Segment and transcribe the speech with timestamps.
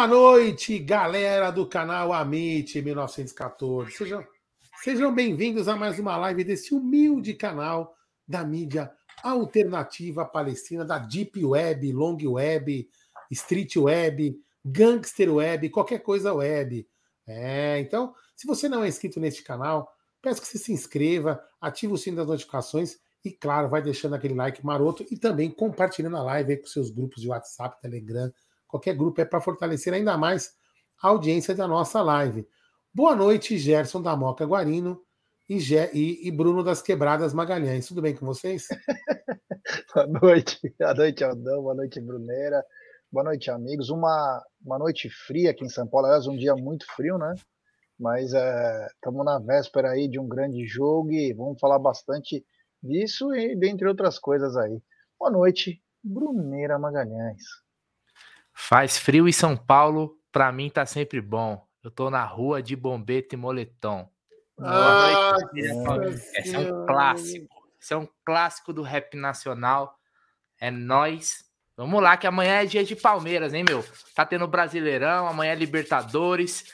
[0.00, 3.92] Boa noite, galera do canal Amit 1914.
[3.92, 4.26] Sejam,
[4.82, 7.94] sejam bem-vindos a mais uma live desse humilde canal
[8.26, 8.90] da mídia
[9.22, 12.88] alternativa palestina, da Deep Web, Long Web,
[13.30, 16.88] Street Web, Gangster Web, qualquer coisa web.
[17.26, 21.92] É, então, se você não é inscrito neste canal, peço que você se inscreva, ative
[21.92, 26.22] o sino das notificações e, claro, vai deixando aquele like maroto e também compartilhando a
[26.22, 28.32] live com seus grupos de WhatsApp, Telegram,
[28.70, 30.54] qualquer grupo é para fortalecer ainda mais
[31.02, 32.46] a audiência da nossa live.
[32.94, 35.02] Boa noite, Gerson da Moca Guarino
[35.48, 35.58] e,
[35.92, 37.86] e, e Bruno das Quebradas Magalhães.
[37.88, 38.68] Tudo bem com vocês?
[39.94, 42.64] boa noite, boa noite, Aldão, boa noite, Bruneira,
[43.10, 43.90] boa noite, amigos.
[43.90, 47.34] Uma, uma noite fria aqui em São Paulo, aliás, um dia muito frio, né?
[47.98, 52.44] Mas estamos é, na véspera aí de um grande jogo e vamos falar bastante
[52.82, 54.80] disso e dentre outras coisas aí.
[55.18, 57.42] Boa noite, Bruneira Magalhães.
[58.68, 61.66] Faz frio em São Paulo, pra mim tá sempre bom.
[61.82, 64.08] Eu tô na rua de bombeta e moletom.
[64.60, 65.34] Ah,
[66.36, 67.54] Esse é um clássico.
[67.80, 69.98] Esse é um clássico do rap nacional.
[70.60, 71.42] É nós.
[71.74, 73.82] Vamos lá, que amanhã é dia de Palmeiras, hein, meu?
[74.14, 76.64] Tá tendo Brasileirão, amanhã é Libertadores.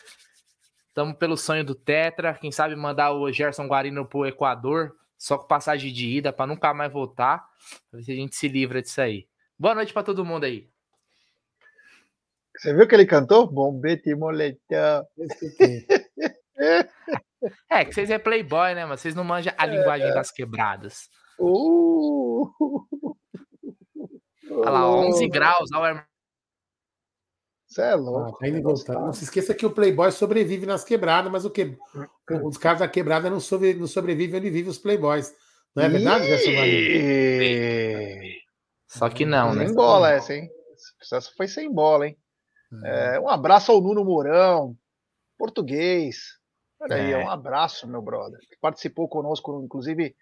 [0.89, 2.35] Estamos pelo sonho do Tetra.
[2.35, 6.75] Quem sabe mandar o Gerson Guarino pro Equador, só com passagem de ida, para nunca
[6.75, 7.49] mais voltar.
[7.91, 9.29] Pra ver se a gente se livra disso aí.
[9.57, 10.69] Boa noite para todo mundo aí.
[12.57, 13.51] Você viu que ele cantou?
[13.51, 15.07] Bombete e moletão.
[17.71, 20.15] É, que vocês é playboy, né, mas vocês não manjam a linguagem é.
[20.15, 21.09] das quebradas.
[21.39, 22.51] Uh!
[24.51, 25.71] Olha lá, 11 graus.
[25.75, 26.07] Olha
[27.69, 28.39] Você é louco.
[28.43, 31.77] Ah, tá Não se esqueça que o Playboy sobrevive nas quebradas, mas o que
[32.43, 33.75] os caras da quebrada não, sobre...
[33.75, 35.35] não sobrevivem onde vivem os Playboys.
[35.75, 36.51] Não é verdade, Gerson
[38.89, 39.67] Só que não, né?
[39.67, 40.49] Sem bola essa, hein?
[41.03, 42.17] Essa foi sem bola, hein?
[42.85, 44.77] É, um abraço ao Nuno Mourão,
[45.39, 46.39] português.
[46.81, 47.19] Olha aí, é.
[47.19, 48.39] um abraço, meu brother.
[48.41, 50.15] Que participou conosco, inclusive,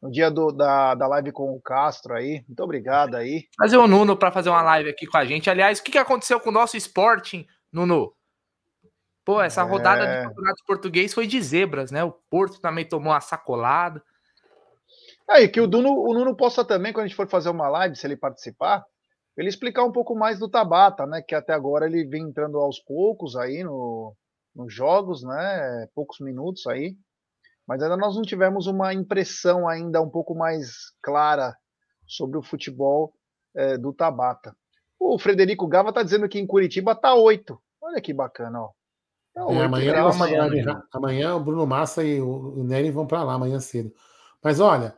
[0.00, 2.44] no dia do, da, da live com o Castro aí.
[2.46, 3.48] Muito obrigado aí.
[3.56, 5.48] Fazer o Nuno para fazer uma live aqui com a gente.
[5.48, 8.12] Aliás, o que, que aconteceu com o nosso Sporting, Nuno?
[9.24, 10.22] Pô, essa rodada é...
[10.22, 12.02] do Campeonato Português foi de zebras, né?
[12.02, 14.02] O Porto também tomou uma sacolada.
[15.30, 17.96] Aí, que o Nuno, o Nuno possa também, quando a gente for fazer uma live,
[17.96, 18.84] se ele participar,
[19.36, 21.22] ele explicar um pouco mais do Tabata, né?
[21.22, 24.14] Que até agora ele vem entrando aos poucos aí no,
[24.54, 25.86] nos jogos, né?
[25.94, 26.96] Poucos minutos aí.
[27.66, 31.56] Mas ainda nós não tivemos uma impressão ainda um pouco mais clara
[32.06, 33.14] sobre o futebol
[33.54, 34.54] é, do Tabata.
[34.98, 37.58] O Frederico Gava está dizendo que em Curitiba tá 8.
[37.80, 38.70] Olha que bacana, ó.
[39.32, 43.34] Tá 8 é, amanhã, amanhã, amanhã, o Bruno Massa e o Nery vão para lá
[43.34, 43.92] amanhã cedo.
[44.42, 44.94] Mas olha,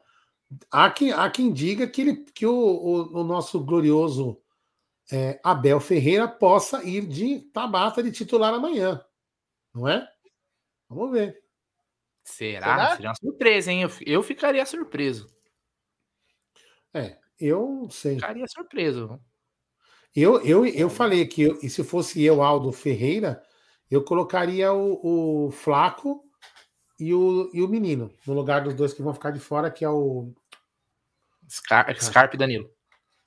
[0.70, 4.40] há quem, há quem diga que, ele, que o, o, o nosso glorioso
[5.12, 9.04] é, Abel Ferreira possa ir de Tabata de titular amanhã.
[9.74, 10.08] Não é?
[10.88, 11.42] Vamos ver.
[12.24, 12.66] Será?
[12.66, 12.96] Será?
[12.96, 13.82] Seria uma surpresa, hein?
[13.82, 15.28] Eu, eu ficaria surpreso.
[16.92, 18.14] É, eu não sei.
[18.14, 19.20] Ficaria surpreso.
[20.14, 23.42] Eu, eu, eu falei que eu, e se fosse eu, Aldo Ferreira,
[23.90, 26.24] eu colocaria o, o Flaco
[26.98, 29.84] e o, e o menino, no lugar dos dois que vão ficar de fora, que
[29.84, 30.32] é o.
[31.48, 32.70] Scar Scarpe e Danilo.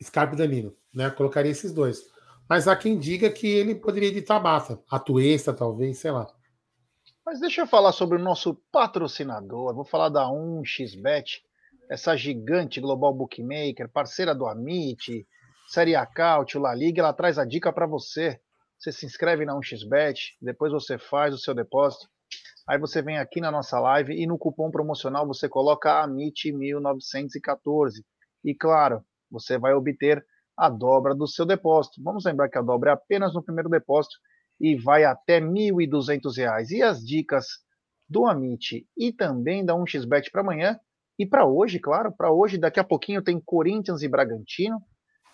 [0.02, 1.10] Scarpe e Danilo, né?
[1.10, 2.04] Colocaria esses dois.
[2.50, 6.28] Mas há quem diga que ele poderia ir de Tabata, a Tuesta, talvez, sei lá.
[7.26, 9.76] Mas deixa eu falar sobre o nosso patrocinador.
[9.76, 11.42] vou falar da 1xBet,
[11.90, 15.28] essa gigante global bookmaker, parceira do Amit,
[15.68, 17.02] Série A Caut, La Liga.
[17.02, 18.40] Ela traz a dica para você.
[18.78, 22.08] Você se inscreve na 1xBet, depois você faz o seu depósito
[22.68, 28.04] Aí você vem aqui na nossa live e no cupom promocional você coloca AMIT1914.
[28.44, 30.26] E claro, você vai obter
[30.58, 32.04] a dobra do seu depósito.
[32.04, 34.18] Vamos lembrar que a dobra é apenas no primeiro depósito
[34.60, 36.72] e vai até R$ 1.200.
[36.72, 37.46] E as dicas
[38.10, 40.80] do Amit e também da 1xBet para amanhã
[41.20, 44.80] e para hoje, claro, para hoje, daqui a pouquinho tem Corinthians e Bragantino,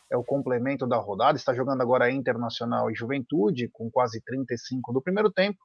[0.10, 5.02] é o complemento da rodada, está jogando agora Internacional e Juventude, com quase 35 do
[5.02, 5.58] primeiro tempo.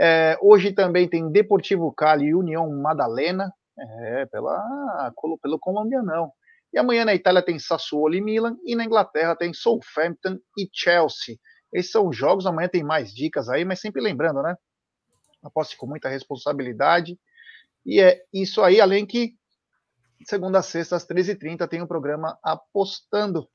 [0.00, 5.12] É, hoje também tem Deportivo Cali e União Madalena, é, pela,
[5.42, 6.32] pelo colombianão.
[6.72, 11.36] E amanhã na Itália tem Sassuolo e Milan, e na Inglaterra tem Southampton e Chelsea.
[11.72, 14.56] Esses são os jogos, amanhã tem mais dicas aí, mas sempre lembrando, né?
[15.42, 17.18] Aposte com muita responsabilidade.
[17.84, 19.34] E é isso aí, além que
[20.24, 23.48] segunda a sexta, às 13h30, tem o um programa Apostando.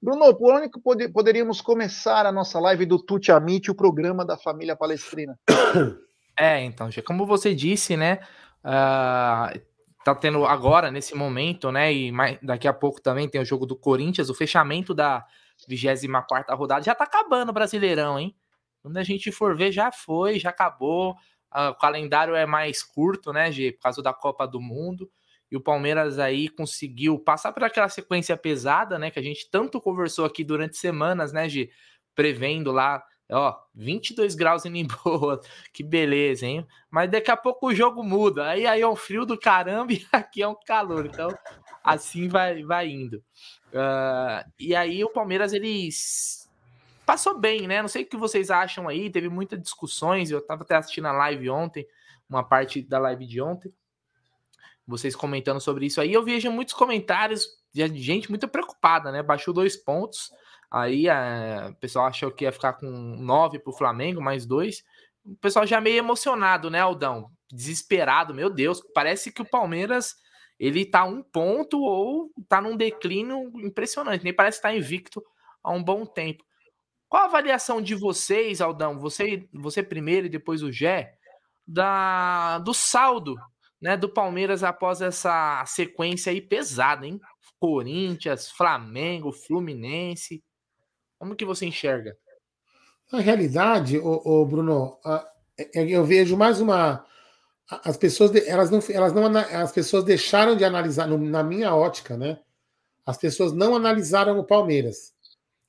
[0.00, 4.76] Bruno, por onde poderíamos começar a nossa live do Tuti Amit, o programa da família
[4.76, 5.38] palestrina?
[6.40, 8.20] É, então, como você disse, né?
[8.64, 9.60] Uh,
[10.04, 11.92] tá tendo agora, nesse momento, né?
[11.92, 15.26] E mais, daqui a pouco também tem o jogo do Corinthians, o fechamento da
[15.66, 16.84] 24 rodada.
[16.84, 18.36] Já tá acabando o Brasileirão, hein?
[18.80, 21.16] Quando a gente for ver, já foi, já acabou.
[21.52, 23.72] Uh, o calendário é mais curto, né, G?
[23.72, 25.10] Por causa da Copa do Mundo.
[25.50, 29.10] E o Palmeiras aí conseguiu passar por aquela sequência pesada, né?
[29.10, 31.70] Que a gente tanto conversou aqui durante semanas, né, G?
[32.14, 35.40] Prevendo lá Ó, 22 graus em Lisboa,
[35.72, 36.66] que beleza, hein?
[36.90, 38.48] Mas daqui a pouco o jogo muda.
[38.48, 41.04] Aí, aí é um frio do caramba e aqui é um calor.
[41.04, 41.28] Então,
[41.84, 43.22] assim vai, vai indo.
[43.68, 45.90] Uh, e aí o Palmeiras, ele
[47.04, 47.82] passou bem, né?
[47.82, 49.10] Não sei o que vocês acham aí.
[49.10, 50.30] Teve muitas discussões.
[50.30, 51.86] Eu tava até assistindo a live ontem,
[52.28, 53.70] uma parte da live de ontem.
[54.88, 56.12] Vocês comentando sobre isso aí.
[56.12, 59.22] Eu vejo muitos comentários de gente muito preocupada, né?
[59.22, 60.32] Baixou dois pontos
[60.70, 64.84] Aí a, o pessoal achou que ia ficar com nove para o Flamengo, mais dois.
[65.24, 67.30] O pessoal já meio emocionado, né, Aldão?
[67.50, 68.82] Desesperado, meu Deus.
[68.94, 70.14] Parece que o Palmeiras
[70.58, 74.24] ele tá um ponto ou tá num declínio impressionante.
[74.24, 75.24] Nem parece estar tá invicto
[75.62, 76.44] há um bom tempo.
[77.08, 78.98] Qual a avaliação de vocês, Aldão?
[78.98, 81.14] Você, você primeiro e depois o Gé,
[81.66, 83.36] da, do saldo
[83.80, 87.20] né, do Palmeiras após essa sequência aí pesada, hein?
[87.58, 90.42] Corinthians, Flamengo, Fluminense.
[91.18, 92.16] Como que você enxerga?
[93.12, 94.98] Na realidade, o, o Bruno,
[95.58, 97.04] é, eu vejo mais uma.
[97.68, 102.38] As pessoas, elas não, elas não, as pessoas deixaram de analisar, na minha ótica, né?
[103.04, 105.14] As pessoas não analisaram o Palmeiras.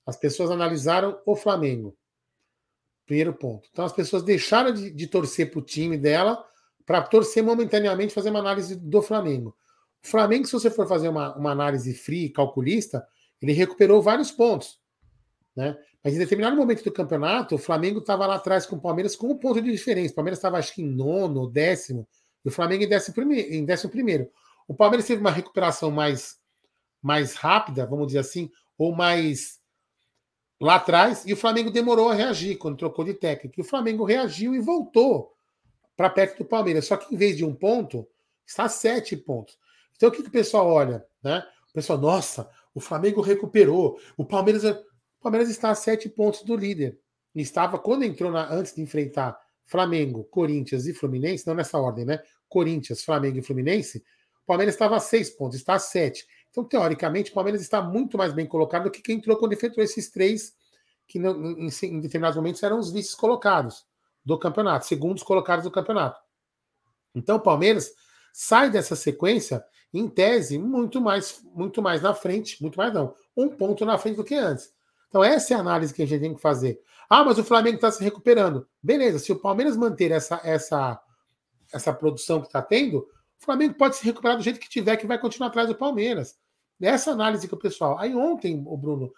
[0.06, 1.96] As pessoas analisaram o Flamengo.
[3.06, 3.68] Primeiro ponto.
[3.72, 6.46] Então as pessoas deixaram de, de torcer para o time dela
[6.90, 9.56] para torcer momentaneamente fazer uma análise do Flamengo.
[10.04, 13.08] O Flamengo, se você for fazer uma, uma análise fria, calculista,
[13.40, 14.80] ele recuperou vários pontos.
[15.56, 15.78] Né?
[16.04, 19.28] Mas em determinado momento do campeonato, o Flamengo estava lá atrás com o Palmeiras com
[19.28, 20.14] um ponto de diferença.
[20.14, 22.08] O Palmeiras estava, acho que, em nono, décimo,
[22.44, 24.28] e o Flamengo em décimo, primeiro, em décimo primeiro.
[24.68, 26.40] O Palmeiras teve uma recuperação mais,
[27.00, 28.50] mais rápida, vamos dizer assim,
[28.80, 29.60] ou mais
[30.60, 33.60] lá atrás, e o Flamengo demorou a reagir quando trocou de técnico.
[33.60, 35.38] E o Flamengo reagiu e voltou
[36.00, 36.86] para perto do Palmeiras.
[36.86, 38.08] Só que em vez de um ponto,
[38.48, 39.58] está a sete pontos.
[39.98, 41.06] Então o que, que o pessoal olha?
[41.22, 41.46] Né?
[41.72, 44.64] O pessoal, nossa, o Flamengo recuperou, o Palmeiras.
[44.64, 46.98] O Palmeiras está a sete pontos do líder.
[47.36, 52.24] Estava, quando entrou na, antes de enfrentar Flamengo, Corinthians e Fluminense, não nessa ordem, né?
[52.48, 54.02] Corinthians, Flamengo e Fluminense,
[54.42, 56.26] o Palmeiras estava a seis pontos, está a sete.
[56.50, 59.84] Então, teoricamente, o Palmeiras está muito mais bem colocado do que quem entrou quando enfrentou
[59.84, 60.54] esses três,
[61.06, 63.89] que em, em determinados momentos eram os vices colocados
[64.30, 66.22] do campeonato, segundos colocados do campeonato.
[67.14, 67.92] Então, o Palmeiras
[68.32, 73.50] sai dessa sequência, em tese, muito mais, muito mais na frente, muito mais não, um
[73.50, 74.72] ponto na frente do que antes.
[75.08, 76.80] Então, essa é a análise que a gente tem que fazer.
[77.10, 78.68] Ah, mas o Flamengo está se recuperando.
[78.82, 81.02] Beleza, se o Palmeiras manter essa, essa,
[81.74, 85.08] essa produção que está tendo, o Flamengo pode se recuperar do jeito que tiver, que
[85.08, 86.38] vai continuar atrás do Palmeiras.
[86.80, 87.98] Essa análise que o pessoal.
[87.98, 89.12] Aí ontem, o Bruno,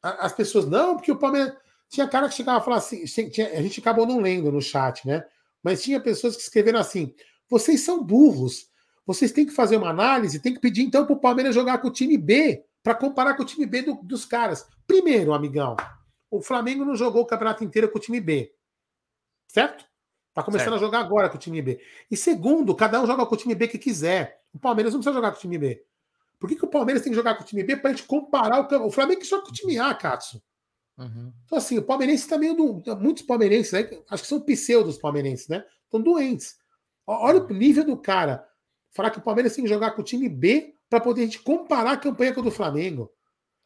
[0.00, 1.56] as pessoas, não, porque o Palmeiras.
[1.88, 5.06] Tinha cara que chegava a falar assim, tinha, a gente acabou não lendo no chat,
[5.06, 5.24] né?
[5.62, 7.14] Mas tinha pessoas que escreveram assim:
[7.48, 8.68] vocês são burros,
[9.06, 11.88] vocês têm que fazer uma análise, tem que pedir então para o Palmeiras jogar com
[11.88, 14.66] o time B para comparar com o time B do, dos caras.
[14.86, 15.76] Primeiro, amigão,
[16.30, 18.52] o Flamengo não jogou o campeonato inteiro com o time B.
[19.48, 19.84] Certo?
[20.32, 20.82] Tá começando certo.
[20.82, 21.80] a jogar agora com o time B.
[22.10, 24.40] E segundo, cada um joga com o time B que quiser.
[24.52, 25.82] O Palmeiras não precisa jogar com o time B.
[26.38, 28.06] Por que, que o Palmeiras tem que jogar com o time B para a gente
[28.06, 30.42] comparar o, o Flamengo que joga com o time A, Katsu?
[30.98, 31.32] Uhum.
[31.44, 32.54] Então, assim, o palmeirense tá meio.
[32.54, 35.64] Do, muitos palmeirenses, né, acho que são pseudos palmeirenses, né?
[35.84, 36.56] Estão doentes.
[37.06, 38.44] Olha o nível do cara.
[38.92, 41.42] Falar que o Palmeiras tem que jogar com o time B para poder a gente
[41.42, 43.12] comparar a campanha com a do Flamengo.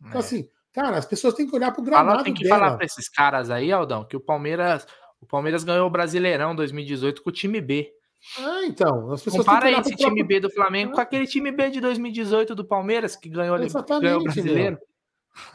[0.00, 0.18] Então, é.
[0.18, 2.58] assim, cara, as pessoas têm que olhar para o gramado Fala, Tem que dela.
[2.58, 4.86] falar para esses caras aí, Aldão, que o Palmeiras,
[5.20, 7.92] o Palmeiras ganhou o Brasileirão 2018 com o time B.
[8.38, 9.12] Ah, então.
[9.12, 10.26] As pessoas Compara esse time próprio...
[10.26, 13.56] B do Flamengo com aquele time B de 2018 do Palmeiras, que ganhou,
[14.00, 14.78] ganhou o Brasileiro.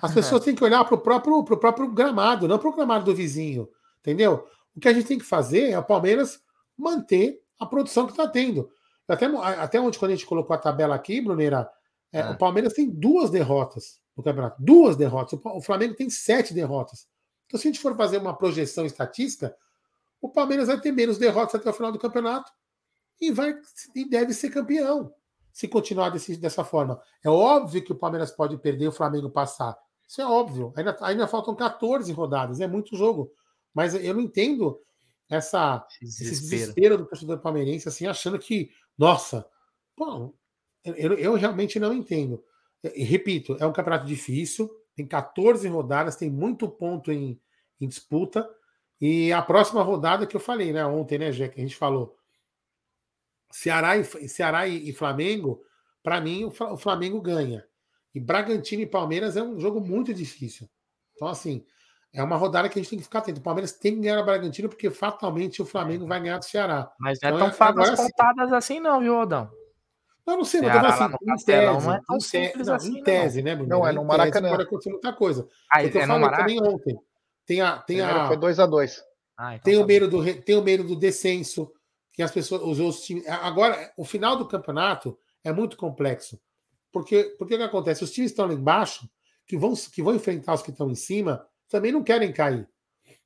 [0.02, 3.06] As pessoas têm que olhar para o próprio, pro próprio gramado, não para o gramado
[3.06, 3.70] do vizinho.
[4.00, 4.48] Entendeu?
[4.76, 6.40] O que a gente tem que fazer é o Palmeiras
[6.78, 8.70] manter a produção que está tendo.
[9.08, 11.70] Até, até onde, quando a gente colocou a tabela aqui, Bruneira,
[12.12, 12.30] é, é.
[12.30, 14.62] o Palmeiras tem duas derrotas no campeonato.
[14.62, 15.40] Duas derrotas.
[15.44, 17.08] O Flamengo tem sete derrotas.
[17.46, 19.56] Então, se a gente for fazer uma projeção estatística,
[20.22, 22.52] o Palmeiras vai ter menos derrotas até o final do campeonato
[23.22, 23.56] e vai
[23.96, 25.14] e deve ser campeão
[25.56, 27.02] se continuar desse, dessa forma.
[27.24, 29.74] É óbvio que o Palmeiras pode perder e o Flamengo passar.
[30.06, 30.74] Isso é óbvio.
[30.76, 33.32] Ainda, ainda faltam 14 rodadas, é muito jogo.
[33.74, 34.78] Mas eu não entendo
[35.30, 39.48] essa, esse desespero, esse desespero do torcedor palmeirense, assim, achando que nossa,
[39.98, 40.34] bom,
[40.84, 42.44] eu, eu realmente não entendo.
[42.84, 47.40] E, repito, é um campeonato difícil, tem 14 rodadas, tem muito ponto em,
[47.80, 48.46] em disputa.
[49.00, 52.18] E a próxima rodada que eu falei, né, ontem, né, que a gente falou.
[53.56, 55.62] Ceará e, Ceará e, e Flamengo,
[56.04, 57.66] para mim, o Flamengo ganha.
[58.14, 60.70] E Bragantino e Palmeiras é um jogo muito difícil.
[61.16, 61.66] Então, assim,
[62.14, 63.40] é uma rodada que a gente tem que ficar atento.
[63.40, 66.92] O Palmeiras tem que ganhar o Bragantino, porque fatalmente o Flamengo vai ganhar do Ceará.
[67.00, 69.50] Mas não é então, tão é, fadas contadas assim, não, viu, Odão?
[70.28, 73.38] Não, não sei, mas assim, em tese, não é tão simples não, assim, em tese,
[73.42, 73.46] não.
[73.46, 73.70] né, Bruno?
[73.70, 74.50] Não, é no Maracanã.
[74.50, 75.48] Pode acontecer muita coisa.
[75.72, 77.00] Ah, é, eu falei também ontem.
[77.46, 78.98] Tem a, tem a, foi 2x2.
[79.38, 81.72] Ah, então tem, tá o medo do, tem o medo do descenso,
[82.16, 83.28] que as pessoas, os outros times.
[83.28, 86.40] Agora, o final do campeonato é muito complexo.
[86.92, 88.06] Porque, porque o que acontece?
[88.06, 89.10] Os times estão lá embaixo,
[89.46, 92.68] que vão, que vão enfrentar os que estão em cima, também não querem cair.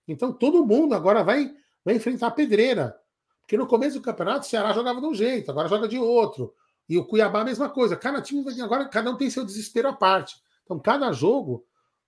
[0.08, 1.54] Então todo mundo agora vai,
[1.86, 3.00] vai enfrentar a pedreira.
[3.42, 6.54] Porque no começo do campeonato o Ceará jogava de um jeito, agora joga de outro.
[6.88, 7.96] E o Cuiabá a mesma coisa.
[7.96, 10.36] Cada time agora cada um tem seu desespero à parte.
[10.64, 11.64] Então cada jogo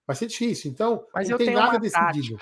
[0.08, 0.72] vai ser difícil.
[0.72, 2.40] Então Mas não tem nada decidido.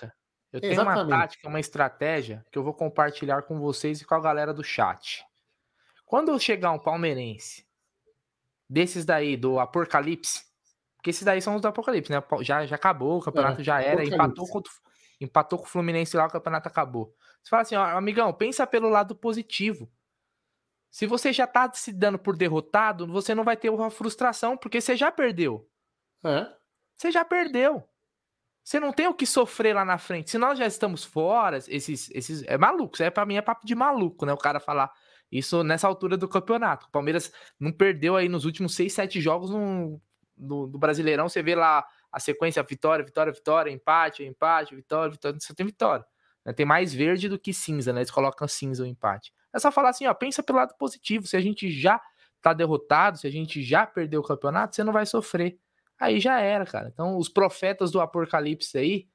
[0.51, 1.06] Eu tenho Exatamente.
[1.06, 4.63] uma tática, uma estratégia que eu vou compartilhar com vocês e com a galera do
[4.63, 5.24] chat.
[6.06, 7.68] Quando chegar um palmeirense
[8.68, 10.44] desses daí do Apocalipse,
[10.98, 12.22] porque esses daí são os do Apocalipse, né?
[12.41, 14.62] Já, já acabou, o campeonato é, já era, empatou com,
[15.22, 17.15] empatou com o Fluminense lá, o campeonato acabou.
[17.41, 19.89] Você fala assim, ó, amigão, pensa pelo lado positivo.
[20.91, 24.82] Se você já tá se dando por derrotado, você não vai ter uma frustração, porque
[24.82, 25.70] você já perdeu.
[26.25, 26.51] É.
[26.98, 27.88] Você já perdeu.
[28.69, 30.29] Você não tem o que sofrer lá na frente.
[30.29, 32.95] Se nós já estamos fora, esses, esses é maluco.
[32.95, 34.33] Isso é para mim é papo de maluco, né?
[34.33, 34.93] O cara falar
[35.31, 36.85] isso nessa altura do campeonato.
[36.85, 39.99] O Palmeiras não perdeu aí nos últimos seis, sete jogos no,
[40.38, 41.27] no, no Brasileirão.
[41.27, 45.39] Você vê lá a sequência: vitória, vitória, vitória, empate, empate, vitória, vitória.
[45.39, 46.05] Você tem vitória.
[46.45, 46.53] Né?
[46.53, 48.01] Tem mais verde do que cinza, né?
[48.01, 49.33] Eles colocam cinza o empate.
[49.51, 51.25] É só falar assim: ó, pensa pelo lado positivo.
[51.25, 51.99] Se a gente já
[52.39, 55.57] tá derrotado, se a gente já perdeu o campeonato, você não vai sofrer
[56.00, 56.89] aí já era, cara.
[56.94, 59.08] Então, os profetas do Apocalipse aí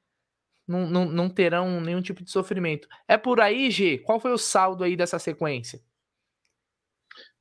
[0.67, 2.87] não, não, não terão nenhum tipo de sofrimento.
[3.07, 3.99] É por aí, G?
[3.99, 5.79] Qual foi o saldo aí dessa sequência?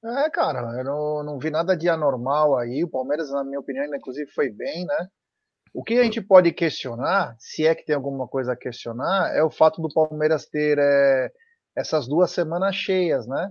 [0.05, 2.85] É, cara, eu não, não vi nada de anormal aí.
[2.85, 5.09] O Palmeiras, na minha opinião, inclusive foi bem, né?
[5.73, 9.43] O que a gente pode questionar, se é que tem alguma coisa a questionar, é
[9.43, 11.33] o fato do Palmeiras ter é,
[11.75, 13.51] essas duas semanas cheias, né?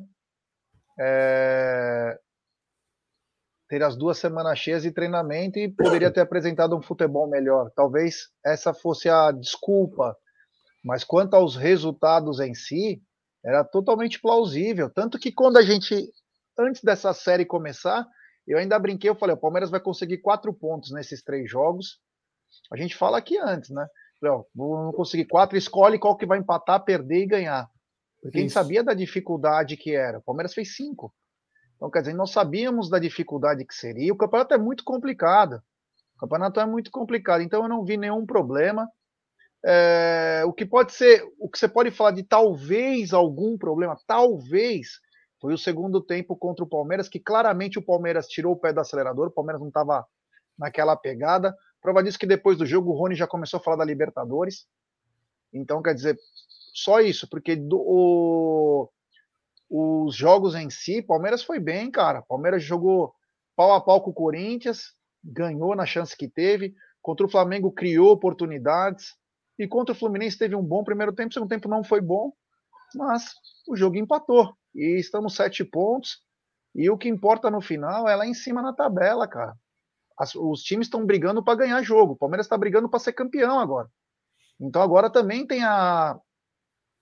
[1.00, 2.20] É,
[3.74, 7.72] ter as duas semanas cheias de treinamento e poderia ter apresentado um futebol melhor.
[7.75, 10.15] Talvez essa fosse a desculpa.
[10.86, 13.01] Mas quanto aos resultados em si,
[13.44, 14.92] era totalmente plausível.
[14.92, 16.08] Tanto que quando a gente,
[16.60, 18.08] antes dessa série começar,
[18.48, 22.00] eu ainda brinquei, eu falei, o Palmeiras vai conseguir quatro pontos nesses três jogos.
[22.72, 23.88] A gente fala aqui antes, né?
[24.22, 27.68] Falei, vou conseguir quatro, escolhe qual que vai empatar, perder e ganhar.
[28.22, 28.38] Porque Isso.
[28.38, 30.20] a gente sabia da dificuldade que era.
[30.20, 31.12] O Palmeiras fez cinco.
[31.84, 34.13] Então, quer dizer, nós sabíamos da dificuldade que seria.
[34.13, 35.62] O campeonato é muito complicado.
[36.16, 37.42] O campeonato é muito complicado.
[37.42, 38.90] Então, eu não vi nenhum problema.
[39.66, 45.02] É, o que pode ser, o que você pode falar de talvez algum problema, talvez,
[45.42, 48.80] foi o segundo tempo contra o Palmeiras, que claramente o Palmeiras tirou o pé do
[48.80, 50.06] acelerador, o Palmeiras não estava
[50.58, 51.54] naquela pegada.
[51.82, 54.66] Prova disso que depois do jogo o Rony já começou a falar da Libertadores.
[55.52, 56.18] Então, quer dizer,
[56.74, 58.90] só isso, porque do, o,
[59.75, 62.22] os jogos em si, Palmeiras foi bem, cara.
[62.22, 63.12] Palmeiras jogou
[63.56, 66.75] pau a pau com o Corinthians, ganhou na chance que teve.
[67.01, 69.15] Contra o Flamengo criou oportunidades.
[69.58, 72.32] E contra o Fluminense teve um bom primeiro tempo, segundo tempo não foi bom,
[72.94, 73.34] mas
[73.68, 74.56] o jogo empatou.
[74.75, 76.20] E estamos sete pontos.
[76.75, 79.56] E o que importa no final é lá em cima na tabela, cara.
[80.20, 82.13] As, os times estão brigando para ganhar jogo.
[82.13, 83.89] O Palmeiras está brigando para ser campeão agora.
[84.60, 86.20] Então agora também tem a,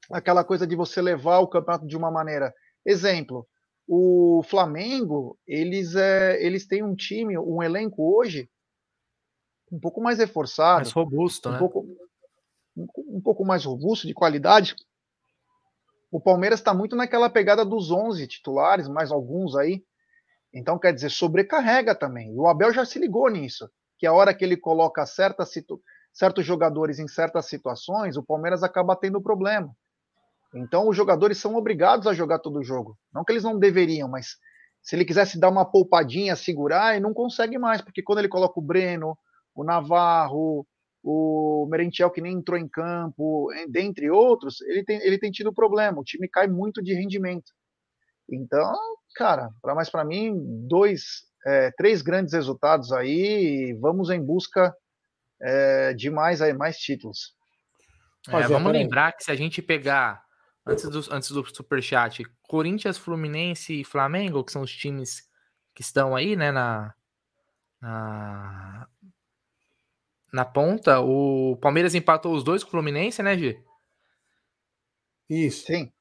[0.10, 2.54] aquela coisa de você levar o campeonato de uma maneira.
[2.86, 3.48] Exemplo,
[3.88, 8.50] o Flamengo, eles, é, eles têm um time, um elenco hoje
[9.72, 10.82] um pouco mais reforçado.
[10.82, 11.60] Mais robusto, um né?
[11.60, 11.88] Pouco,
[12.76, 14.76] um, um pouco mais robusto, de qualidade.
[16.12, 19.84] O Palmeiras está muito naquela pegada dos 11 titulares, mais alguns aí.
[20.54, 22.38] Então, quer dizer, sobrecarrega também.
[22.38, 25.54] O Abel já se ligou nisso, que a hora que ele coloca certas
[26.12, 29.74] certos jogadores em certas situações, o Palmeiras acaba tendo problema.
[30.54, 32.98] Então os jogadores são obrigados a jogar todo o jogo.
[33.14, 34.38] Não que eles não deveriam, mas
[34.82, 38.60] se ele quisesse dar uma poupadinha, segurar, ele não consegue mais, porque quando ele coloca
[38.60, 39.18] o Breno,
[39.56, 40.66] o Navarro,
[41.04, 46.00] o Merentiel que nem entrou em campo, dentre outros, ele tem, ele tem tido problema.
[46.00, 47.52] O time cai muito de rendimento.
[48.30, 48.74] Então,
[49.16, 50.34] cara, para mais para mim,
[50.68, 53.78] dois, é, três grandes resultados aí.
[53.80, 54.74] vamos em busca
[55.42, 57.36] é, de mais, aí, mais títulos.
[58.30, 60.22] É, vamos lembrar que se a gente pegar
[60.66, 65.28] Antes do, antes do superchat, Corinthians, Fluminense e Flamengo, que são os times
[65.74, 66.94] que estão aí, né, na,
[67.82, 68.88] na,
[70.32, 71.00] na ponta.
[71.00, 73.60] O Palmeiras empatou os dois com o Fluminense, né, G?
[75.30, 75.66] Isso.
[75.66, 75.92] Sim.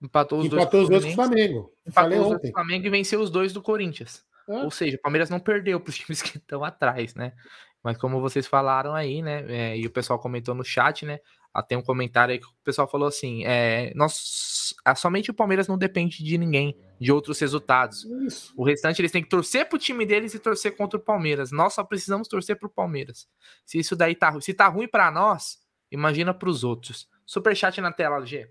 [0.00, 1.72] Empatou os Empatou dois, com o Flamengo.
[1.86, 2.32] Empatou Falei os ontem.
[2.34, 4.24] dois com o Flamengo e venceu os dois do Corinthians.
[4.48, 4.64] É.
[4.64, 7.34] Ou seja, o Palmeiras não perdeu para os times que estão atrás, né?
[7.82, 9.44] Mas como vocês falaram aí, né?
[9.48, 11.20] É, e o pessoal comentou no chat, né?
[11.58, 15.34] Ah, tem um comentário aí que o pessoal falou assim: é, nós, ah, somente o
[15.34, 18.04] Palmeiras não depende de ninguém, de outros resultados.
[18.04, 18.54] Isso.
[18.56, 21.50] O restante eles têm que torcer pro time deles e torcer contra o Palmeiras.
[21.50, 23.28] Nós só precisamos torcer pro Palmeiras.
[23.66, 25.58] Se isso daí tá, se tá ruim para nós,
[25.90, 27.08] imagina para os outros.
[27.26, 28.48] Superchat na tela, G.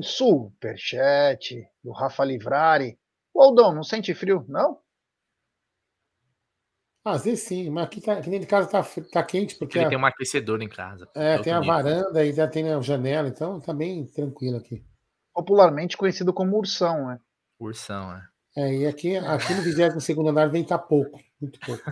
[0.00, 2.96] Superchat do Rafa Livrari.
[3.34, 4.78] O Aldão, não sente frio, não?
[7.06, 9.78] Às vezes sim, mas aqui, tá, aqui dentro de casa tá, tá quente porque.
[9.78, 11.08] Ele a, tem um aquecedor em casa.
[11.14, 14.84] É, tem a varanda e já tem a janela, então tá bem tranquilo aqui.
[15.32, 17.20] Popularmente conhecido como ursão, né?
[17.60, 18.28] Ursão, é.
[18.56, 21.84] É, e aqui, aqui no 22 andar vem tá pouco, muito pouco.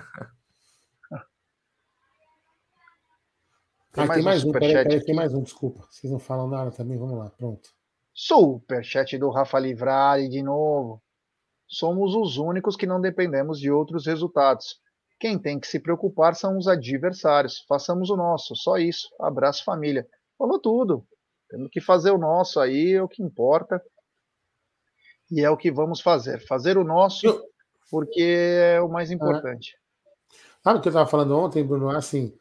[3.93, 5.87] Tem ah, mais tem mais um, um peraí, peraí, tem mais um, desculpa.
[5.89, 7.71] Vocês não falam nada também, vamos lá, pronto.
[8.13, 11.01] Superchat do Rafa Livrari de novo.
[11.69, 14.83] Somos os únicos que não dependemos de outros resultados.
[15.19, 17.65] Quem tem que se preocupar são os adversários.
[17.69, 19.09] Façamos o nosso, só isso.
[19.21, 20.07] Abraço, família.
[20.37, 21.07] Falou tudo.
[21.49, 23.83] Temos que fazer o nosso aí, é o que importa.
[25.31, 26.45] E é o que vamos fazer.
[26.47, 27.43] Fazer o nosso,
[27.91, 28.23] porque
[28.75, 29.77] é o mais importante.
[30.63, 31.91] Sabe o que eu estava falando ontem, Bruno?
[31.91, 32.37] Assim,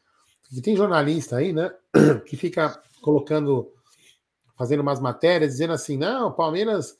[0.63, 1.74] tem jornalista aí, né,
[2.25, 3.72] que fica colocando,
[4.58, 6.98] fazendo umas matérias, dizendo assim: não, o Palmeiras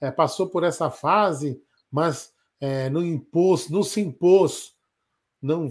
[0.00, 4.74] é, passou por essa fase, mas é, não impôs, não se impôs
[5.40, 5.70] não.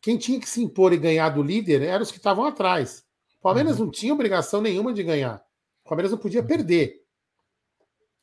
[0.00, 3.04] Quem tinha que se impor e ganhar do líder eram os que estavam atrás.
[3.38, 3.86] O Palmeiras uhum.
[3.86, 5.42] não tinha obrigação nenhuma de ganhar.
[5.84, 7.02] O Palmeiras não podia perder.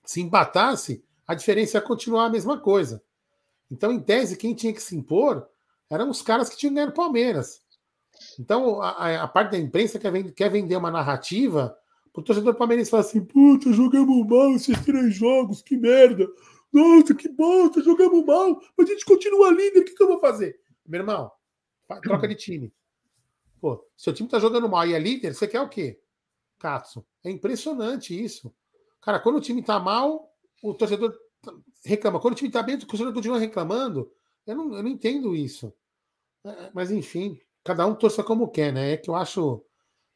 [0.05, 3.03] Se empatasse, a diferença ia continuar a mesma coisa.
[3.71, 5.47] Então, em tese, quem tinha que se impor
[5.89, 7.61] eram os caras que tinham ganho o Palmeiras.
[8.39, 11.77] Então, a, a, parte da imprensa quer, vender, quer vender uma narrativa
[12.19, 16.27] o torcedor palmeirense fala assim: puta, jogamos mal esses três jogos, que merda.
[16.71, 20.19] Nossa, que bosta, jogamos mal, mas a gente continua líder, o que, que eu vou
[20.19, 20.59] fazer?
[20.85, 21.31] Meu irmão,
[22.03, 22.73] troca de time.
[23.59, 25.99] Pô, seu time tá jogando mal e é líder, você quer o quê?
[26.59, 27.05] Katsu.
[27.23, 28.53] É impressionante isso.
[29.01, 31.13] Cara, quando o time tá mal, o torcedor
[31.83, 32.19] reclama.
[32.19, 34.11] Quando o time tá bem, o torcedor continua reclamando.
[34.45, 35.73] Eu não, eu não entendo isso.
[36.43, 38.93] É, mas enfim, cada um torça como quer, né?
[38.93, 39.63] É que eu acho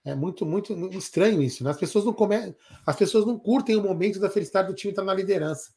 [0.06, 1.63] é muito, muito estranho isso.
[1.63, 1.72] Né?
[1.72, 2.56] As pessoas não come...
[2.86, 5.74] as pessoas não curtem o momento da felicidade do time estar na liderança.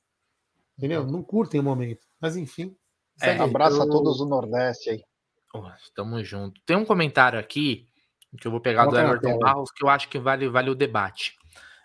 [0.77, 1.07] Entendeu?
[1.07, 2.07] Não curtem o momento.
[2.21, 2.77] Mas enfim.
[3.23, 3.83] É, abraço eu...
[3.83, 5.03] a todos do Nordeste aí.
[5.55, 6.61] Oh, tamo junto.
[6.67, 7.89] Tem um comentário aqui
[8.39, 11.35] que eu vou pegar do Everton Barros que eu acho que vale, vale o debate.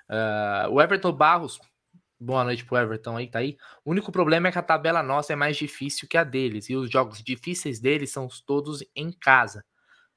[0.10, 1.60] Uh, o Everton Barros,
[2.20, 3.58] boa noite pro Everton aí, tá aí.
[3.86, 6.76] O único problema é que a tabela nossa é mais difícil que a deles e
[6.76, 9.64] os jogos difíceis deles são todos em casa.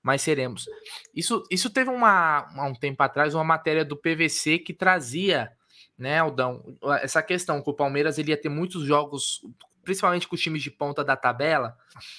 [0.03, 0.67] Mas seremos.
[1.15, 5.51] Isso, isso teve uma, há um tempo atrás uma matéria do PVC que trazia
[5.97, 6.77] né, Aldão?
[7.01, 9.41] Essa questão que o Palmeiras ele ia ter muitos jogos,
[9.83, 11.77] principalmente com os times de ponta da tabela,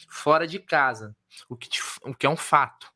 [0.09, 1.15] fora de casa,
[1.49, 1.69] o que,
[2.03, 2.93] o que é um fato.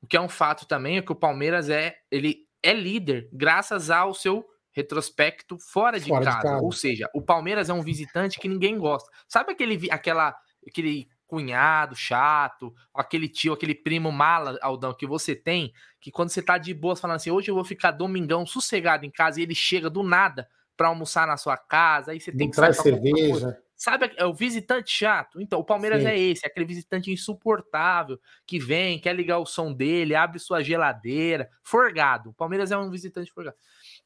[0.00, 3.90] O que é um fato também é que o Palmeiras é ele é líder graças
[3.90, 6.36] ao seu retrospecto fora, de, fora casa.
[6.36, 6.62] de casa.
[6.62, 9.10] Ou seja, o Palmeiras é um visitante que ninguém gosta.
[9.26, 15.72] Sabe aquele aquela aquele cunhado chato, aquele tio, aquele primo mala, Aldão, que você tem,
[16.00, 19.10] que quando você tá de boas falando assim, hoje eu vou ficar domingão sossegado em
[19.10, 22.56] casa e ele chega do nada para almoçar na sua casa, aí você tem que
[22.56, 23.56] traz cerveja.
[23.76, 25.40] Sabe, é o visitante chato.
[25.40, 26.08] Então, o Palmeiras Sim.
[26.08, 30.62] é esse, é aquele visitante insuportável que vem, quer ligar o som dele, abre sua
[30.62, 32.30] geladeira, forgado.
[32.30, 33.56] O Palmeiras é um visitante forgado.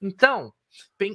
[0.05, 0.53] Então,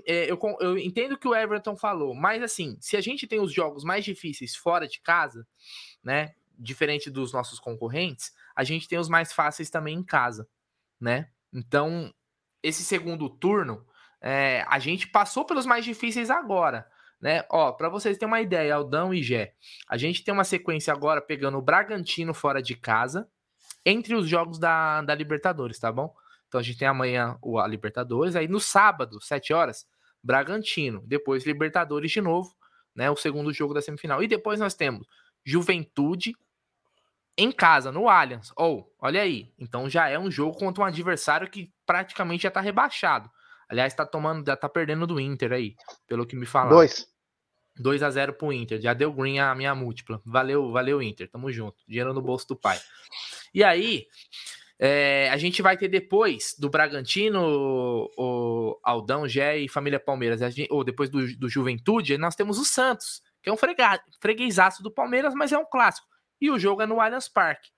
[0.07, 3.39] é, eu, eu entendo o que o Everton falou, mas assim, se a gente tem
[3.39, 5.47] os jogos mais difíceis fora de casa,
[6.03, 6.33] né?
[6.57, 10.49] Diferente dos nossos concorrentes, a gente tem os mais fáceis também em casa,
[10.99, 11.29] né?
[11.53, 12.11] Então,
[12.63, 13.85] esse segundo turno,
[14.19, 16.89] é, a gente passou pelos mais difíceis agora,
[17.21, 17.45] né?
[17.51, 19.53] Ó, para vocês terem uma ideia, Aldão e Gé,
[19.87, 23.29] a gente tem uma sequência agora pegando o Bragantino fora de casa,
[23.85, 26.11] entre os jogos da, da Libertadores, tá bom?
[26.49, 29.87] Então a gente tem amanhã o a Libertadores, aí no sábado, 7 horas,
[30.21, 32.53] Bragantino, depois Libertadores de novo,
[32.93, 33.09] né?
[33.09, 34.21] O segundo jogo da semifinal.
[34.21, 35.07] E depois nós temos
[35.45, 36.35] Juventude
[37.37, 38.51] em casa, no Allianz.
[38.57, 39.53] Ou, oh, olha aí.
[39.57, 43.29] Então já é um jogo contra um adversário que praticamente já tá rebaixado.
[43.69, 45.75] Aliás, tá tomando, já tá perdendo do Inter aí,
[46.07, 46.77] pelo que me falaram.
[46.77, 47.07] Dois.
[47.77, 48.81] 2 a 0 pro Inter.
[48.81, 50.21] Já deu green a minha múltipla.
[50.25, 51.29] Valeu, valeu Inter.
[51.29, 51.77] Tamo junto.
[51.87, 52.77] Dinheiro no bolso do pai.
[53.53, 54.05] E aí,
[54.79, 60.71] é, a gente vai ter depois do Bragantino, o Aldão, Gé e Família Palmeiras, gente,
[60.71, 63.57] ou depois do, do Juventude, nós temos o Santos que é um
[64.19, 66.07] freguesaço do Palmeiras, mas é um clássico.
[66.39, 67.69] E o jogo é no Allianz Parque.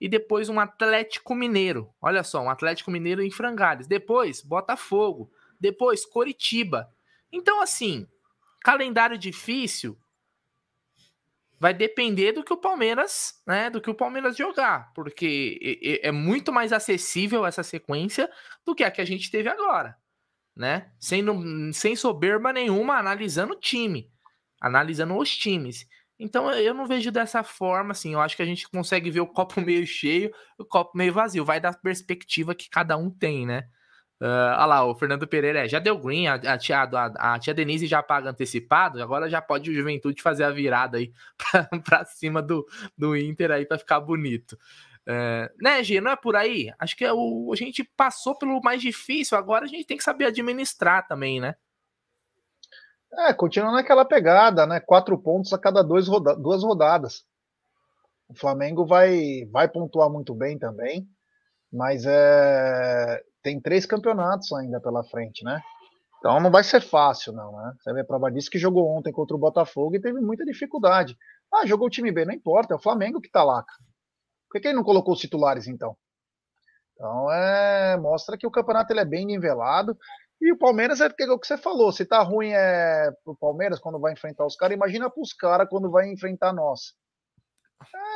[0.00, 1.92] E depois um Atlético Mineiro.
[2.00, 3.86] Olha só, um Atlético Mineiro em frangalhos.
[3.86, 5.30] Depois, Botafogo.
[5.58, 6.92] depois Coritiba.
[7.30, 8.06] Então, assim,
[8.60, 9.98] calendário difícil
[11.62, 16.52] vai depender do que o Palmeiras, né, do que o Palmeiras jogar, porque é muito
[16.52, 18.28] mais acessível essa sequência
[18.66, 19.96] do que a que a gente teve agora,
[20.56, 20.90] né?
[20.98, 21.24] Sem,
[21.72, 24.10] sem soberba nenhuma, analisando o time,
[24.60, 25.86] analisando os times.
[26.18, 28.14] Então eu não vejo dessa forma, assim.
[28.14, 31.44] Eu acho que a gente consegue ver o copo meio cheio, o copo meio vazio.
[31.44, 33.68] Vai da perspectiva que cada um tem, né?
[34.22, 37.38] Uh, olha lá, o Fernando Pereira é, já deu green, a, a, tia, a, a,
[37.40, 41.12] tia Denise já paga antecipado, agora já pode o Juventude fazer a virada aí
[41.82, 42.64] para cima do,
[42.96, 44.52] do Inter aí para ficar bonito.
[45.08, 46.00] Uh, né, G?
[46.00, 46.72] Não é por aí?
[46.78, 50.04] Acho que é o, a gente passou pelo mais difícil, agora a gente tem que
[50.04, 51.56] saber administrar também, né?
[53.18, 54.78] É, continua naquela pegada, né?
[54.78, 57.24] Quatro pontos a cada dois roda duas rodadas.
[58.28, 61.08] O Flamengo vai, vai pontuar muito bem também,
[61.72, 65.60] mas é, tem três campeonatos ainda pela frente, né?
[66.18, 67.74] Então não vai ser fácil, não, né?
[67.80, 71.16] Você vê prova disso que jogou ontem contra o Botafogo e teve muita dificuldade.
[71.52, 73.64] Ah, jogou o time bem, não importa, é o Flamengo que tá lá.
[74.48, 75.96] Por que, que ele não colocou os titulares então?
[76.94, 79.98] Então é, mostra que o campeonato ele é bem nivelado
[80.40, 83.80] e o Palmeiras é, é o que você falou, se tá ruim é pro Palmeiras
[83.80, 86.94] quando vai enfrentar os caras, imagina pros caras quando vai enfrentar nós.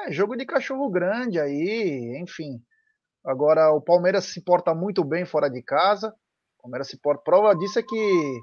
[0.07, 2.61] É, jogo de cachorro grande aí, enfim.
[3.27, 6.15] Agora o Palmeiras se porta muito bem fora de casa.
[6.59, 7.23] O Palmeiras se porta.
[7.25, 8.41] Prova disso é que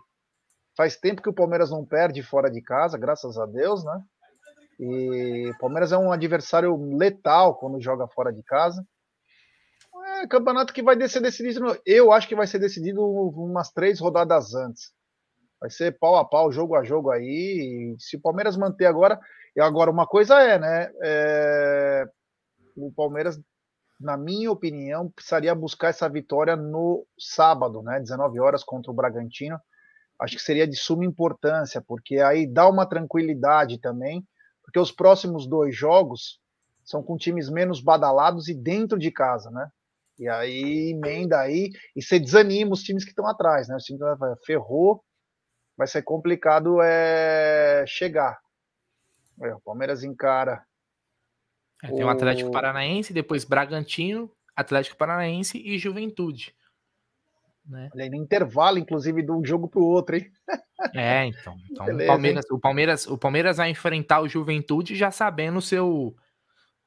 [0.76, 4.04] faz tempo que o Palmeiras não perde fora de casa, graças a Deus, né?
[4.80, 8.86] E o Palmeiras é um adversário letal quando joga fora de casa.
[10.22, 11.80] É campeonato que vai ser decidido.
[11.86, 14.92] Eu acho que vai ser decidido umas três rodadas antes.
[15.62, 17.96] Vai ser pau a pau, jogo a jogo aí.
[18.00, 19.18] se o Palmeiras manter agora.
[19.56, 20.92] E agora, uma coisa é, né?
[21.02, 22.06] É,
[22.76, 23.40] o Palmeiras,
[24.04, 28.00] na minha opinião, precisaria buscar essa vitória no sábado, né?
[28.00, 29.58] 19 horas contra o Bragantino.
[30.20, 34.26] Acho que seria de suma importância, porque aí dá uma tranquilidade também,
[34.62, 36.40] porque os próximos dois jogos
[36.84, 39.70] são com times menos badalados e dentro de casa, né?
[40.20, 43.76] E aí emenda aí e você desanima os times que estão atrás, né?
[43.76, 45.04] Os times que ferrou,
[45.78, 48.38] vai ser complicado é, chegar.
[49.38, 50.64] O Palmeiras encara.
[51.84, 56.56] É, tem o Atlético Paranaense, depois Bragantino, Atlético Paranaense e Juventude.
[57.66, 57.90] Né?
[57.94, 60.32] Olha aí, no intervalo, inclusive, de um jogo para o outro, hein?
[60.94, 61.56] É, então.
[61.72, 65.62] então Beleza, o, Palmeiras, o, Palmeiras, o Palmeiras vai enfrentar o Juventude já sabendo o
[65.62, 66.14] seu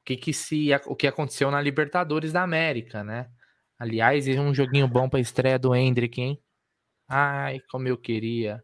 [0.05, 3.27] que, que se o que aconteceu na Libertadores da América, né?
[3.79, 6.39] Aliás, é um joguinho bom para estreia do Hendrick, hein?
[7.09, 8.63] Ai, como eu queria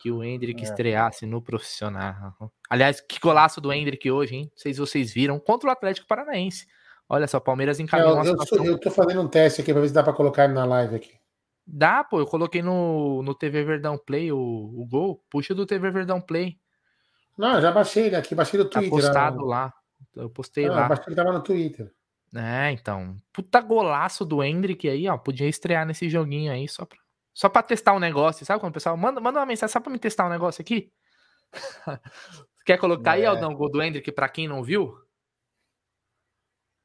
[0.00, 0.64] que o Hendrick é.
[0.64, 2.34] estreasse no profissional.
[2.70, 4.44] Aliás, que golaço do Hendrick hoje, hein?
[4.44, 6.68] Não sei se vocês viram contra o Atlético Paranaense.
[7.08, 9.88] Olha só, Palmeiras encaminhou eu, eu, sou, eu tô fazendo um teste aqui para ver
[9.88, 11.18] se dá para colocar na live aqui.
[11.66, 15.20] Dá, pô, eu coloquei no, no TV Verdão Play o, o gol.
[15.28, 16.56] Puxa do TV Verdão Play.
[17.36, 19.00] Não, já baixei ele aqui, baixei do tá Twitter.
[19.00, 19.72] Tá postado lá.
[20.14, 20.96] Eu postei ah, lá.
[20.96, 21.92] Que tava no Twitter.
[22.34, 23.16] É, então.
[23.32, 25.18] Puta golaço do Hendrick aí, ó.
[25.18, 26.98] Podia estrear nesse joguinho aí só pra,
[27.34, 28.60] só pra testar um negócio, sabe?
[28.60, 30.92] Quando o pessoal manda, manda uma mensagem só pra me testar um negócio aqui.
[32.64, 33.20] Quer colocar é.
[33.20, 34.98] aí, Aldão, o gol do Hendrick pra quem não viu?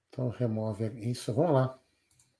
[0.09, 1.77] Então remove isso, vamos lá.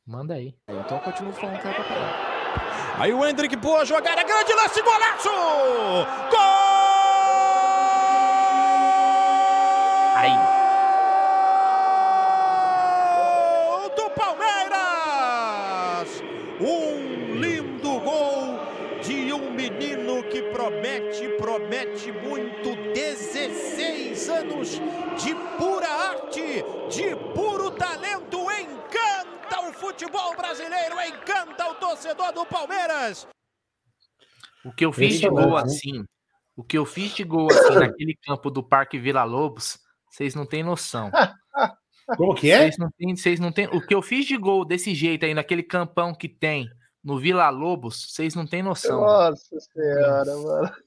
[0.05, 0.55] Manda aí.
[0.67, 5.29] Então continua falando que é pra Aí o Hendrick, boa jogada, grande lance, golaço!
[6.31, 6.75] Gol!
[10.15, 10.54] Aí.
[24.65, 28.38] 16 anos de pura arte, de puro talento.
[28.51, 33.28] Encanta o futebol brasileiro, encanta o torcedor do Palmeiras.
[34.63, 36.04] O que eu fiz de gol assim,
[36.56, 39.78] o que eu fiz de gol assim naquele campo do Parque Vila Lobos,
[40.10, 41.12] vocês não têm noção.
[42.17, 42.60] Como que é?
[42.60, 43.67] Vocês não têm, vocês não têm.
[43.67, 46.67] O que eu fiz de gol desse jeito aí naquele campão que tem
[47.04, 49.01] no Vila Lobos, vocês não têm noção.
[49.01, 50.84] Nossa senhora, mano.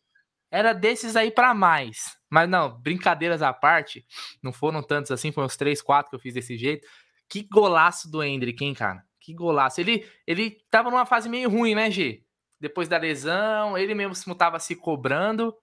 [0.51, 2.17] Era desses aí para mais.
[2.31, 4.05] Mas não, brincadeiras à parte,
[4.43, 6.87] não foram tantos assim, foram os três, quatro que eu fiz desse jeito.
[7.29, 9.03] Que golaço do Hendrick, hein, cara?
[9.21, 9.81] Que golaço.
[9.81, 12.23] Ele, ele tava numa fase meio ruim, né, G?
[12.61, 15.55] Depois da lesão, ele mesmo tava se cobrando.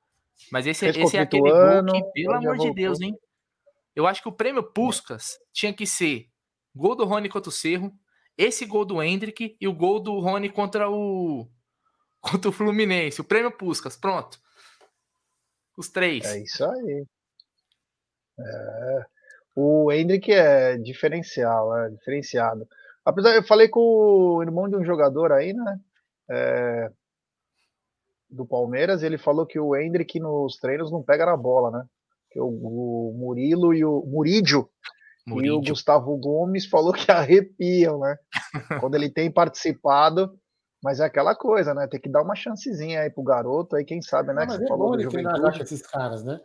[0.51, 3.17] Mas esse, esse é aquele gol que, pelo amor de Deus, hein?
[3.95, 6.27] Eu acho que o prêmio Puskas tinha que ser
[6.75, 7.93] gol do Rony contra o Cerro,
[8.37, 11.49] esse gol do Hendrick e o gol do Rony contra o
[12.19, 13.21] contra o Fluminense.
[13.21, 14.39] O prêmio Puskas, pronto.
[15.77, 16.25] Os três.
[16.25, 17.05] É isso aí.
[18.39, 19.05] É.
[19.55, 22.67] O Hendrick é diferencial, é diferenciado.
[23.05, 25.79] Apesar, eu falei com o irmão de um jogador aí, né?
[26.29, 26.91] É,
[28.29, 31.85] do Palmeiras, ele falou que o Hendrick nos treinos não pega na bola, né?
[32.31, 34.69] Que o, o Murilo e o Murídio
[35.27, 38.17] e o Gustavo Gomes falou que arrepiam, né?
[38.79, 40.37] Quando ele tem participado,
[40.85, 41.87] mas é aquela coisa, né?
[41.87, 44.41] Tem que dar uma chancezinha aí pro garoto, aí quem sabe, né?
[44.41, 46.39] Não, mas que é falou bom ele treinar esses caras, né?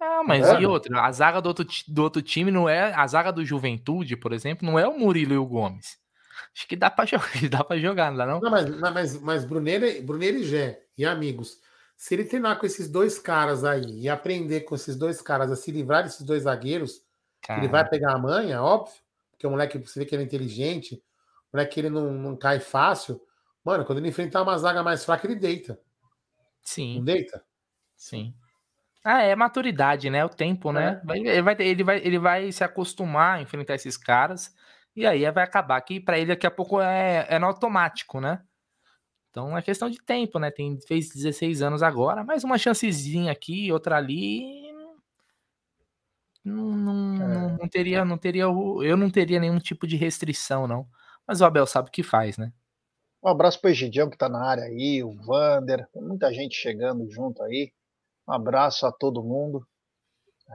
[0.00, 0.60] Ah, mas é.
[0.60, 1.02] e outra?
[1.02, 2.92] A zaga do outro, do outro time não é.
[2.92, 5.98] A zaga do Juventude, por exemplo, não é o Murilo e o Gomes.
[6.52, 8.40] Acho que dá pra jogar, dá pra jogar, não dá não?
[8.40, 11.58] não mas, mas, mas Bruneiro, Bruneiro e Gé e amigos,
[11.96, 15.54] se ele treinar com esses dois caras aí e aprender com esses dois caras a
[15.54, 17.02] se livrar desses dois zagueiros,
[17.40, 17.60] Cara.
[17.60, 18.96] ele vai pegar a manha, óbvio,
[19.30, 21.00] porque o moleque, você vê que ele é inteligente,
[21.52, 23.20] o moleque ele não, não cai fácil.
[23.66, 25.76] Mano, quando ele enfrentar uma zaga mais fraca, ele deita.
[26.62, 26.98] Sim.
[26.98, 27.44] Não deita?
[27.96, 28.32] Sim.
[29.02, 30.24] Ah, é maturidade, né?
[30.24, 31.02] O tempo, né?
[31.08, 31.18] É.
[31.18, 34.54] Ele, vai, ele, vai, ele vai se acostumar a enfrentar esses caras
[34.94, 38.40] e aí vai acabar que para ele daqui a pouco é, é no automático, né?
[39.30, 40.52] Então é questão de tempo, né?
[40.52, 44.72] Tem, fez 16 anos agora, mais uma chancezinha aqui, outra ali.
[46.44, 47.58] Não, não, é.
[47.58, 50.86] não, teria, não teria, eu não teria nenhum tipo de restrição, não.
[51.26, 52.52] Mas o Abel sabe o que faz, né?
[53.26, 57.10] Um abraço para o Egidião que tá na área aí, o Vander, muita gente chegando
[57.10, 57.72] junto aí.
[58.28, 59.66] Um abraço a todo mundo.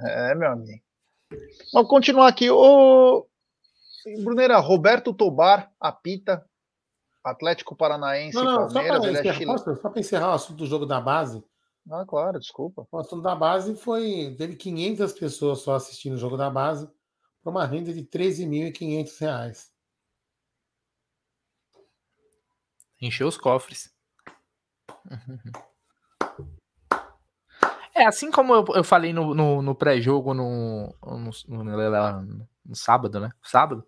[0.01, 0.81] É, meu amigo.
[1.73, 2.49] Vamos continuar aqui.
[2.49, 3.27] O
[4.23, 6.45] Bruneira, Roberto Tobar apita
[7.21, 9.03] Atlético Paranaense não, não, Palmeiras.
[9.03, 11.43] Só para encerrar, é encerrar o assunto do jogo da base.
[11.91, 12.88] Ah, claro, desculpa.
[12.89, 14.34] O assunto da base foi.
[14.38, 16.89] Teve 500 pessoas só assistindo o jogo da base,
[17.43, 19.71] por uma renda de 13.500 reais.
[23.01, 23.91] Encheu os cofres.
[27.93, 32.21] É, assim como eu, eu falei no, no, no pré-jogo no, no, no,
[32.65, 33.31] no, sábado, né?
[33.43, 33.85] Sábado.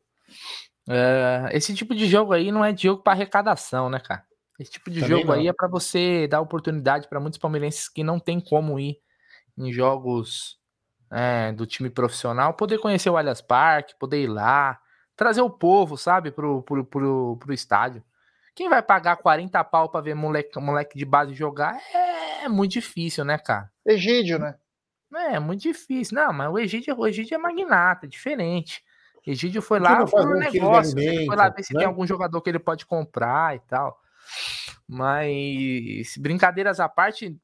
[0.89, 4.25] É, esse tipo de jogo aí não é jogo para arrecadação, né, cara?
[4.59, 5.35] Esse tipo de Também jogo não.
[5.35, 8.99] aí é para você dar oportunidade para muitos palmeirenses que não tem como ir
[9.57, 10.59] em jogos
[11.11, 14.79] é, do time profissional, poder conhecer o Allianz Parque, poder ir lá,
[15.15, 18.03] trazer o povo, sabe, pro, pro, pro, pro estádio.
[18.55, 21.77] Quem vai pagar 40 pau pra ver moleque, moleque de base jogar
[22.43, 23.71] é muito difícil, né, cara?
[23.85, 24.55] Egídio, né?
[25.15, 26.15] É, é muito difícil.
[26.15, 28.83] Não, mas o Egídio, o Egídio é magnata, é diferente.
[29.25, 31.79] Egídio foi lá por um negócio, alimento, foi lá ver se né?
[31.79, 33.97] tem algum jogador que ele pode comprar e tal.
[34.87, 37.37] Mas brincadeiras à parte,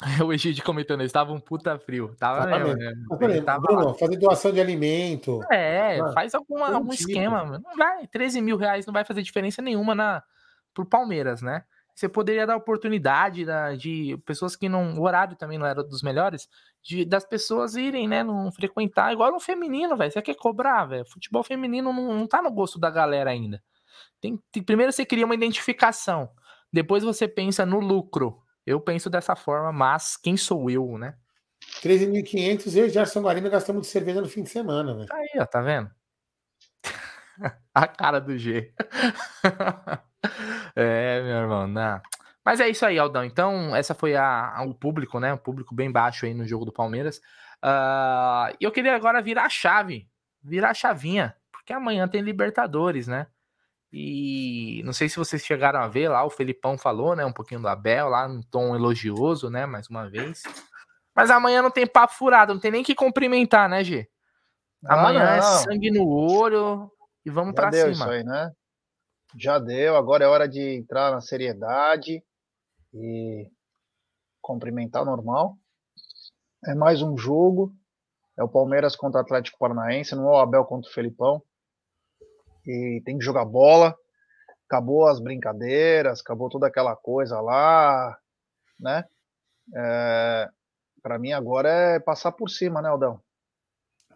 [0.24, 2.14] o Egídio comentando, estava um puta frio.
[2.18, 3.42] Tava mesmo, né?
[3.42, 5.40] tava Bruno, fazer doação de alimento.
[5.50, 7.10] É, ah, faz alguma, algum tipo.
[7.10, 7.44] esquema.
[7.44, 10.22] Não vai, 13 mil reais não vai fazer diferença nenhuma na,
[10.72, 11.64] pro Palmeiras, né?
[11.94, 14.98] Você poderia dar oportunidade da, de pessoas que não.
[14.98, 16.48] O horário também não era dos melhores,
[16.82, 18.22] de, das pessoas irem, né?
[18.22, 20.10] Não frequentar, igual no feminino, velho.
[20.10, 21.04] Você quer cobrar, velho.
[21.04, 23.62] Futebol feminino não, não tá no gosto da galera ainda.
[24.20, 26.30] Tem, tem, primeiro você cria uma identificação.
[26.72, 28.42] Depois você pensa no lucro.
[28.66, 31.14] Eu penso dessa forma, mas quem sou eu, né?
[31.82, 35.08] 13.500 eu e Gerson Guarino gastamos de cerveja no fim de semana, velho.
[35.12, 35.90] Aí, ó, tá vendo?
[37.74, 38.72] a cara do G.
[40.76, 42.00] é, meu irmão, não.
[42.44, 43.24] Mas é isso aí, Aldão.
[43.24, 45.32] Então, essa foi a, a, o público, né?
[45.32, 47.18] O público bem baixo aí no jogo do Palmeiras.
[47.64, 50.08] Uh, e eu queria agora virar a chave,
[50.42, 53.28] virar a chavinha, porque amanhã tem Libertadores, né?
[53.92, 57.26] E não sei se vocês chegaram a ver lá, o Felipão falou, né?
[57.26, 59.66] Um pouquinho do Abel lá, num tom elogioso, né?
[59.66, 60.42] Mais uma vez.
[61.14, 64.08] Mas amanhã não tem papo furado, não tem nem que cumprimentar, né, G?
[64.86, 66.90] Amanhã ah, é sangue no olho
[67.24, 67.90] e vamos para cima.
[67.90, 68.50] Isso aí, né?
[69.38, 72.24] Já deu, agora é hora de entrar na seriedade
[72.94, 73.46] e
[74.40, 75.58] cumprimentar normal.
[76.64, 77.74] É mais um jogo.
[78.38, 81.42] É o Palmeiras contra o Atlético Paranaense, não é o Abel contra o Felipão
[82.66, 83.96] e tem que jogar bola.
[84.66, 88.16] Acabou as brincadeiras, acabou toda aquela coisa lá,
[88.78, 89.04] né?
[89.74, 90.48] É,
[91.02, 93.20] para mim agora é passar por cima, né, Aldão?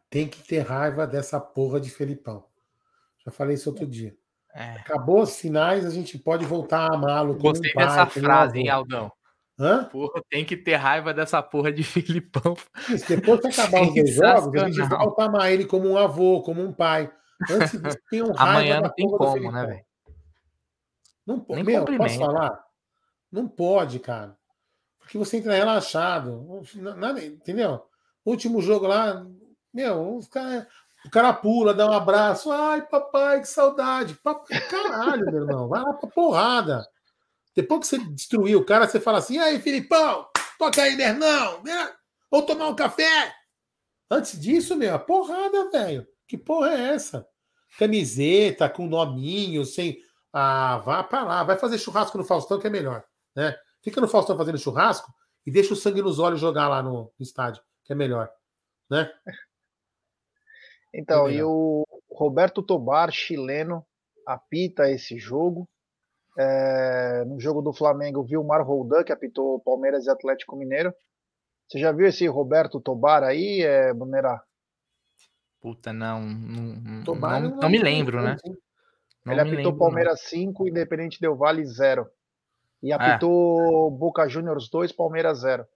[0.08, 2.44] Tem que ter raiva dessa porra de Felipão.
[3.24, 4.16] Já falei isso outro dia.
[4.54, 4.76] É.
[4.76, 7.36] Acabou os finais, a gente pode voltar a amá-lo.
[7.36, 9.12] Gostei um pai, dessa frase, hein, Aldão?
[9.58, 9.84] Hã?
[9.84, 12.56] Porra, tem que ter raiva dessa porra de Filipão.
[12.88, 15.98] Isso, depois que acabar os dois jogos, a gente volta a amar ele como um
[15.98, 17.10] avô, como um pai.
[17.50, 19.84] Antes disso, um Amanhã não tem como, né, velho?
[21.26, 21.62] Não pode.
[21.64, 22.64] Meu, posso falar?
[23.30, 24.36] Não pode, cara.
[24.98, 26.62] Porque você entra relaxado.
[26.74, 27.84] Nada, entendeu?
[28.24, 29.24] Último jogo lá,
[29.72, 30.66] meu, os cara,
[31.04, 32.50] o cara pula, dá um abraço.
[32.50, 34.14] Ai, papai, que saudade.
[34.14, 35.68] Papai, caralho, meu irmão.
[35.68, 36.88] Vai lá pra porrada.
[37.54, 41.62] Depois que você destruiu o cara, você fala assim: aí, Filipão, toca aí, meu irmão.
[41.62, 41.92] Né?
[42.30, 43.34] Ou tomar um café.
[44.10, 46.06] Antes disso, meu, a porrada, velho.
[46.26, 47.26] Que porra é essa?
[47.78, 49.98] Camiseta com nominho, sem.
[50.32, 53.56] Ah, vá para lá, vai fazer churrasco no Faustão que é melhor, né?
[53.82, 55.10] Fica no Faustão fazendo churrasco
[55.46, 58.28] e deixa o sangue nos olhos jogar lá no, estádio, que é melhor.
[58.90, 59.10] Né?
[60.92, 63.86] Então, é e o Roberto Tobar, chileno,
[64.26, 65.68] apita esse jogo.
[66.38, 70.92] É, no jogo do Flamengo, viu o Mar Roldan, que apitou Palmeiras e Atlético Mineiro.
[71.68, 74.42] Você já viu esse Roberto Tobar aí, é, Bonera?
[75.66, 76.20] Puta, não.
[76.20, 76.62] Não,
[77.04, 78.36] não, não, não me lembro, né?
[79.24, 82.08] Não Ele apitou lembro, Palmeiras 5, Independente Del Vale 0.
[82.80, 82.94] E é.
[82.94, 83.98] apitou é.
[83.98, 85.66] Boca Juniors 2, Palmeiras 0.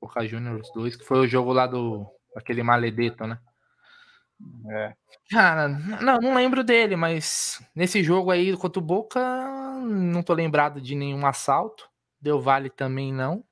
[0.00, 2.06] Boca Juniors 2, que foi o jogo lá do.
[2.34, 3.38] aquele maledeto, né?
[4.70, 4.94] É.
[5.30, 9.20] Cara, não, não lembro dele, mas nesse jogo aí contra o Boca,
[9.82, 11.90] não tô lembrado de nenhum assalto.
[12.18, 13.44] Deu Vale também não.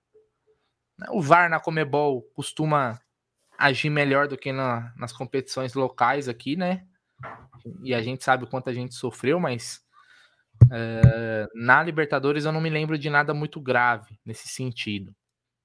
[1.10, 2.98] O VAR na Comebol costuma
[3.58, 6.86] agir melhor do que na, nas competições locais aqui, né?
[7.82, 9.80] E a gente sabe o quanto a gente sofreu, mas
[10.70, 15.14] é, na Libertadores eu não me lembro de nada muito grave nesse sentido.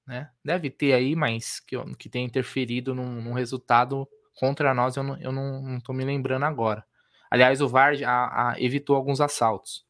[0.06, 0.28] Né?
[0.44, 5.16] Deve ter aí, mas que, que tenha interferido num, num resultado contra nós, eu não,
[5.20, 6.84] eu não, não tô me lembrando agora.
[7.30, 9.84] Aliás, o VAR a, a, evitou alguns assaltos.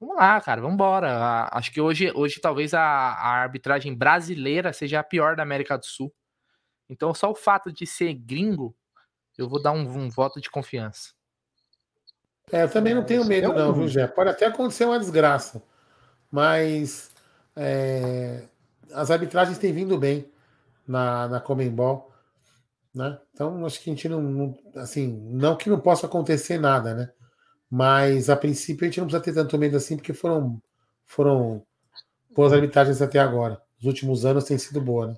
[0.00, 1.48] Vamos lá, cara, vamos embora.
[1.52, 5.86] Acho que hoje, hoje talvez a, a, arbitragem brasileira seja a pior da América do
[5.86, 6.12] Sul.
[6.88, 8.74] Então, só o fato de ser gringo,
[9.36, 11.10] eu vou dar um, um voto de confiança.
[12.52, 14.06] É, eu também não tenho medo, não, viu, Jé?
[14.06, 15.62] Pode até acontecer uma desgraça,
[16.30, 17.10] mas
[17.56, 18.44] é,
[18.92, 20.30] as arbitragens têm vindo bem
[20.86, 22.12] na, na Comembol.
[22.94, 23.18] Né?
[23.34, 27.10] Então, acho que a gente não, não, assim, não que não possa acontecer nada, né?
[27.68, 30.62] Mas a princípio a gente não precisa ter tanto medo assim, porque foram,
[31.04, 31.62] foram
[32.34, 33.60] boas arbitragens até agora.
[33.78, 35.16] Os últimos anos têm sido boa, né?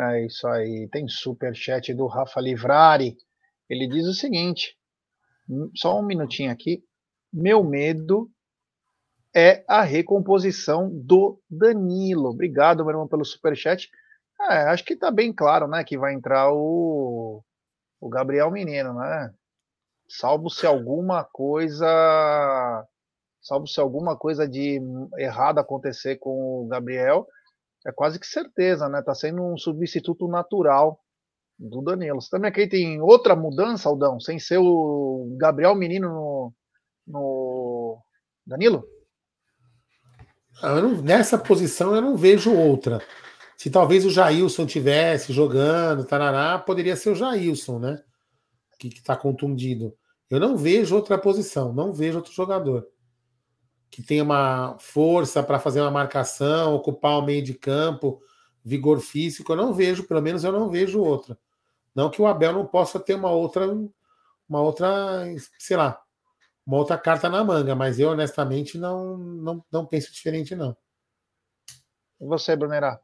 [0.00, 0.88] É isso aí.
[0.90, 3.16] Tem super chat do Rafa Livrari.
[3.68, 4.76] Ele diz o seguinte:
[5.74, 6.84] só um minutinho aqui.
[7.32, 8.30] Meu medo
[9.34, 12.30] é a recomposição do Danilo.
[12.30, 13.90] Obrigado, meu irmão, pelo super chat.
[14.40, 17.42] É, acho que tá bem claro, né, que vai entrar o,
[18.00, 19.32] o Gabriel Menino, né?
[20.08, 22.86] Salvo se alguma coisa,
[23.40, 24.80] salvo se alguma coisa de
[25.16, 27.26] errado acontecer com o Gabriel,
[27.86, 29.02] é quase que certeza, né?
[29.02, 31.00] Tá sendo um substituto natural
[31.58, 32.20] do Danilo.
[32.20, 36.52] Você também acredita em outra mudança, Aldão, sem ser o Gabriel Menino no,
[37.06, 37.98] no
[38.46, 38.84] Danilo?
[40.62, 43.02] Ah, não, nessa posição eu não vejo outra.
[43.56, 48.02] Se talvez o Jailson tivesse jogando, tarará, poderia ser o Jailson, né?
[48.78, 49.94] Que está contundido.
[50.30, 52.86] Eu não vejo outra posição, não vejo outro jogador
[53.90, 58.20] que tenha uma força para fazer uma marcação, ocupar o meio de campo,
[58.64, 59.52] vigor físico.
[59.52, 61.38] Eu não vejo, pelo menos eu não vejo outra.
[61.94, 63.66] Não que o Abel não possa ter uma outra,
[64.48, 64.88] uma outra,
[65.58, 66.02] sei lá,
[66.66, 70.76] uma outra carta na manga, mas eu honestamente não, não, não penso diferente, não.
[72.20, 73.00] E você, Brunerá?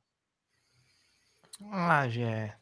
[1.71, 2.57] Ah, Gé.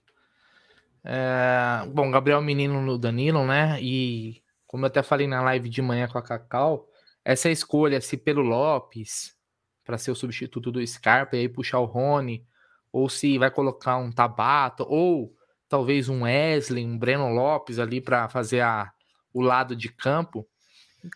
[1.05, 3.81] É, bom, Gabriel Menino no Danilo, né?
[3.81, 6.89] E como eu até falei na live de manhã com a Cacau,
[7.29, 9.37] essa escolha, se pelo Lopes,
[9.85, 12.43] para ser o substituto do Scarpa e aí puxar o Rony,
[12.91, 15.37] ou se vai colocar um Tabata, ou
[15.69, 18.91] talvez um Wesley, um Breno Lopes ali para fazer a,
[19.31, 20.49] o lado de campo.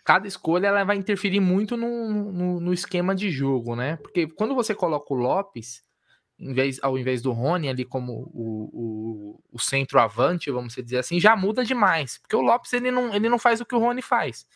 [0.04, 3.96] Cada escolha ela vai interferir muito no, no, no esquema de jogo, né?
[3.96, 5.82] Porque quando você coloca o Lopes,
[6.38, 11.18] em vez, ao invés do Rony ali como o, o, o centroavante, vamos dizer assim,
[11.18, 12.18] já muda demais.
[12.18, 14.46] Porque o Lopes ele não, ele não faz o que o Rony faz.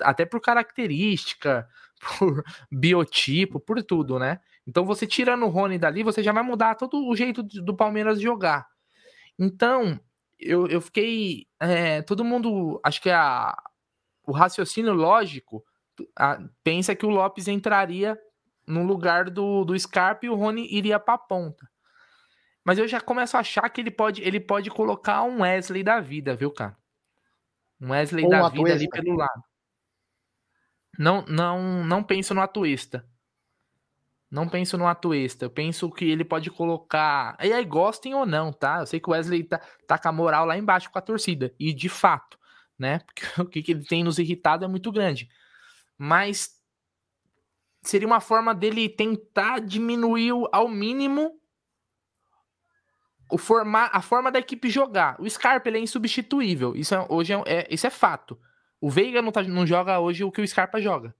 [0.00, 1.68] Até por característica,
[2.18, 4.40] por biotipo, por tudo, né?
[4.66, 8.20] Então você tirando o Rony dali, você já vai mudar todo o jeito do Palmeiras
[8.20, 8.66] jogar.
[9.38, 9.98] Então,
[10.38, 11.46] eu, eu fiquei.
[11.58, 12.80] É, todo mundo.
[12.84, 13.56] Acho que a,
[14.24, 15.64] o raciocínio lógico
[16.16, 18.18] a, pensa que o Lopes entraria
[18.66, 21.68] no lugar do, do Scarpa e o Rony iria para a ponta.
[22.64, 26.00] Mas eu já começo a achar que ele pode, ele pode colocar um Wesley da
[26.00, 26.76] vida, viu, cara?
[27.80, 29.42] Um Wesley Ou da vida ali pelo lado.
[30.98, 33.06] Não, não, não penso no atuista.
[34.30, 35.44] Não penso no atuista.
[35.44, 37.36] Eu penso que ele pode colocar.
[37.42, 38.80] E aí, gostem ou não, tá?
[38.80, 41.54] Eu sei que o Wesley tá, tá com a moral lá embaixo com a torcida.
[41.58, 42.38] E de fato,
[42.78, 43.00] né?
[43.36, 45.28] Porque o que ele tem nos irritado é muito grande.
[45.98, 46.58] Mas
[47.82, 51.38] seria uma forma dele tentar diminuir ao mínimo
[53.30, 55.20] o formar, a forma da equipe jogar.
[55.20, 56.76] O Scarpa ele é insubstituível.
[56.76, 58.38] Isso é, hoje é, é, isso é fato.
[58.82, 61.14] O Veiga não, tá, não joga hoje o que o Scarpa joga.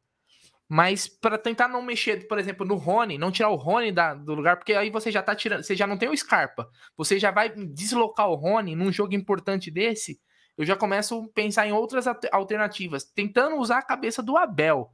[0.69, 4.35] Mas para tentar não mexer, por exemplo, no Rony, não tirar o Rony da, do
[4.35, 6.69] lugar, porque aí você já tá tirando, você já não tem o Scarpa.
[6.97, 10.21] Você já vai deslocar o Rony num jogo importante desse.
[10.59, 14.93] Eu já começo a pensar em outras alternativas, tentando usar a cabeça do Abel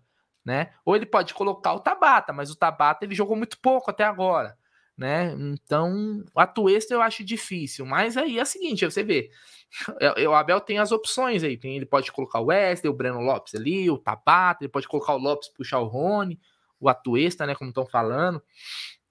[0.48, 0.72] né?
[0.82, 4.56] Ou ele pode colocar o Tabata, mas o Tabata ele jogou muito pouco até agora,
[4.98, 5.32] né?
[5.38, 9.30] Então, a Tuesta eu acho difícil, mas aí é o seguinte, você vê,
[10.28, 13.54] o Abel tem as opções aí, tem, ele pode colocar o Wesley, o Breno Lopes
[13.54, 16.40] ali, o Tabata, ele pode colocar o Lopes, puxar o Rony,
[16.80, 18.42] o Atuesta, né, como estão falando.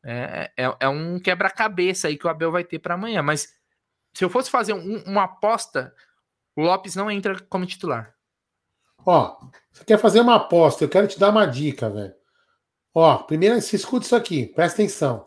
[0.04, 3.54] É, é, é um quebra-cabeça aí que o Abel vai ter para amanhã, mas
[4.14, 5.94] se eu fosse fazer um, uma aposta,
[6.56, 8.14] o Lopes não entra como titular.
[9.06, 9.38] Ó,
[9.72, 12.14] você quer fazer uma aposta, eu quero te dar uma dica, velho.
[12.94, 15.26] Ó, primeiro, se escuta isso aqui, presta atenção.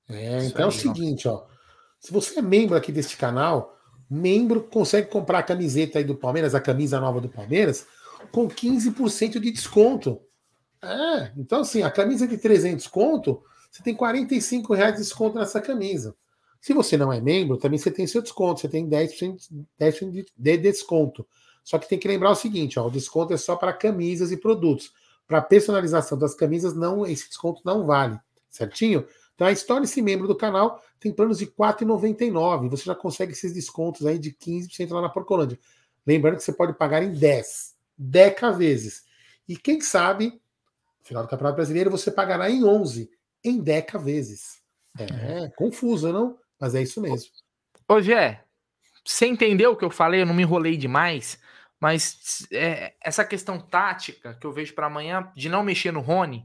[0.09, 1.47] É, então é o seguinte, ó.
[1.99, 3.75] Se você é membro aqui deste canal,
[4.07, 7.87] membro consegue comprar a camiseta aí do Palmeiras, a camisa nova do Palmeiras,
[8.31, 10.21] com 15% de desconto.
[10.81, 15.59] É, então assim, a camisa de 300 conto, você tem 45 reais de desconto nessa
[15.59, 16.15] camisa.
[16.59, 19.37] Se você não é membro, também você tem seu desconto, você tem 10%,
[19.77, 19.99] 10
[20.35, 21.27] de desconto.
[21.63, 24.37] Só que tem que lembrar o seguinte, ó, o desconto é só para camisas e
[24.37, 24.91] produtos.
[25.27, 28.19] Para personalização das camisas, não esse desconto não vale,
[28.49, 29.05] certinho?
[29.35, 32.69] Então, torne-se membro do canal, tem planos de R$ 4,99.
[32.69, 35.59] Você já consegue esses descontos aí de 15% lá na Porcolândia.
[36.05, 39.05] Lembrando que você pode pagar em 10 deca vezes.
[39.47, 40.31] E quem sabe,
[40.99, 43.09] no final do Campeonato Brasileiro, você pagará em 11,
[43.43, 44.61] em deca vezes.
[44.97, 46.37] É, é confuso, não?
[46.59, 47.31] Mas é isso mesmo.
[47.87, 48.43] Ô, Gé,
[49.05, 50.21] você entendeu o que eu falei?
[50.21, 51.39] Eu não me enrolei demais.
[51.79, 56.43] Mas é, essa questão tática que eu vejo para amanhã de não mexer no Rony,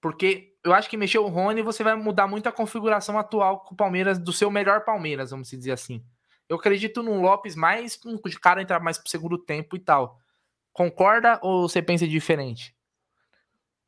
[0.00, 3.74] porque eu acho que mexer o Rony você vai mudar muito a configuração atual com
[3.74, 6.04] o Palmeiras, do seu melhor Palmeiras, vamos dizer assim.
[6.48, 10.19] Eu acredito no Lopes mais de cara entrar mais pro segundo tempo e tal.
[10.80, 12.74] Concorda ou você pensa diferente?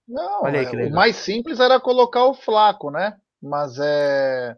[0.06, 3.18] Não, aí, é, o mais simples era colocar o Flaco, né?
[3.40, 4.54] Mas é,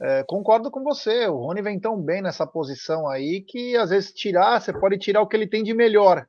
[0.00, 1.26] é, concordo com você.
[1.26, 5.20] O Rony vem tão bem nessa posição aí que às vezes tirar, você pode tirar
[5.20, 6.28] o que ele tem de melhor,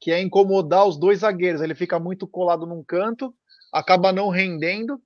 [0.00, 1.62] que é incomodar os dois zagueiros.
[1.62, 3.32] Ele fica muito colado num canto,
[3.72, 5.00] acaba não rendendo,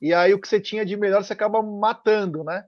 [0.00, 2.64] e aí o que você tinha de melhor você acaba matando, né?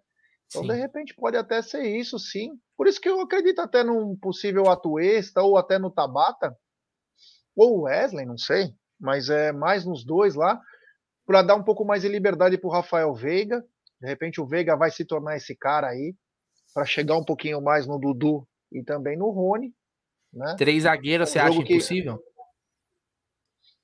[0.51, 0.69] Então, sim.
[0.69, 2.59] de repente, pode até ser isso, sim.
[2.77, 6.57] Por isso que eu acredito até num possível Atuesta ou até no Tabata,
[7.57, 10.61] ou Wesley, não sei, mas é mais nos dois lá,
[11.25, 13.65] para dar um pouco mais de liberdade para o Rafael Veiga.
[14.01, 16.15] De repente, o Veiga vai se tornar esse cara aí,
[16.75, 19.73] para chegar um pouquinho mais no Dudu e também no Rony.
[20.33, 20.57] Né?
[20.59, 21.75] Três zagueiros, é um você acha que...
[21.75, 22.19] impossível?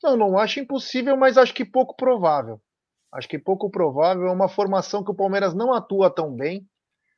[0.03, 2.61] Não, não acho impossível, mas acho que pouco provável.
[3.13, 4.27] Acho que pouco provável.
[4.27, 6.67] É uma formação que o Palmeiras não atua tão bem.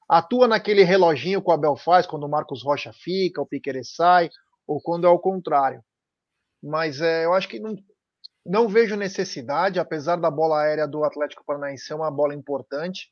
[0.09, 4.31] Atua naquele reloginho que o Abel faz quando o Marcos Rocha fica, o Piqueires sai,
[4.67, 5.83] ou quando é o contrário.
[6.63, 7.77] Mas é, eu acho que não,
[8.45, 13.11] não vejo necessidade, apesar da bola aérea do Atlético Paranaense ser uma bola importante,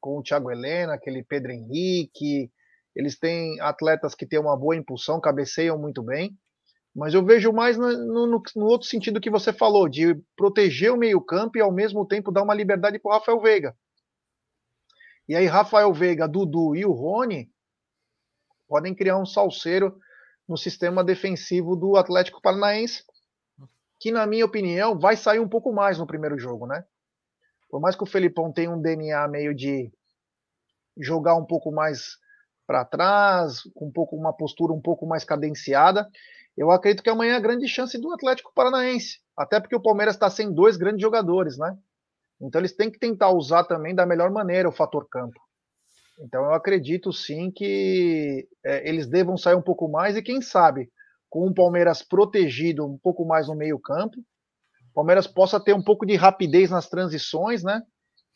[0.00, 2.50] com o Thiago Helena, aquele Pedro Henrique.
[2.96, 6.34] Eles têm atletas que têm uma boa impulsão, cabeceiam muito bem.
[6.94, 10.96] Mas eu vejo mais no, no, no, outro sentido que você falou, de proteger o
[10.96, 13.76] meio-campo e ao mesmo tempo dar uma liberdade para o Rafael Veiga.
[15.28, 17.48] E aí, Rafael Veiga, Dudu e o Rony
[18.66, 19.96] podem criar um salseiro
[20.48, 23.04] no sistema defensivo do Atlético Paranaense,
[24.00, 26.84] que, na minha opinião, vai sair um pouco mais no primeiro jogo, né?
[27.68, 29.92] Por mais que o Felipão tenha um DNA meio de
[30.98, 32.18] jogar um pouco mais
[32.66, 36.08] para trás, com um pouco uma postura um pouco mais cadenciada,
[36.56, 39.18] eu acredito que amanhã é a grande chance do Atlético Paranaense.
[39.36, 41.76] Até porque o Palmeiras está sem dois grandes jogadores, né?
[42.40, 45.38] Então eles têm que tentar usar também da melhor maneira o fator campo.
[46.20, 50.90] Então eu acredito sim que é, eles devam sair um pouco mais e quem sabe
[51.30, 55.82] com o Palmeiras protegido um pouco mais no meio campo, o Palmeiras possa ter um
[55.82, 57.80] pouco de rapidez nas transições, né?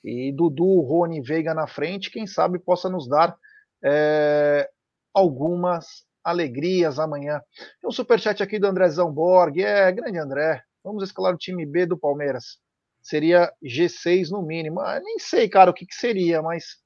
[0.03, 3.37] E Dudu, Rony, Veiga na frente, quem sabe possa nos dar
[3.85, 4.71] é,
[5.13, 7.41] algumas alegrias amanhã.
[7.81, 9.59] Tem um superchat aqui do Andrezão Borg.
[9.61, 10.63] É, grande André.
[10.83, 12.59] Vamos escalar o time B do Palmeiras.
[13.03, 14.81] Seria G6 no mínimo.
[14.81, 16.83] Ah, nem sei, cara, o que, que seria, mas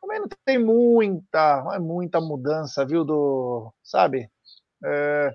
[0.00, 3.04] também não tem muita, é muita mudança, viu?
[3.04, 4.30] Do, sabe?
[4.84, 5.34] É...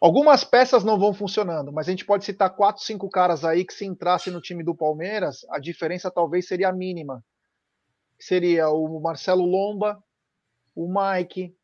[0.00, 3.72] Algumas peças não vão funcionando, mas a gente pode citar quatro, cinco caras aí que
[3.72, 7.22] se entrasse no time do Palmeiras, a diferença talvez seria mínima.
[8.18, 10.02] Seria o Marcelo Lomba,
[10.74, 11.54] o Mike,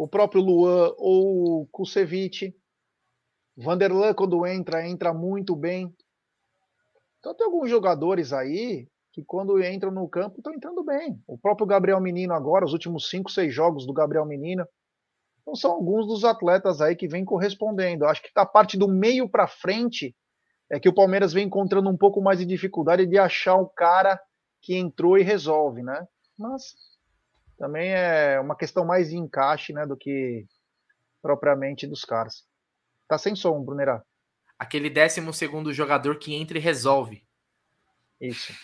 [0.00, 2.56] o próprio Luan ou o Kusevich.
[3.54, 5.94] Vanderlan, quando entra, entra muito bem.
[7.18, 11.22] Então tem alguns jogadores aí que quando entram no campo estão entrando bem.
[11.26, 14.66] O próprio Gabriel Menino agora, os últimos cinco, seis jogos do Gabriel Menino,
[15.42, 18.06] então são alguns dos atletas aí que vêm correspondendo.
[18.06, 20.16] Acho que a parte do meio para frente
[20.70, 24.18] é que o Palmeiras vem encontrando um pouco mais de dificuldade de achar o cara
[24.62, 26.06] que entrou e resolve, né?
[26.38, 26.74] Mas
[27.60, 30.46] também é uma questão mais de encaixe, né, do que
[31.20, 32.46] propriamente dos caras.
[33.06, 34.02] Tá sem som, Brunerá.
[34.58, 37.22] Aquele décimo segundo jogador que entra e resolve.
[38.18, 38.54] Isso.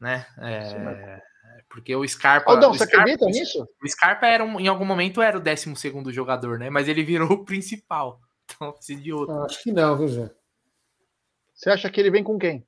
[0.00, 0.24] Né?
[0.38, 1.20] É...
[1.68, 2.52] Porque o Scarpa.
[2.52, 3.68] Aldão, o você Scarpa, acredita nisso?
[3.82, 6.70] O Scarpa era um, em algum momento era o décimo segundo jogador, né?
[6.70, 8.20] Mas ele virou o principal.
[8.54, 9.34] Então precisa de outro.
[9.44, 10.30] Acho que não, viu, Zé?
[11.54, 12.66] Você acha que ele vem com quem?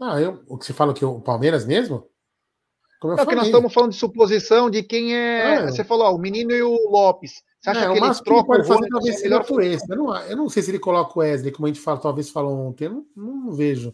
[0.00, 2.08] Ah, eu, o que você fala que o Palmeiras mesmo?
[3.02, 5.56] Como eu não, porque nós estamos falando de suposição de quem é.
[5.56, 7.42] Ah, você falou, ó, o menino e o Lopes.
[7.60, 9.90] Você acha é, que ele troca pode fazer talvez seja melhor por esse.
[9.90, 12.30] Eu não, eu não sei se ele coloca o Wesley, como a gente fala, talvez
[12.30, 12.84] falou ontem.
[12.84, 13.92] Eu não, não vejo.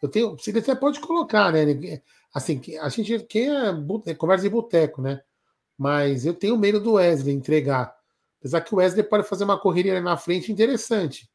[0.00, 2.00] Eu tenho, ele até pode colocar, né?
[2.34, 3.74] Assim, a gente quem é,
[4.06, 5.20] é conversa de boteco, né?
[5.76, 7.94] Mas eu tenho medo do Wesley entregar.
[8.38, 11.28] Apesar que o Wesley pode fazer uma correria na frente interessante.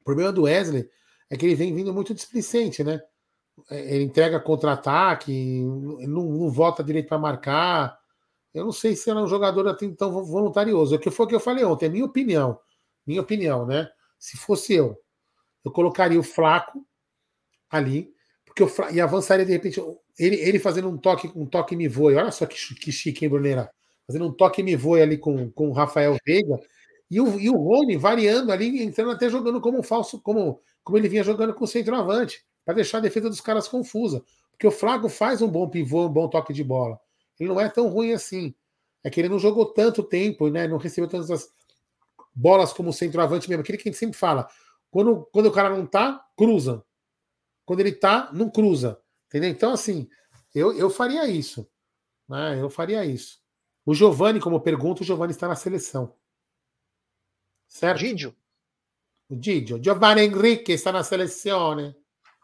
[0.00, 0.88] O problema do Wesley
[1.28, 3.02] é que ele vem vindo muito displicente, né?
[3.70, 7.98] É, ele entrega contra-ataque, não, não volta direito para marcar.
[8.52, 10.94] Eu não sei se ele é um jogador assim tão voluntarioso.
[10.94, 12.58] É o que foi que eu falei ontem, é minha opinião.
[13.06, 13.88] Minha opinião, né?
[14.18, 14.96] Se fosse eu,
[15.64, 16.86] eu colocaria o Flaco
[17.70, 18.12] ali,
[18.44, 19.80] porque eu, e avançaria de repente,
[20.18, 22.14] ele, ele fazendo um toque, um toque me voe.
[22.14, 23.70] Olha só que, que chique, hein, Brunera?
[24.06, 26.58] Fazendo um toque me voe ali com, com o Rafael Veiga.
[27.10, 30.98] E o, e o Rony variando ali, entrando até jogando como um falso, como, como
[30.98, 34.24] ele vinha jogando com o centroavante, para deixar a defesa dos caras confusa.
[34.50, 36.98] Porque o Flaco faz um bom pivô, um bom toque de bola.
[37.38, 38.54] Ele não é tão ruim assim.
[39.02, 40.66] É que ele não jogou tanto tempo, né?
[40.66, 41.52] Não recebeu tantas as
[42.34, 43.62] bolas como centroavante mesmo.
[43.62, 44.48] Aquele que a gente sempre fala.
[44.90, 46.84] Quando, quando o cara não tá, cruza.
[47.66, 49.00] Quando ele tá, não cruza.
[49.26, 49.50] Entendeu?
[49.50, 50.08] Então, assim,
[50.54, 51.68] eu, eu faria isso.
[52.28, 52.60] Né?
[52.60, 53.40] Eu faria isso.
[53.84, 56.14] O Giovani, como pergunta, o Giovani está na seleção.
[57.68, 57.98] Certo?
[57.98, 58.34] Didio.
[59.28, 59.82] O Didio.
[59.82, 61.94] Giovanni Henrique está na seleção.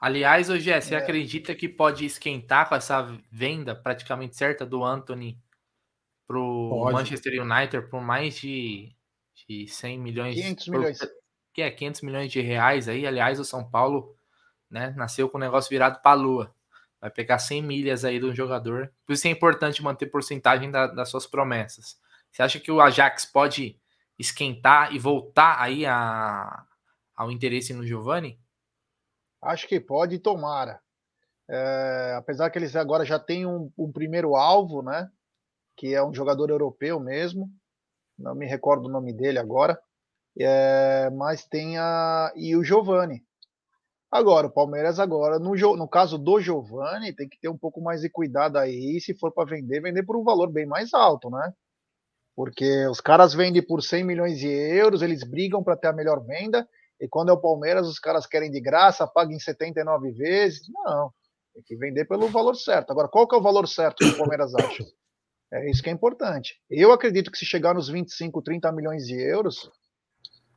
[0.01, 0.99] Aliás, hoje é, você é.
[0.99, 5.39] acredita que pode esquentar com essa venda praticamente certa do Anthony
[6.27, 6.95] pro pode.
[6.95, 8.97] Manchester United por mais de,
[9.47, 10.99] de 100 milhões 500 milhões.
[11.53, 13.07] que é 500 milhões de reais aí.
[13.07, 14.17] Aliás, o São Paulo,
[14.71, 16.55] né, nasceu com o negócio virado para a lua.
[16.99, 18.91] Vai pegar 100 milhas aí do jogador.
[19.05, 22.01] Por isso é importante manter porcentagem da, das suas promessas.
[22.31, 23.79] Você acha que o Ajax pode
[24.19, 26.65] esquentar e voltar aí a,
[27.15, 28.39] ao interesse no Giovani?
[29.43, 30.81] Acho que pode, tomara.
[31.49, 35.11] É, apesar que eles agora já têm um, um, primeiro alvo, né?
[35.77, 37.51] Que é um jogador europeu mesmo.
[38.19, 39.81] Não me recordo o nome dele agora.
[40.39, 42.33] É, mas tem a.
[42.37, 43.25] E o Giovani.
[44.11, 48.01] Agora, o Palmeiras agora, no, no caso do Giovani, tem que ter um pouco mais
[48.01, 49.01] de cuidado aí.
[49.01, 51.53] Se for para vender, vender por um valor bem mais alto, né?
[52.37, 56.25] Porque os caras vendem por 100 milhões de euros, eles brigam para ter a melhor
[56.25, 56.69] venda
[57.01, 60.69] e quando é o Palmeiras, os caras querem de graça, pagam em 79 vezes.
[60.69, 61.13] Não,
[61.55, 62.91] tem que vender pelo valor certo.
[62.91, 64.85] Agora, qual que é o valor certo que o Palmeiras acha?
[65.53, 66.61] É isso que é importante.
[66.71, 69.71] Eu acredito que se chegar nos 25, 30 milhões de euros,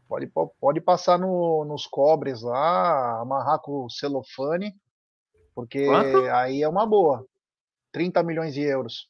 [0.07, 4.75] pode, pode passar no, nos cobres lá, amarrar com o celofane,
[5.55, 6.29] porque Quanto?
[6.29, 7.25] aí é uma boa.
[7.91, 9.09] 30 milhões de euros.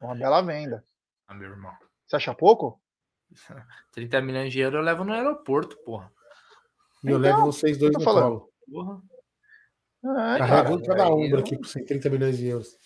[0.00, 0.84] Uma bela venda.
[1.26, 1.72] Ah, meu irmão.
[2.06, 2.80] Você acha pouco?
[3.92, 6.12] 30 milhões de euros eu levo no aeroporto, porra.
[7.04, 8.50] E eu levo então, vocês dois no colo.
[8.70, 9.02] Porra.
[10.04, 12.78] É, Carrega um cada ombro aqui por 130 milhões de euros.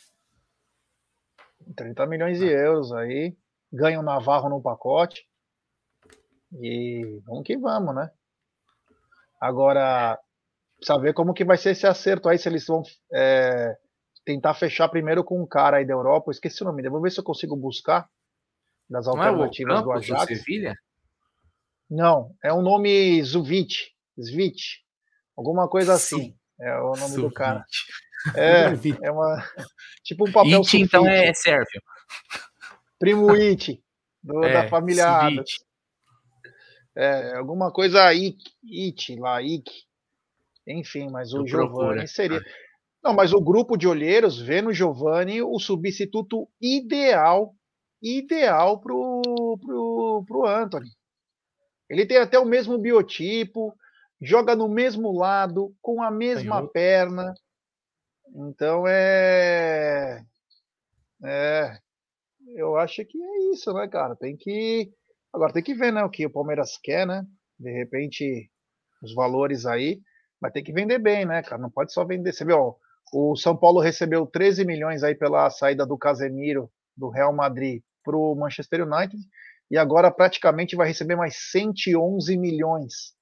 [1.76, 3.36] 30 milhões de euros aí.
[3.72, 5.24] Ganha o Navarro no pacote.
[6.60, 8.10] E vamos que vamos, né?
[9.40, 10.18] Agora,
[10.76, 13.76] precisa ver como que vai ser esse acerto aí, se eles vão é,
[14.24, 16.28] tentar fechar primeiro com um cara aí da Europa.
[16.28, 16.92] Eu esqueci o nome dele.
[16.92, 18.08] Vou ver se eu consigo buscar
[18.90, 20.26] das Não alternativas é do Ajax.
[20.26, 20.74] Do Sevilha?
[21.88, 23.96] Não, é um nome Zuvich.
[24.22, 24.84] Svit,
[25.36, 26.34] alguma coisa assim.
[26.60, 27.64] É o nome do cara.
[28.34, 29.44] É, é uma
[30.02, 31.80] tipo um papel It, então é sérvio.
[32.98, 33.80] Primo It,
[34.20, 35.06] do, é, da família.
[36.96, 39.70] É, alguma coisa It, It lá, It.
[40.66, 42.44] Enfim, mas o Giovanni seria.
[43.02, 47.54] Não, mas o grupo de olheiros vê no Giovanni o substituto ideal,
[48.02, 49.22] ideal pro,
[49.60, 50.90] pro, pro Anthony.
[51.88, 53.74] Ele tem até o mesmo biotipo,
[54.20, 57.34] joga no mesmo lado, com a mesma perna.
[58.34, 60.24] Então é.
[61.24, 61.78] É.
[62.54, 64.16] Eu acho que é isso, né, cara?
[64.16, 64.90] Tem que.
[65.32, 67.24] Agora tem que ver, né, o que o Palmeiras quer, né?
[67.58, 68.50] De repente,
[69.02, 70.00] os valores aí.
[70.40, 71.60] Vai ter que vender bem, né, cara?
[71.60, 72.32] Não pode só vender.
[72.32, 72.74] Você viu, ó,
[73.12, 78.16] o São Paulo recebeu 13 milhões aí pela saída do Casemiro do Real Madrid para
[78.16, 79.20] o Manchester United
[79.70, 83.17] e agora praticamente vai receber mais 111 milhões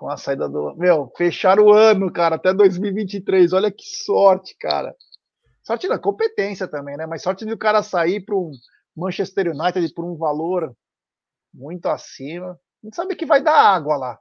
[0.00, 0.74] com a saída do.
[0.76, 3.52] Meu, fechar o ano, cara, até 2023.
[3.52, 4.96] Olha que sorte, cara.
[5.62, 7.04] Sorte da competência também, né?
[7.04, 8.50] Mas sorte de o cara sair para um
[8.96, 10.74] Manchester United por um valor
[11.52, 12.58] muito acima.
[12.82, 14.18] Gente sabe que vai dar água lá.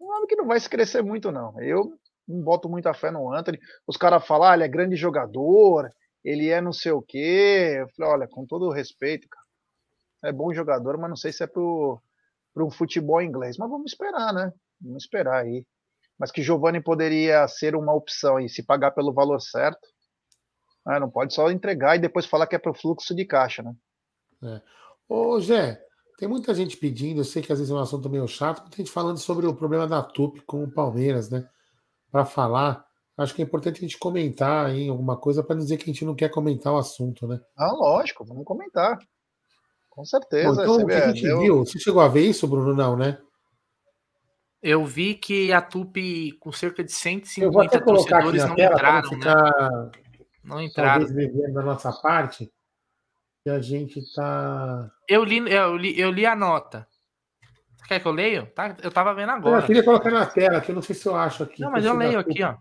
[0.00, 1.54] Não sabe que não vai se crescer muito, não.
[1.62, 1.96] Eu
[2.26, 3.60] não boto muita fé no Anthony.
[3.86, 5.88] Os caras falam, ah, ele é grande jogador,
[6.24, 7.76] ele é não sei o quê.
[7.78, 9.46] Eu falei, olha, com todo o respeito, cara,
[10.24, 12.02] é bom jogador, mas não sei se é pro,
[12.52, 13.56] pro futebol inglês.
[13.56, 14.52] Mas vamos esperar, né?
[14.80, 15.66] Vamos esperar aí.
[16.18, 19.86] Mas que Giovanni poderia ser uma opção e se pagar pelo valor certo.
[20.86, 21.00] Né?
[21.00, 23.74] Não pode só entregar e depois falar que é pro fluxo de caixa, né?
[24.44, 24.62] É.
[25.08, 25.80] Ô, Zé,
[26.18, 28.76] tem muita gente pedindo, eu sei que às vezes é um assunto meio chato, muita
[28.76, 31.48] gente falando sobre o problema da TUP com o Palmeiras, né?
[32.10, 32.84] Para falar,
[33.18, 36.04] acho que é importante a gente comentar aí alguma coisa para dizer que a gente
[36.04, 37.40] não quer comentar o assunto, né?
[37.56, 38.98] Ah, lógico, vamos comentar.
[39.90, 40.54] Com certeza.
[40.54, 41.58] Bom, então, o que a gente viu?
[41.64, 42.74] Você chegou a ver isso, Bruno?
[42.74, 43.18] Não, né?
[44.66, 49.10] Eu vi que a Tupi, com cerca de 150 torcedores, não entraram.
[49.10, 49.16] Né?
[49.18, 49.90] Ficar, né?
[50.42, 51.04] Não entraram.
[51.04, 52.50] Talvez da nossa parte,
[53.42, 54.90] que a gente tá.
[55.06, 56.88] Eu li, eu li, eu li a nota.
[57.76, 58.46] Você quer que eu leio?
[58.54, 59.60] Tá, eu tava vendo agora.
[59.60, 61.60] Eu queria colocar na tela, que eu não sei se eu acho aqui.
[61.60, 62.56] Não, mas eu leio aqui, ó.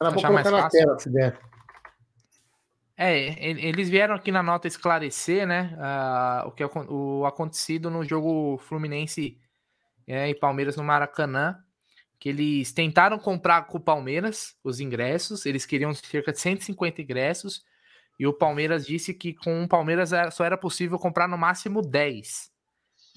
[0.00, 0.78] Ela vou colocar na fácil.
[0.78, 1.36] tela, se der.
[2.96, 8.56] É, eles vieram aqui na nota esclarecer, né, uh, o que o acontecido no jogo
[8.58, 9.36] Fluminense
[10.06, 11.58] é, e Palmeiras no Maracanã,
[12.18, 17.64] que eles tentaram comprar com o Palmeiras os ingressos, eles queriam cerca de 150 ingressos,
[18.18, 22.50] e o Palmeiras disse que com o Palmeiras só era possível comprar no máximo 10.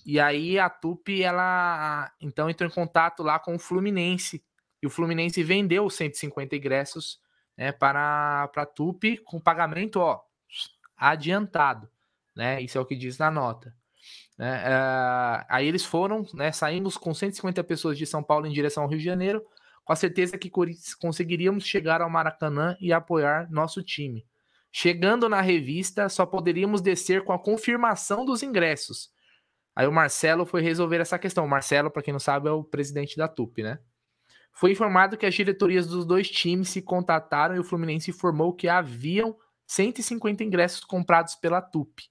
[0.06, 4.44] E aí a Tupi, ela então entrou em contato lá com o Fluminense,
[4.82, 7.20] e o Fluminense vendeu os 150 ingressos
[7.58, 10.22] né, para a Tupi com pagamento ó,
[10.96, 11.90] adiantado.
[12.36, 12.62] Né?
[12.62, 13.76] Isso é o que diz na nota.
[14.40, 14.64] Né?
[14.64, 18.90] Uh, aí eles foram, né, saímos com 150 pessoas de São Paulo em direção ao
[18.90, 19.44] Rio de Janeiro,
[19.84, 20.50] com a certeza que
[20.98, 24.26] conseguiríamos chegar ao Maracanã e apoiar nosso time.
[24.72, 29.10] Chegando na revista, só poderíamos descer com a confirmação dos ingressos.
[29.76, 31.44] Aí o Marcelo foi resolver essa questão.
[31.44, 33.80] O Marcelo, para quem não sabe, é o presidente da TUP, né?
[34.54, 38.68] Foi informado que as diretorias dos dois times se contataram e o Fluminense informou que
[38.68, 39.36] haviam
[39.68, 42.10] 150 ingressos comprados pela TUP.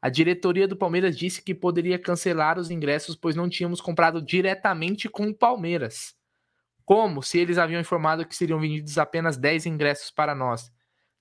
[0.00, 5.08] A diretoria do Palmeiras disse que poderia cancelar os ingressos, pois não tínhamos comprado diretamente
[5.08, 6.14] com o Palmeiras.
[6.84, 10.72] Como se eles haviam informado que seriam vendidos apenas 10 ingressos para nós.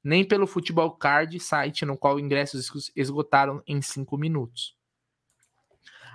[0.04, 4.78] Nem pelo Futebol Card, site no qual ingressos esgotaram em 5 minutos.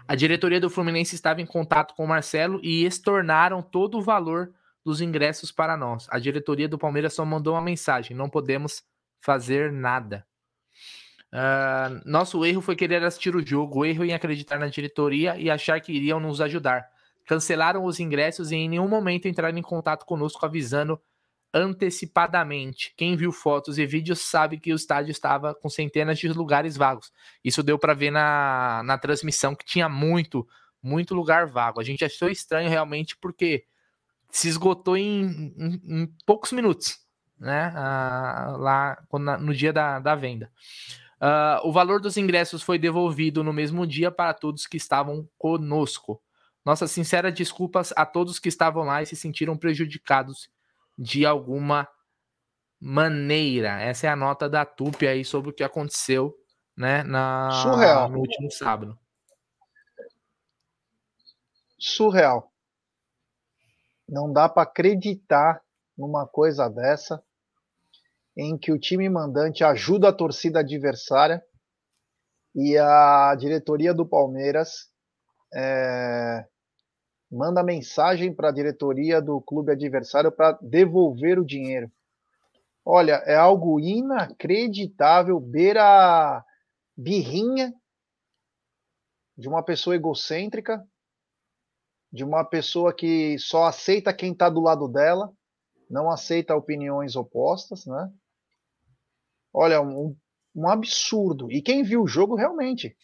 [0.06, 4.52] A diretoria do Fluminense estava em contato com o Marcelo e estornaram todo o valor
[4.84, 6.06] dos ingressos para nós.
[6.10, 8.82] A diretoria do Palmeiras só mandou uma mensagem: não podemos
[9.20, 10.26] fazer nada.
[11.32, 15.80] Uh, nosso erro foi querer assistir o jogo, erro em acreditar na diretoria e achar
[15.80, 16.86] que iriam nos ajudar.
[17.26, 21.00] Cancelaram os ingressos e em nenhum momento entraram em contato conosco avisando
[21.54, 22.92] antecipadamente.
[22.96, 27.12] Quem viu fotos e vídeos sabe que o estádio estava com centenas de lugares vagos.
[27.42, 30.46] Isso deu para ver na, na transmissão que tinha muito,
[30.82, 31.80] muito lugar vago.
[31.80, 33.64] A gente achou estranho realmente porque
[34.30, 36.98] se esgotou em, em, em poucos minutos,
[37.38, 37.68] né?
[37.70, 38.98] Uh, lá
[39.40, 40.50] no dia da, da venda.
[41.22, 46.20] Uh, o valor dos ingressos foi devolvido no mesmo dia para todos que estavam conosco.
[46.64, 50.50] Nossas sinceras desculpas a todos que estavam lá e se sentiram prejudicados
[50.98, 51.88] de alguma
[52.80, 53.80] maneira.
[53.80, 56.36] Essa é a nota da TUP aí sobre o que aconteceu
[56.76, 58.08] né, na, Surreal.
[58.08, 58.98] no último sábado.
[61.78, 62.52] Surreal.
[64.08, 65.62] Não dá para acreditar
[65.96, 67.22] numa coisa dessa
[68.36, 71.42] em que o time mandante ajuda a torcida adversária
[72.54, 74.90] e a diretoria do Palmeiras
[75.54, 76.46] é,
[77.30, 81.90] manda mensagem para a diretoria do clube adversário para devolver o dinheiro.
[82.84, 86.44] Olha, é algo inacreditável, beira
[86.96, 87.72] birrinha
[89.36, 90.84] de uma pessoa egocêntrica,
[92.12, 95.32] de uma pessoa que só aceita quem está do lado dela,
[95.88, 98.12] não aceita opiniões opostas, né?
[99.52, 100.16] Olha, um,
[100.54, 101.50] um absurdo.
[101.50, 102.96] E quem viu o jogo realmente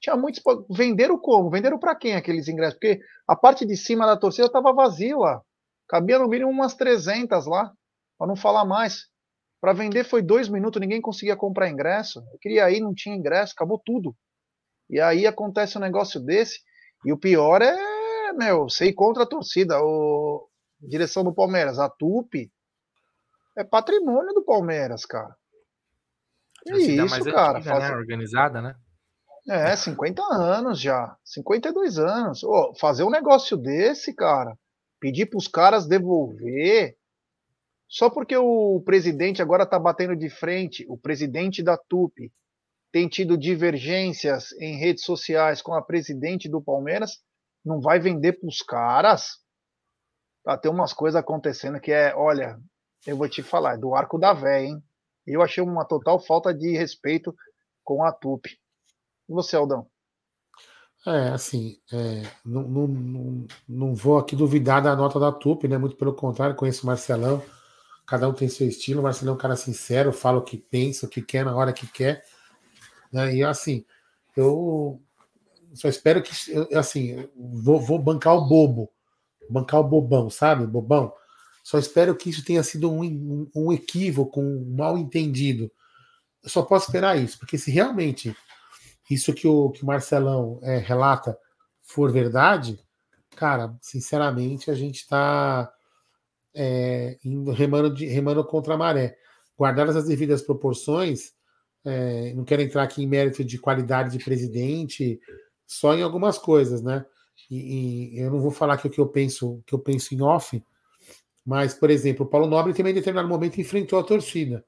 [0.00, 0.42] tinha muitos.
[0.70, 1.50] Venderam como?
[1.50, 2.74] Venderam para quem aqueles ingressos?
[2.74, 5.40] Porque a parte de cima da torcida estava vazia lá.
[5.88, 7.72] Cabia no mínimo umas 300 lá,
[8.18, 9.06] para não falar mais.
[9.60, 12.18] Para vender foi dois minutos, ninguém conseguia comprar ingresso.
[12.32, 14.16] Eu queria ir, não tinha ingresso, acabou tudo.
[14.90, 16.58] E aí acontece um negócio desse.
[17.04, 19.80] E o pior é meu, sei contra a torcida.
[19.80, 20.48] O
[20.80, 22.50] direção do Palmeiras, a Tupi,
[23.56, 25.36] é patrimônio do Palmeiras, cara.
[26.68, 27.58] É isso, cara.
[27.58, 27.90] Antiga, faz...
[27.90, 27.96] né?
[27.96, 28.74] Organizada, né?
[29.48, 31.16] É, 50 anos já.
[31.24, 32.44] 52 anos.
[32.44, 34.56] Oh, fazer um negócio desse, cara,
[35.00, 36.96] pedir para os caras devolver,
[37.88, 42.32] só porque o presidente agora está batendo de frente, o presidente da TUP
[42.92, 47.18] tem tido divergências em redes sociais com a presidente do Palmeiras,
[47.64, 49.38] não vai vender para os caras?
[50.44, 52.58] Tá, tem umas coisas acontecendo que é, olha,
[53.06, 54.82] eu vou te falar, é do arco da véia, hein?
[55.26, 57.34] Eu achei uma total falta de respeito
[57.84, 58.46] com a TUP.
[58.46, 59.86] E você, Aldão?
[61.06, 65.76] É, assim, é, não, não, não, não, vou aqui duvidar da nota da TUP, né?
[65.76, 67.42] Muito pelo contrário, conheço o Marcelão,
[68.06, 71.06] cada um tem seu estilo, o Marcelão é um cara sincero, fala o que pensa,
[71.06, 72.24] o que quer na hora que quer.
[73.12, 73.34] Né?
[73.34, 73.84] E assim,
[74.36, 75.02] eu
[75.74, 76.32] só espero que,
[76.76, 78.88] assim, vou, vou bancar o bobo,
[79.50, 80.66] bancar o bobão, sabe?
[80.66, 81.12] Bobão.
[81.62, 85.70] Só espero que isso tenha sido um, um, equívoco, um mal entendido.
[86.42, 88.34] Eu só posso esperar isso, porque se realmente
[89.08, 91.38] isso que o, que o Marcelão é, relata
[91.82, 92.80] for verdade,
[93.36, 95.72] cara, sinceramente, a gente está
[96.54, 97.18] é,
[97.54, 99.16] remando, remando contra a maré.
[99.56, 101.32] Guardadas as devidas proporções,
[101.84, 105.20] é, não quero entrar aqui em mérito de qualidade de presidente,
[105.66, 107.04] só em algumas coisas, né?
[107.50, 110.22] E, e eu não vou falar que o que eu penso, que eu penso em
[110.22, 110.62] off,
[111.44, 114.64] mas, por exemplo, o Paulo Nobre também em determinado momento enfrentou a torcida.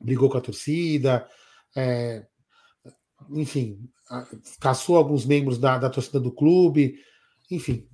[0.00, 1.26] Brigou com a torcida,
[1.74, 2.26] é,
[3.30, 3.88] enfim,
[4.60, 6.96] caçou alguns membros da, da torcida do clube,
[7.50, 7.88] enfim,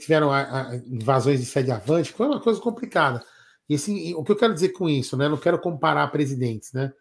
[0.00, 3.24] tiveram a, a invasões de sede avante, foi uma coisa complicada.
[3.68, 5.28] E assim, o que eu quero dizer com isso, né?
[5.28, 6.92] Não quero comparar presidentes, né?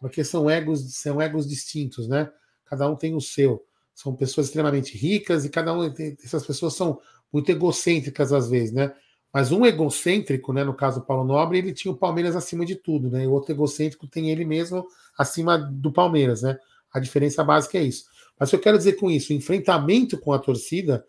[0.00, 2.30] Porque são egos, são egos distintos, né?
[2.64, 3.62] Cada um tem o seu.
[3.94, 5.84] São pessoas extremamente ricas e cada um
[6.22, 6.98] essas pessoas são
[7.32, 8.92] muito egocêntricas às vezes, né?
[9.34, 12.76] Mas um egocêntrico, né, no caso do Paulo Nobre, ele tinha o Palmeiras acima de
[12.76, 13.24] tudo, né?
[13.24, 14.86] E o outro egocêntrico tem ele mesmo
[15.18, 16.56] acima do Palmeiras, né?
[16.92, 18.04] A diferença básica é isso.
[18.38, 21.04] Mas eu quero dizer com isso, o enfrentamento com a torcida,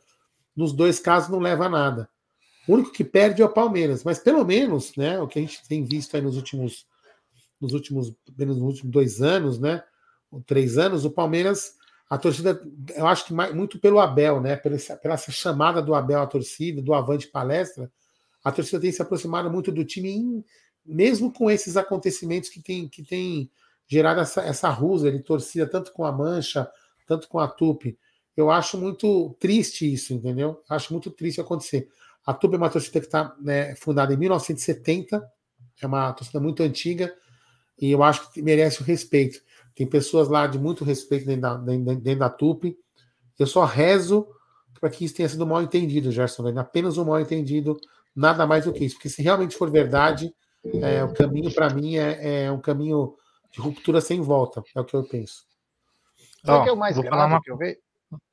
[0.56, 2.10] nos dois casos não leva a nada.
[2.68, 5.62] O único que perde é o Palmeiras, mas pelo menos, né, o que a gente
[5.68, 6.88] tem visto aí nos últimos,
[7.62, 9.84] nos últimos, nos últimos dois anos, né,
[10.48, 11.74] três anos, o Palmeiras,
[12.10, 12.60] a torcida,
[12.96, 16.26] eu acho que mais, muito pelo Abel, né, pela, pela essa chamada do Abel à
[16.26, 17.92] torcida, do Avante Palestra,
[18.46, 20.46] a torcida tem se aproximado muito do time, em,
[20.86, 23.50] mesmo com esses acontecimentos que tem, que tem
[23.88, 26.70] gerado essa, essa rusa de torcida, tanto com a Mancha,
[27.08, 27.98] tanto com a Tupi.
[28.38, 30.62] Eu acho muito triste isso, entendeu?
[30.70, 31.90] Acho muito triste acontecer.
[32.24, 35.28] A Tupi é uma torcida que está né, fundada em 1970,
[35.82, 37.16] é uma torcida muito antiga,
[37.82, 39.42] e eu acho que merece o respeito.
[39.74, 42.78] Tem pessoas lá de muito respeito dentro da, dentro da Tupi.
[43.40, 44.28] Eu só rezo
[44.80, 46.48] para que isso tenha sido mal entendido, Gerson.
[46.60, 47.76] Apenas um mal entendido,
[48.16, 48.96] nada mais do que isso.
[48.96, 50.34] Porque se realmente for verdade,
[50.82, 53.16] é, o caminho para mim é, é um caminho
[53.52, 55.46] de ruptura sem volta, é o que eu penso.
[56.46, 57.42] Sabe o que é o mais grave uma...
[57.42, 57.80] que eu vejo?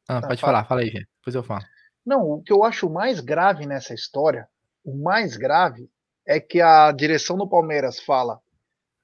[0.08, 0.52] Ah, pode fala.
[0.52, 1.08] falar, fala aí, gente.
[1.18, 1.64] Depois eu falo.
[2.04, 4.48] Não, o que eu acho mais grave nessa história,
[4.84, 5.88] o mais grave,
[6.26, 8.40] é que a direção do Palmeiras fala: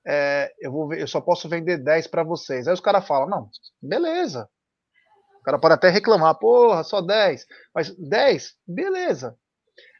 [0.07, 2.67] é, eu, vou, eu só posso vender 10 para vocês.
[2.67, 3.51] Aí os caras falam: não,
[3.81, 4.49] beleza.
[5.41, 7.47] O cara pode até reclamar: porra, só 10.
[7.75, 9.37] Mas 10, beleza.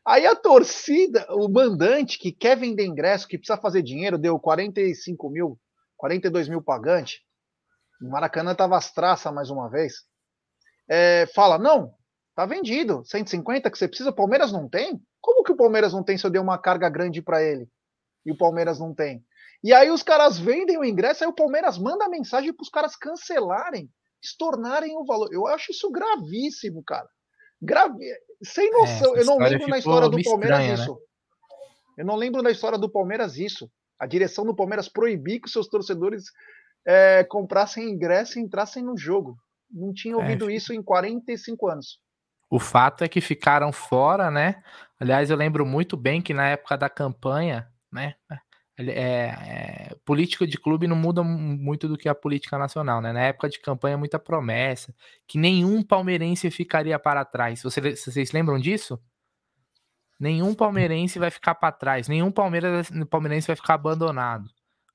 [0.09, 5.29] Aí a torcida, o mandante que quer vender ingresso, que precisa fazer dinheiro, deu 45
[5.29, 5.61] mil
[5.99, 7.21] 42 mil pagantes,
[8.01, 10.05] o Maracanã estava as traças mais uma vez,
[10.89, 11.93] é, fala, não,
[12.35, 14.99] tá vendido, 150 que você precisa, Palmeiras não tem?
[15.21, 17.69] Como que o Palmeiras não tem se eu dei uma carga grande para ele?
[18.25, 19.23] E o Palmeiras não tem?
[19.63, 22.97] E aí os caras vendem o ingresso, aí o Palmeiras manda mensagem para os caras
[22.97, 23.91] cancelarem,
[24.23, 25.29] estornarem o valor.
[25.31, 27.11] Eu acho isso gravíssimo, cara.
[27.61, 27.95] Grave...
[28.43, 29.17] Sem noção.
[29.17, 30.83] É, eu não lembro na história do Palmeiras estranha, né?
[30.83, 30.95] isso.
[30.95, 31.01] Né?
[31.99, 35.67] Eu não lembro na história do Palmeiras isso a direção do Palmeiras proibir que seus
[35.67, 36.27] torcedores
[36.87, 39.37] é, comprassem ingresso e entrassem no jogo.
[39.71, 42.01] Não tinha é, ouvido é, isso em 45 anos.
[42.49, 44.63] O fato é que ficaram fora, né?
[44.99, 48.15] Aliás, eu lembro muito bem que na época da campanha, né?
[48.79, 53.13] É, é, política de clube não muda muito do que a política nacional, né?
[53.13, 54.95] Na época de campanha, muita promessa,
[55.27, 57.63] que nenhum palmeirense ficaria para trás.
[57.63, 59.01] Vocês, vocês lembram disso?
[60.19, 64.49] Nenhum palmeirense vai ficar para trás, nenhum Palmeiras, palmeirense vai ficar abandonado.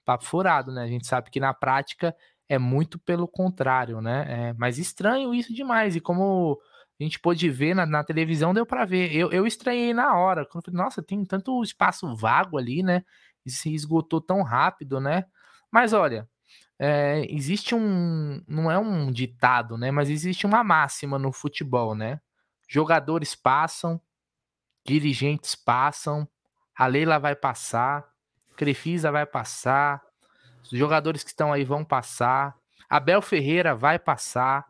[0.05, 0.83] Papo furado, né?
[0.83, 2.15] A gente sabe que na prática
[2.47, 4.25] é muito pelo contrário, né?
[4.49, 5.95] É, mas estranho isso demais.
[5.95, 6.59] E como
[6.99, 9.13] a gente pôde ver na, na televisão, deu para ver.
[9.15, 10.45] Eu, eu estranhei na hora.
[10.45, 13.03] Quando falei, Nossa, tem tanto espaço vago ali, né?
[13.45, 15.25] E se esgotou tão rápido, né?
[15.71, 16.27] Mas olha,
[16.79, 18.43] é, existe um.
[18.47, 19.91] Não é um ditado, né?
[19.91, 22.19] Mas existe uma máxima no futebol, né?
[22.73, 24.01] jogadores passam,
[24.83, 26.27] dirigentes passam,
[26.75, 28.03] a Leila vai passar,
[28.55, 30.01] Crefisa vai passar,
[30.63, 32.55] os jogadores que estão aí vão passar,
[32.89, 34.65] Abel Ferreira vai passar,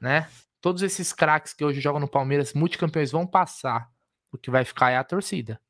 [0.00, 0.28] né?
[0.60, 3.88] Todos esses craques que hoje jogam no Palmeiras, multicampeões, vão passar.
[4.32, 5.60] O que vai ficar é a torcida.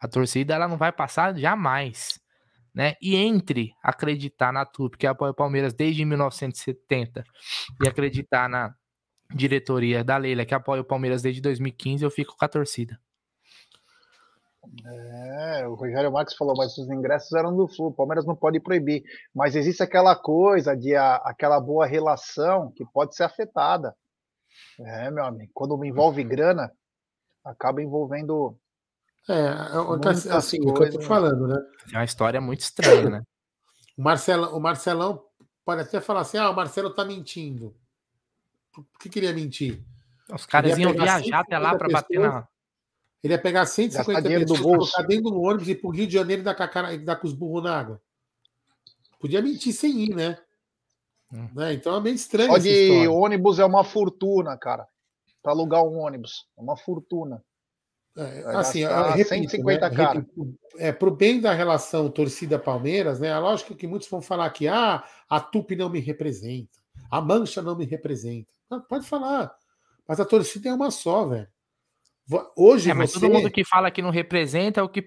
[0.00, 2.18] A torcida ela não vai passar jamais.
[2.74, 2.94] Né?
[3.02, 7.24] E entre acreditar na TUP, que apoia o Palmeiras desde 1970,
[7.82, 8.74] e acreditar na
[9.34, 12.98] diretoria da Leila, que apoia o Palmeiras desde 2015, eu fico com a torcida.
[14.86, 18.60] É, o Rogério Marques falou, mas os ingressos eram do Flu, o Palmeiras não pode
[18.60, 19.02] proibir.
[19.34, 23.94] Mas existe aquela coisa de a, aquela boa relação que pode ser afetada.
[24.78, 26.70] É, meu amigo, quando envolve grana,
[27.44, 28.56] acaba envolvendo.
[29.28, 31.60] É, é, é assim, o que eu tô falando, né?
[31.92, 33.22] É uma história muito estranha, né?
[33.98, 35.22] O Marcelão, o Marcelão
[35.62, 37.76] pode até falar assim: ah, o Marcelo tá mentindo.
[38.72, 39.84] Por que queria mentir?
[40.32, 42.48] Os caras iam viajar até lá para bater na.
[43.22, 44.92] Ele ia pegar 150 pessoas, do bolso.
[44.92, 47.16] colocar dentro do ônibus e ir pro Rio de Janeiro e dar com, cara, dar
[47.16, 48.00] com os burros na água.
[49.18, 50.38] Podia mentir sem ir, né?
[51.30, 51.48] Hum.
[51.54, 51.74] né?
[51.74, 52.50] Então é meio estranho.
[52.50, 54.88] Só de ônibus é uma fortuna, cara.
[55.42, 56.46] Para alugar um ônibus.
[56.56, 57.44] É uma fortuna.
[58.16, 59.96] É, assim, repito, 150 né?
[59.96, 60.26] cara.
[60.78, 63.28] é, pro bem da relação torcida-Palmeiras, né?
[63.28, 66.78] É lógico que muitos vão falar que ah, a Tupi não me representa,
[67.10, 68.50] a Mancha não me representa.
[68.68, 69.52] Não, pode falar.
[70.06, 71.48] Mas a torcida é uma só, velho.
[72.56, 73.20] Hoje é, mas você...
[73.20, 75.04] todo mundo que fala que não representa é o que,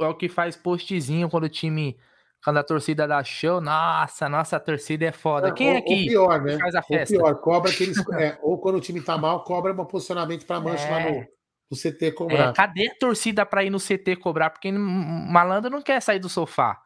[0.00, 1.96] é o que faz postzinho quando o time
[2.44, 5.50] quando a torcida dá show, nossa, nossa torcida é foda.
[5.52, 6.58] Quem é que pior, né?
[6.58, 7.14] faz a festa?
[7.14, 7.96] O pior, cobra aqueles.
[8.20, 10.90] é, ou quando o time tá mal, cobra um posicionamento para mancha é.
[10.90, 11.26] lá no,
[11.70, 12.50] no CT cobrar.
[12.50, 14.50] É, cadê a torcida para ir no CT cobrar?
[14.50, 16.80] Porque malandro não quer sair do sofá.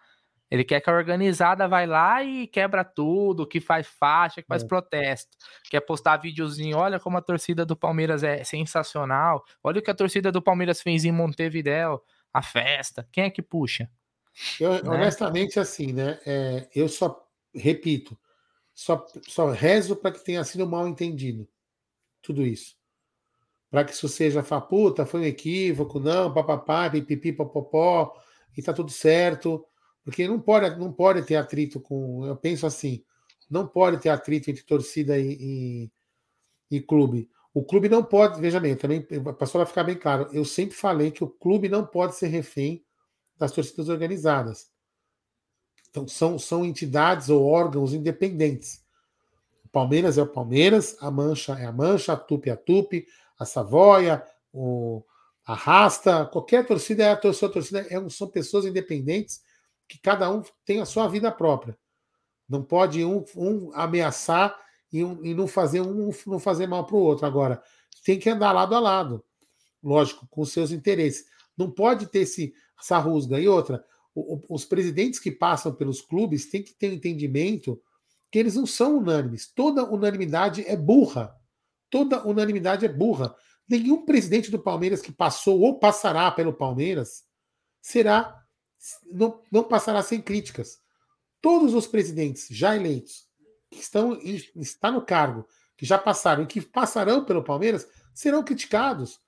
[0.50, 4.62] Ele quer que a organizada vai lá e quebra tudo, que faz faixa, que faz
[4.62, 4.66] é.
[4.66, 5.36] protesto,
[5.68, 9.94] quer postar videozinho, olha como a torcida do Palmeiras é sensacional, olha o que a
[9.94, 12.02] torcida do Palmeiras fez em Montevidéu,
[12.32, 13.90] a festa, quem é que puxa?
[14.58, 14.90] Eu, né?
[14.90, 16.18] honestamente, assim, né?
[16.24, 18.18] É, eu só repito,
[18.74, 21.46] só, só rezo para que tenha sido mal entendido
[22.22, 22.77] tudo isso.
[23.70, 28.14] Para que isso seja puta, foi um equívoco, não, papapá, pipipi, popopó,
[28.56, 29.64] e tá tudo certo.
[30.02, 32.24] Porque não pode, não pode ter atrito com.
[32.24, 33.04] Eu penso assim,
[33.50, 35.36] não pode ter atrito entre torcida e,
[36.70, 37.28] e, e clube.
[37.52, 39.04] O clube não pode, veja bem, também,
[39.38, 42.84] passou a ficar bem claro, eu sempre falei que o clube não pode ser refém
[43.36, 44.70] das torcidas organizadas.
[45.90, 48.84] Então, são, são entidades ou órgãos independentes.
[49.64, 53.06] O Palmeiras é o Palmeiras, a Mancha é a Mancha, a Tupi é a Tupi,
[53.38, 55.04] a Savoia, o,
[55.46, 59.40] a Rasta, qualquer torcida é a torcida, torcida é, são pessoas independentes
[59.88, 61.78] que cada um tem a sua vida própria.
[62.48, 64.58] Não pode um, um ameaçar
[64.92, 67.26] e, um, e, não fazer um não fazer mal para o outro.
[67.26, 67.62] Agora,
[68.04, 69.24] tem que andar lado a lado,
[69.82, 71.26] lógico, com seus interesses.
[71.56, 73.38] Não pode ter esse, essa rusga.
[73.38, 73.84] E outra,
[74.14, 77.80] o, os presidentes que passam pelos clubes têm que ter um entendimento
[78.30, 79.46] que eles não são unânimes.
[79.46, 81.34] Toda unanimidade é burra.
[81.90, 83.34] Toda unanimidade é burra.
[83.68, 87.24] Nenhum presidente do Palmeiras que passou ou passará pelo Palmeiras
[87.80, 88.42] será
[89.10, 90.78] não, não passará sem críticas.
[91.40, 93.26] Todos os presidentes já eleitos
[93.70, 94.18] que estão
[94.56, 99.20] está no cargo, que já passaram e que passarão pelo Palmeiras, serão criticados.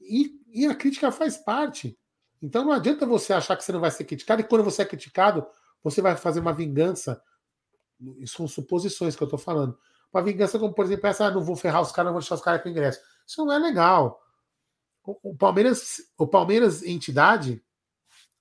[0.00, 1.98] E, e a crítica faz parte.
[2.40, 4.84] Então não adianta você achar que você não vai ser criticado, e quando você é
[4.84, 5.46] criticado,
[5.82, 7.20] você vai fazer uma vingança.
[8.18, 9.76] Isso são suposições que eu estou falando.
[10.12, 12.34] Uma vingança, como por exemplo, essa, ah, não vou ferrar os caras, não vou deixar
[12.34, 13.00] os caras com ingresso.
[13.26, 14.20] Isso não é legal.
[15.04, 17.62] O, o Palmeiras, o Palmeiras entidade,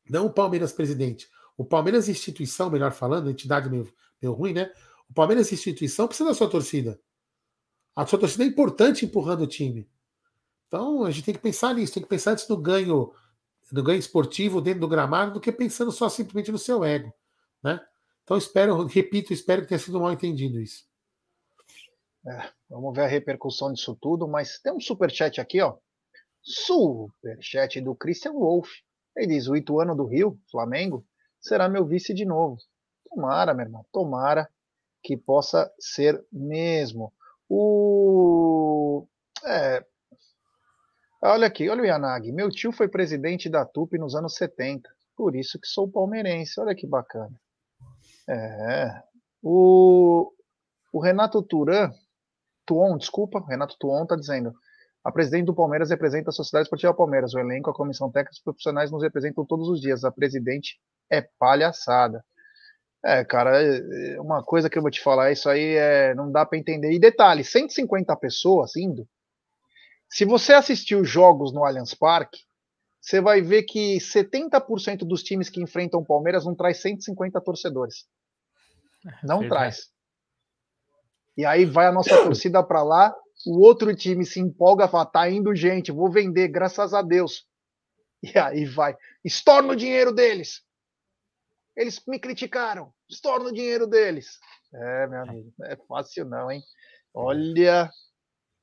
[0.10, 3.92] não o Palmeiras presidente, o Palmeiras instituição, melhor falando, entidade meio,
[4.22, 4.72] meio ruim, né?
[5.10, 7.00] O Palmeiras instituição precisa da sua torcida.
[7.96, 9.90] A sua torcida é importante empurrando o time.
[10.68, 13.12] Então a gente tem que pensar nisso, tem que pensar antes do ganho
[13.72, 17.14] no ganho esportivo dentro do gramado do que pensando só simplesmente no seu ego,
[17.62, 17.82] né?
[18.24, 20.86] Então espero, repito, espero que tenha sido mal entendido isso.
[22.28, 25.78] É, vamos ver a repercussão disso tudo, mas tem um super chat aqui, ó.
[26.42, 28.70] Super chat do Christian Wolff.
[29.16, 31.06] Ele diz: "O Ituano do Rio, Flamengo,
[31.40, 32.58] será meu vice de novo.
[33.10, 34.50] Tomara, meu irmão, tomara
[35.02, 37.14] que possa ser mesmo.
[37.50, 39.08] O
[39.46, 39.86] é,
[41.22, 42.32] Olha aqui, olha o Yanagi.
[42.32, 44.88] Meu tio foi presidente da TUP nos anos 70.
[45.16, 46.60] Por isso que sou palmeirense.
[46.60, 47.36] Olha que bacana.
[48.30, 49.02] É.
[49.42, 50.32] O,
[50.94, 51.92] o Renato Turan,
[52.68, 54.54] Tuon, desculpa, Renato Tuon está dizendo.
[55.04, 57.34] A presidente do Palmeiras representa a Sociedade Esportiva Palmeiras.
[57.34, 60.04] O elenco, a comissão técnica os profissionais nos representam todos os dias.
[60.04, 60.78] A presidente
[61.10, 62.24] é palhaçada.
[63.04, 66.30] É, cara, é, é uma coisa que eu vou te falar, isso aí é, não
[66.30, 66.92] dá para entender.
[66.92, 69.08] E detalhe, 150 pessoas indo
[70.10, 72.40] Se você assistir os jogos no Allianz Parque,
[73.00, 78.06] você vai ver que 70% dos times que enfrentam o Palmeiras não traz 150 torcedores.
[79.24, 79.50] Não Verdade.
[79.50, 79.97] traz.
[81.38, 83.16] E aí vai a nossa torcida para lá,
[83.46, 87.46] o outro time se empolga, fala, tá indo gente, vou vender, graças a Deus.
[88.24, 90.64] E aí vai, estorna o dinheiro deles.
[91.76, 94.40] Eles me criticaram, estorna o dinheiro deles.
[94.74, 96.62] É, meu amigo, não é fácil não, hein?
[97.14, 97.92] Olha,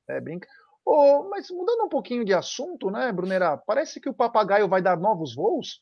[0.09, 0.47] é brinca.
[0.85, 3.57] Oh, mas mudando um pouquinho de assunto, né, Brunera?
[3.57, 5.81] Parece que o papagaio vai dar novos voos.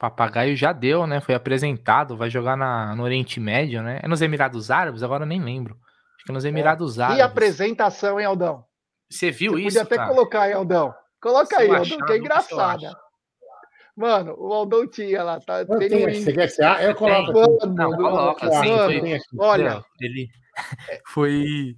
[0.00, 1.20] Papagaio já deu, né?
[1.20, 4.00] Foi apresentado, vai jogar na, no Oriente Médio, né?
[4.02, 5.74] É nos Emirados Árabes, agora eu nem lembro.
[6.16, 7.02] Acho que é nos Emirados é.
[7.02, 7.16] Árabes.
[7.18, 8.64] Que apresentação, hein, Aldão?
[9.10, 9.66] Você viu Você isso?
[9.66, 10.08] Podia até cara?
[10.08, 10.94] colocar, hein, Aldão?
[11.20, 12.96] Coloca aí, Aldão, que é engraçada.
[13.94, 15.60] Mano, o Aldão tinha lá, tá?
[15.60, 16.64] Eu você quer ser?
[16.64, 17.32] Ah, eu coloco.
[17.32, 20.28] Mano, não, coloca, sim, foi, olha, ele
[21.06, 21.76] foi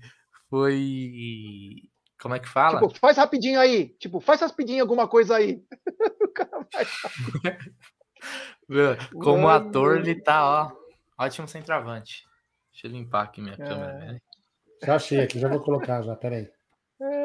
[0.52, 1.88] foi.
[2.20, 2.78] Como é que fala?
[2.78, 3.88] Tipo, faz rapidinho aí.
[3.98, 5.64] Tipo, faz rapidinho alguma coisa aí.
[6.22, 6.86] o cara vai.
[9.12, 9.68] Como Mano.
[9.68, 10.72] ator, ele tá, ó.
[11.24, 12.24] Ótimo centroavante.
[12.72, 13.56] Deixa eu limpar aqui minha é...
[13.56, 13.98] câmera.
[13.98, 14.20] Né?
[14.84, 16.50] Já achei aqui, já vou colocar já, peraí.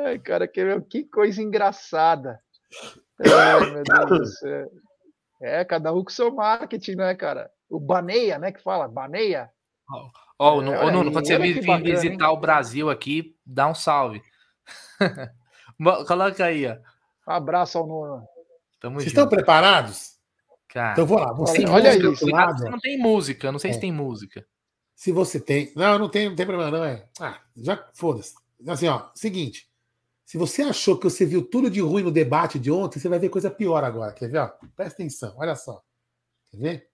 [0.06, 2.40] Ai, cara, que, que coisa engraçada.
[3.20, 4.72] Ai, meu Deus do céu.
[5.42, 7.50] É, cada um com seu marketing, né, cara?
[7.70, 9.50] O Baneia, né, que fala, Baneia.
[10.40, 12.34] Ó, oh, é, Nuno, quando você vir, bacana, visitar hein?
[12.34, 14.22] o Brasil aqui, dá um salve.
[16.08, 16.78] Coloca aí, ó.
[17.28, 18.28] Um abraço ao Nuno.
[18.80, 19.24] Tamo Vocês junto.
[19.24, 20.17] estão preparados?
[20.78, 21.34] Cara, então vou lá.
[21.34, 22.28] Você olha, olha isso.
[22.28, 23.74] Você não tem música, não sei é.
[23.74, 24.48] se tem música.
[24.96, 25.74] Se você tem.
[25.76, 26.86] Não, não tem, não tem problema, não.
[26.86, 27.10] É.
[27.20, 28.36] Ah, já foda-se.
[28.68, 29.68] Assim, ó, seguinte.
[30.24, 33.18] Se você achou que você viu tudo de ruim no debate de ontem, você vai
[33.18, 34.14] ver coisa pior agora.
[34.14, 34.38] Quer ver?
[34.38, 34.52] Ó?
[34.76, 35.82] Presta atenção, olha só.
[36.52, 36.90] Quer ver?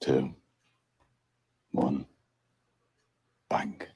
[0.00, 0.34] Two.
[1.74, 2.08] One.
[3.50, 3.86] Bang.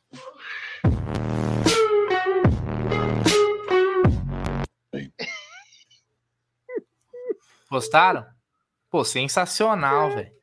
[7.71, 8.25] Gostaram?
[8.91, 10.35] Pô, sensacional, velho.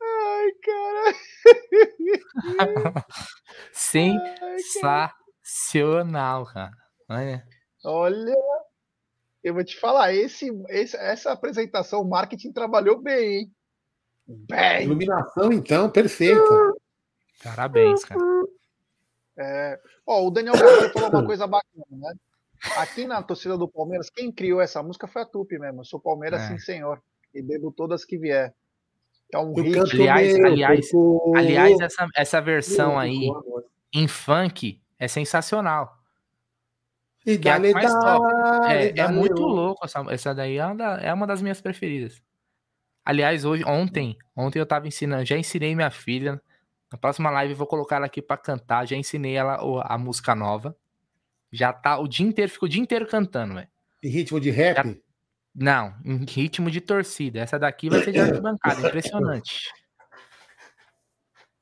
[0.00, 1.14] Ai, cara.
[5.44, 6.70] sensacional, cara.
[7.08, 7.44] Olha.
[7.84, 8.36] Olha,
[9.42, 13.52] eu vou te falar, esse, esse, essa apresentação, o marketing trabalhou bem, hein?
[14.26, 14.84] Bem.
[14.84, 16.40] Iluminação, então, perfeita.
[17.42, 18.20] Parabéns, cara.
[19.36, 22.14] É, ó, o Daniel Gabriel falou uma coisa bacana, né?
[22.76, 25.80] Aqui na torcida do Palmeiras, quem criou essa música foi a Tupi mesmo.
[25.80, 26.48] Eu sou Palmeiras, é.
[26.48, 27.02] sim, senhor.
[27.34, 28.54] E bebo todas que vier.
[29.32, 29.78] É um hit.
[29.78, 30.90] Aliás, aliás,
[31.34, 33.28] aliás essa, essa versão aí
[33.92, 35.98] em funk é sensacional.
[37.26, 38.26] E é, mais top.
[38.68, 42.20] é, é muito louco essa, essa daí é uma, é uma das minhas preferidas.
[43.04, 46.40] Aliás, hoje, ontem, ontem eu tava ensinando, já ensinei minha filha.
[46.92, 48.86] Na próxima live eu vou colocar ela aqui para cantar.
[48.86, 50.76] Já ensinei ela a música nova.
[51.52, 53.68] Já tá o dia inteiro, ficou o dia inteiro cantando, velho.
[54.02, 54.76] Em ritmo de rap?
[54.76, 54.94] Já,
[55.54, 57.40] não, em ritmo de torcida.
[57.40, 59.70] Essa daqui vai ser de arquibancada, impressionante.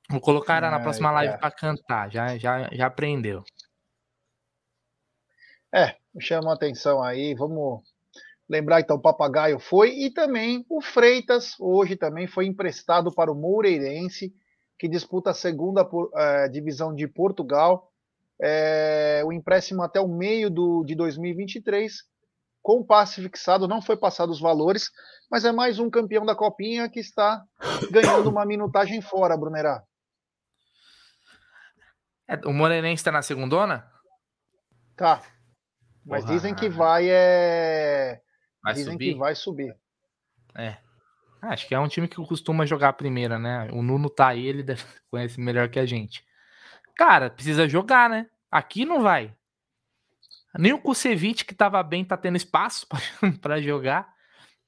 [0.08, 2.10] Vou colocar ela na próxima live para cantar.
[2.10, 3.42] Já, já, já aprendeu.
[5.72, 7.34] É, chama a atenção aí.
[7.34, 7.82] Vamos
[8.50, 13.34] Lembrar então, o Papagaio foi e também o Freitas hoje também foi emprestado para o
[13.34, 14.34] Moreirense,
[14.76, 17.89] que disputa a segunda é, divisão de Portugal.
[18.42, 21.92] É, o empréstimo até o meio do, de 2023,
[22.62, 24.90] com passe fixado, não foi passado os valores,
[25.30, 27.42] mas é mais um campeão da Copinha que está
[27.90, 29.82] ganhando uma minutagem fora, Brunerá.
[32.28, 33.90] É, o Moreirense está na segundona?
[34.96, 35.22] Tá.
[36.04, 36.34] Mas Porra.
[36.34, 38.20] dizem que vai é,
[38.62, 39.12] Vai Dizem subir?
[39.12, 39.76] que vai subir.
[40.56, 40.76] É.
[41.42, 43.70] Acho que é um time que costuma jogar a primeira, né?
[43.72, 44.64] O Nuno tá aí, ele
[45.10, 46.24] conhece melhor que a gente.
[46.96, 48.28] Cara, precisa jogar, né?
[48.50, 49.34] Aqui não vai.
[50.58, 52.86] Nem o Kusevich, que tava bem, tá tendo espaço
[53.40, 54.12] para jogar.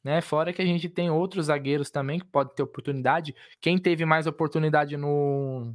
[0.03, 0.21] Né?
[0.21, 3.35] Fora que a gente tem outros zagueiros também que pode ter oportunidade.
[3.61, 5.75] Quem teve mais oportunidade no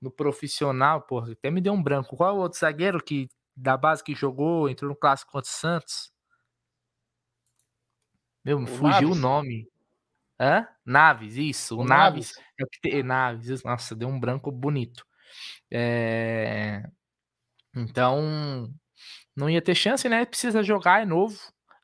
[0.00, 2.16] no profissional, porra, até me deu um branco.
[2.16, 5.52] Qual é o outro zagueiro que da base que jogou, entrou no clássico contra o
[5.52, 6.12] Santos?
[8.44, 9.10] Meu, o fugiu Naves.
[9.10, 9.68] o nome.
[10.40, 10.66] Hã?
[10.84, 11.76] Naves, isso.
[11.76, 12.34] O, o Naves.
[12.58, 13.04] Naves.
[13.04, 13.62] Naves.
[13.62, 15.06] Nossa, deu um branco bonito.
[15.70, 16.82] É...
[17.74, 18.68] Então,
[19.36, 20.24] não ia ter chance, né?
[20.24, 21.38] Precisa jogar, é novo.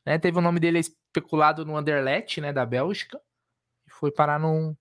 [0.05, 0.17] Né?
[0.19, 2.53] Teve o nome dele especulado no Anderlecht, né?
[2.53, 3.19] Da Bélgica.
[3.87, 4.75] E foi parar num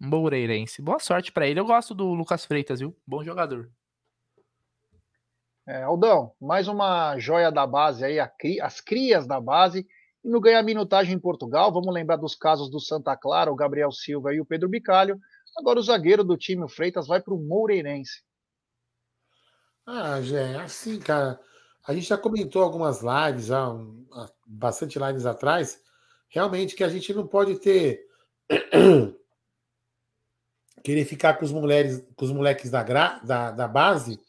[0.00, 0.80] Moureirense.
[0.80, 1.58] Boa sorte para ele.
[1.58, 2.96] Eu gosto do Lucas Freitas, viu?
[3.06, 3.70] Bom jogador.
[5.66, 8.18] É, Aldão, mais uma joia da base aí,
[8.62, 9.86] as crias da base
[10.24, 13.92] e no ganhar minutagem em Portugal, vamos lembrar dos casos do Santa Clara, o Gabriel
[13.92, 15.20] Silva e o Pedro Bicalho.
[15.58, 18.22] Agora o zagueiro do time, o Freitas, vai para o Moreirense.
[19.84, 21.40] Ah, Jé, assim, cara.
[21.84, 23.74] A gente já comentou algumas lives, há
[24.46, 25.82] bastante lives atrás,
[26.28, 28.06] realmente que a gente não pode ter.
[30.84, 34.20] querer ficar com os, mulheres, com os moleques da, da, da base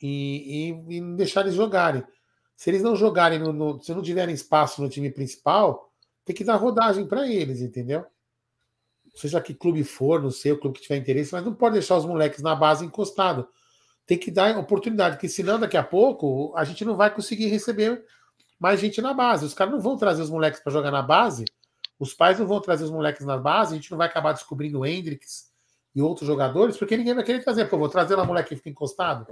[0.00, 2.04] e, e, e deixar eles jogarem.
[2.56, 5.92] Se eles não jogarem, no, no, se não tiverem espaço no time principal,
[6.24, 8.06] tem que dar rodagem para eles, entendeu?
[9.14, 11.96] Seja que clube for, não sei, o clube que tiver interesse, mas não pode deixar
[11.96, 13.46] os moleques na base encostado.
[14.06, 18.04] Tem que dar oportunidade, porque senão daqui a pouco a gente não vai conseguir receber
[18.58, 19.46] mais gente na base.
[19.46, 21.44] Os caras não vão trazer os moleques para jogar na base,
[21.98, 24.80] os pais não vão trazer os moleques na base, a gente não vai acabar descobrindo
[24.80, 25.50] o Hendrix
[25.94, 27.66] e outros jogadores, porque ninguém vai querer trazer.
[27.66, 29.26] Pô, vou trazer lá moleque que fica encostado.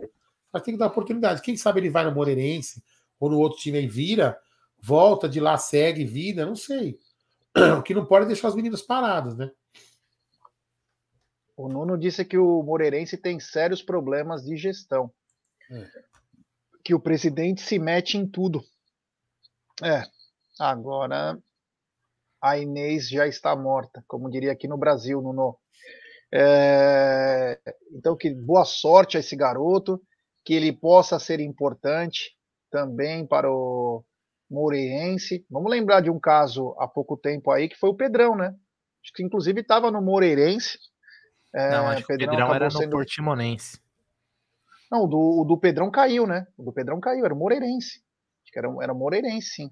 [0.53, 1.43] Mas tem que dar oportunidade.
[1.43, 2.83] Quem sabe ele vai no Moreirense
[3.18, 4.39] ou no outro time aí vira,
[4.80, 6.99] volta de lá, segue vida, não sei.
[7.78, 9.51] O que não pode é deixar os meninos parados, né?
[11.57, 15.12] O Nuno disse que o Moreirense tem sérios problemas de gestão.
[15.70, 15.86] É.
[16.84, 18.62] Que o presidente se mete em tudo.
[19.82, 20.03] É,
[20.59, 21.38] agora
[22.40, 25.57] a Inês já está morta, como diria aqui no Brasil, Nuno.
[26.34, 27.61] É,
[27.92, 30.03] então, que boa sorte a esse garoto,
[30.44, 32.36] que ele possa ser importante
[32.70, 34.05] também para o
[34.50, 35.46] Moreirense.
[35.48, 38.48] Vamos lembrar de um caso há pouco tempo aí, que foi o Pedrão, né?
[39.03, 40.78] Acho que inclusive estava no Moreirense.
[41.55, 42.84] É, Não, acho que o Pedrão era sendo...
[42.84, 43.78] no Portimonense.
[44.90, 46.46] Não, o do, o do Pedrão caiu, né?
[46.57, 48.03] O do Pedrão caiu, era o Moreirense.
[48.42, 49.70] Acho que era, era o Moreirense, sim.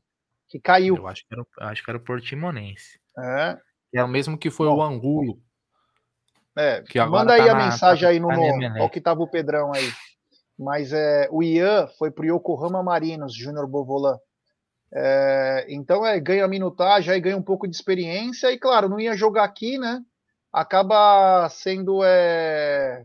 [0.49, 0.97] Que caiu.
[0.97, 2.99] Eu acho que era, acho que era o Portimonense.
[3.18, 3.59] É.
[3.93, 5.39] É o mesmo que foi Bom, o Angulo.
[6.57, 9.22] É, manda aí tá a na, mensagem tá, aí no, tá no qual que tava
[9.22, 9.91] o Pedrão aí.
[10.59, 14.18] Mas é, o Ian foi pro Yokohama Marinos, Júnior Bovolan.
[14.93, 19.16] É, então é, ganha minutagem, aí ganha um pouco de experiência, e claro, não ia
[19.16, 20.03] jogar aqui, né?
[20.53, 23.05] Acaba sendo é,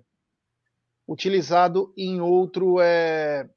[1.07, 3.47] utilizado em outro é,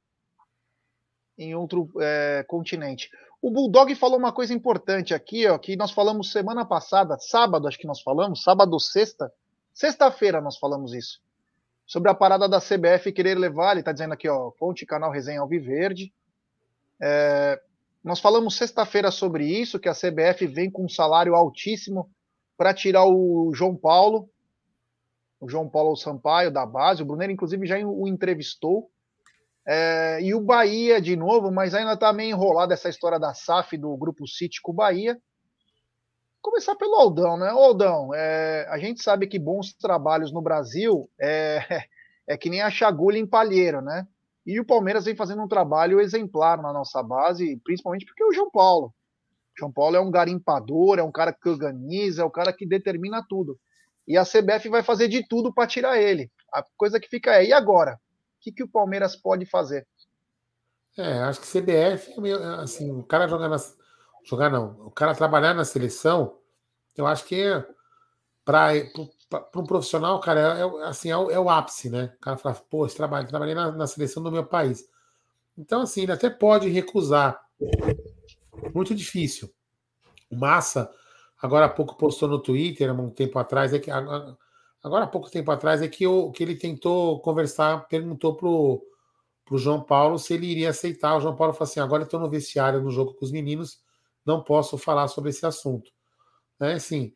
[1.39, 3.11] em outro é, continente.
[3.41, 7.79] O Bulldog falou uma coisa importante aqui, ó, que nós falamos semana passada, sábado, acho
[7.79, 9.33] que nós falamos, sábado sexta,
[9.79, 11.21] Sexta-feira nós falamos isso.
[11.87, 15.41] Sobre a parada da CBF querer levar, ele está dizendo aqui, ó, Ponte Canal Resenha
[15.41, 16.13] Alviverde.
[17.01, 17.63] É,
[18.03, 22.11] nós falamos sexta-feira sobre isso, que a CBF vem com um salário altíssimo
[22.59, 24.29] para tirar o João Paulo,
[25.41, 27.03] o João Paulo Sampaio da base.
[27.03, 28.91] O Brunner, inclusive, já o entrevistou.
[29.65, 33.77] É, e o Bahia de novo, mas ainda está meio enrolado essa história da SAF
[33.77, 35.17] do Grupo City com o Bahia.
[36.43, 37.49] Começar pelo Aldão, né?
[37.51, 41.61] Aldão, é, a gente sabe que bons trabalhos no Brasil é,
[42.27, 44.07] é que nem a chagulha em palheiro, né?
[44.45, 48.51] E o Palmeiras vem fazendo um trabalho exemplar na nossa base, principalmente porque o João
[48.51, 48.93] Paulo.
[49.59, 52.67] O João Paulo é um garimpador, é um cara que organiza, é um cara que
[52.67, 53.59] determina tudo.
[54.07, 56.31] E a CBF vai fazer de tudo para tirar ele.
[56.53, 57.95] A coisa que fica é, e agora?
[57.95, 59.87] O que, que o Palmeiras pode fazer?
[60.97, 62.13] É, acho que CBF,
[62.61, 63.77] assim, o cara jogar nas,
[64.29, 64.77] Jogar não.
[64.85, 66.39] O cara trabalhar na seleção,
[66.95, 67.67] eu acho que é
[68.45, 68.73] para
[69.57, 72.13] um profissional, cara, é, é assim, é o, é o, ápice, né?
[72.17, 74.87] O cara fala, pô, esse trabalho, trabalhei na, na, seleção do meu país.
[75.57, 77.41] Então, assim, ele até pode recusar.
[78.75, 79.51] Muito difícil.
[80.31, 80.91] O Massa,
[81.41, 84.37] agora há pouco postou no Twitter, um tempo atrás, é que agora,
[84.83, 88.83] há pouco tempo atrás, é que, o, que ele tentou conversar, perguntou pro,
[89.45, 91.17] pro João Paulo se ele iria aceitar.
[91.17, 93.81] O João Paulo falou assim: agora eu tô no vestiário no jogo com os meninos
[94.29, 95.91] não posso falar sobre esse assunto.
[96.61, 96.75] Né?
[96.75, 97.15] Assim,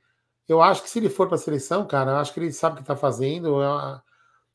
[0.48, 2.74] eu acho que se ele for para a seleção, cara, eu acho que ele sabe
[2.74, 3.62] o que está fazendo.
[3.62, 4.00] Eu,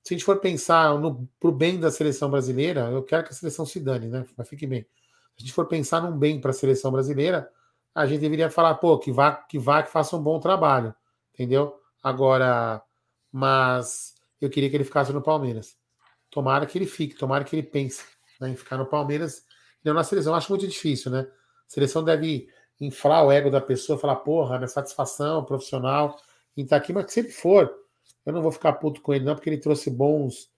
[0.03, 3.35] se a gente for pensar no pro bem da seleção brasileira, eu quero que a
[3.35, 4.25] seleção se dane, né?
[4.35, 4.81] Mas fique bem.
[4.81, 4.87] Se
[5.37, 7.47] a gente for pensar num bem para a seleção brasileira,
[7.97, 10.93] a gente deveria falar, pô, que vá, que vá, que faça um bom trabalho,
[11.33, 11.75] entendeu?
[12.03, 12.79] Agora,
[13.31, 15.75] mas eu queria que ele ficasse no Palmeiras.
[16.29, 18.03] Tomara que ele fique, tomara que ele pense
[18.39, 19.43] né, em ficar no Palmeiras
[19.83, 20.33] não na seleção.
[20.33, 21.21] Eu acho muito difícil, né?
[21.21, 22.47] A seleção deve
[22.79, 26.19] inflar o ego da pessoa, falar, porra, minha satisfação profissional
[26.55, 27.73] em estar aqui, mas se ele for,
[28.23, 30.51] eu não vou ficar puto com ele, não, porque ele trouxe bons,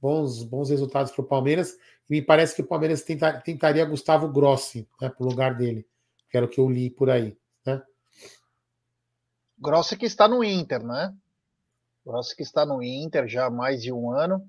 [0.00, 1.76] bons, bons resultados para o Palmeiras.
[2.08, 5.86] E me parece que o Palmeiras tentar, tentaria Gustavo Grossi né, para o lugar dele,
[6.30, 7.36] que era o que eu li por aí.
[7.66, 7.82] Né?
[9.58, 11.14] Grossi que está no Inter, né?
[12.06, 14.42] Grossi que está no Inter já há mais de um ano.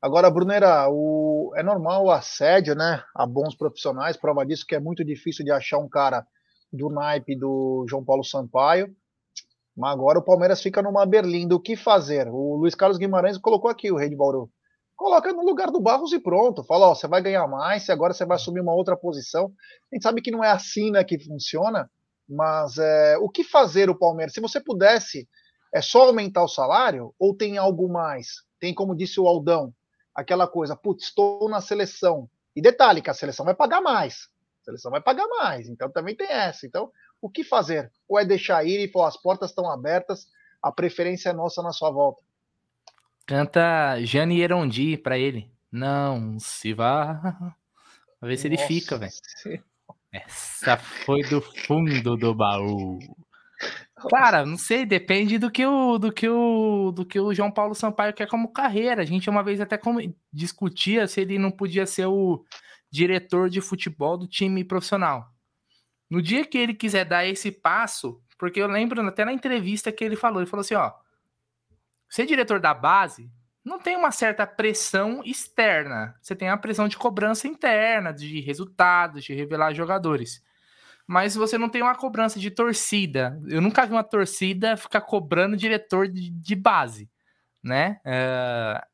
[0.00, 1.52] Agora, Brunera, o...
[1.56, 3.02] é normal o assédio, né?
[3.14, 6.26] A bons profissionais, prova disso que é muito difícil de achar um cara
[6.72, 8.94] do naipe do João Paulo Sampaio.
[9.76, 11.54] Mas agora o Palmeiras fica numa berlinda.
[11.54, 12.28] O que fazer?
[12.28, 14.50] O Luiz Carlos Guimarães colocou aqui o Rei de Bauru.
[14.96, 16.62] Coloca no lugar do Barros e pronto.
[16.64, 19.52] Fala, ó, você vai ganhar mais, agora você vai assumir uma outra posição.
[19.92, 21.90] A gente sabe que não é assim né, que funciona,
[22.28, 24.34] mas é, o que fazer o Palmeiras?
[24.34, 25.28] Se você pudesse
[25.74, 28.44] É só aumentar o salário ou tem algo mais?
[28.60, 29.74] Tem, como disse o Aldão,
[30.14, 32.30] aquela coisa, putz, estou na seleção.
[32.56, 34.28] E detalhe, que a seleção vai pagar mais.
[34.62, 35.68] A seleção vai pagar mais.
[35.68, 36.66] Então também tem essa.
[36.66, 36.90] Então,
[37.20, 37.92] o que fazer?
[38.08, 40.28] Ou é deixar ir e falar, as portas estão abertas,
[40.62, 42.22] a preferência é nossa na sua volta.
[43.26, 45.50] Canta Jane Erondi pra ele.
[45.70, 47.54] Não se vá.
[48.20, 49.12] Pra ver se ele fica, velho.
[50.12, 52.98] Essa foi do fundo do baú.
[54.10, 57.74] Cara, não sei, depende do que o do que o do que o João Paulo
[57.74, 59.02] Sampaio quer como carreira.
[59.02, 60.00] A gente uma vez até como,
[60.32, 62.44] discutia se ele não podia ser o
[62.90, 65.28] diretor de futebol do time profissional.
[66.10, 70.04] No dia que ele quiser dar esse passo, porque eu lembro até na entrevista que
[70.04, 70.92] ele falou, ele falou assim, ó,
[72.08, 73.30] ser diretor da base
[73.64, 79.24] não tem uma certa pressão externa, você tem a pressão de cobrança interna, de resultados,
[79.24, 80.42] de revelar jogadores
[81.06, 83.38] mas você não tem uma cobrança de torcida.
[83.46, 87.10] Eu nunca vi uma torcida ficar cobrando diretor de, de base,
[87.62, 88.00] né?
[88.04, 88.86] Uh,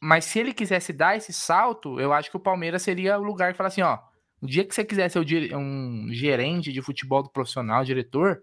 [0.00, 3.52] mas se ele quisesse dar esse salto, eu acho que o Palmeiras seria o lugar
[3.52, 3.98] que fala assim, ó,
[4.40, 5.18] o dia que você quiser ser
[5.54, 8.42] um gerente de futebol do profissional, diretor,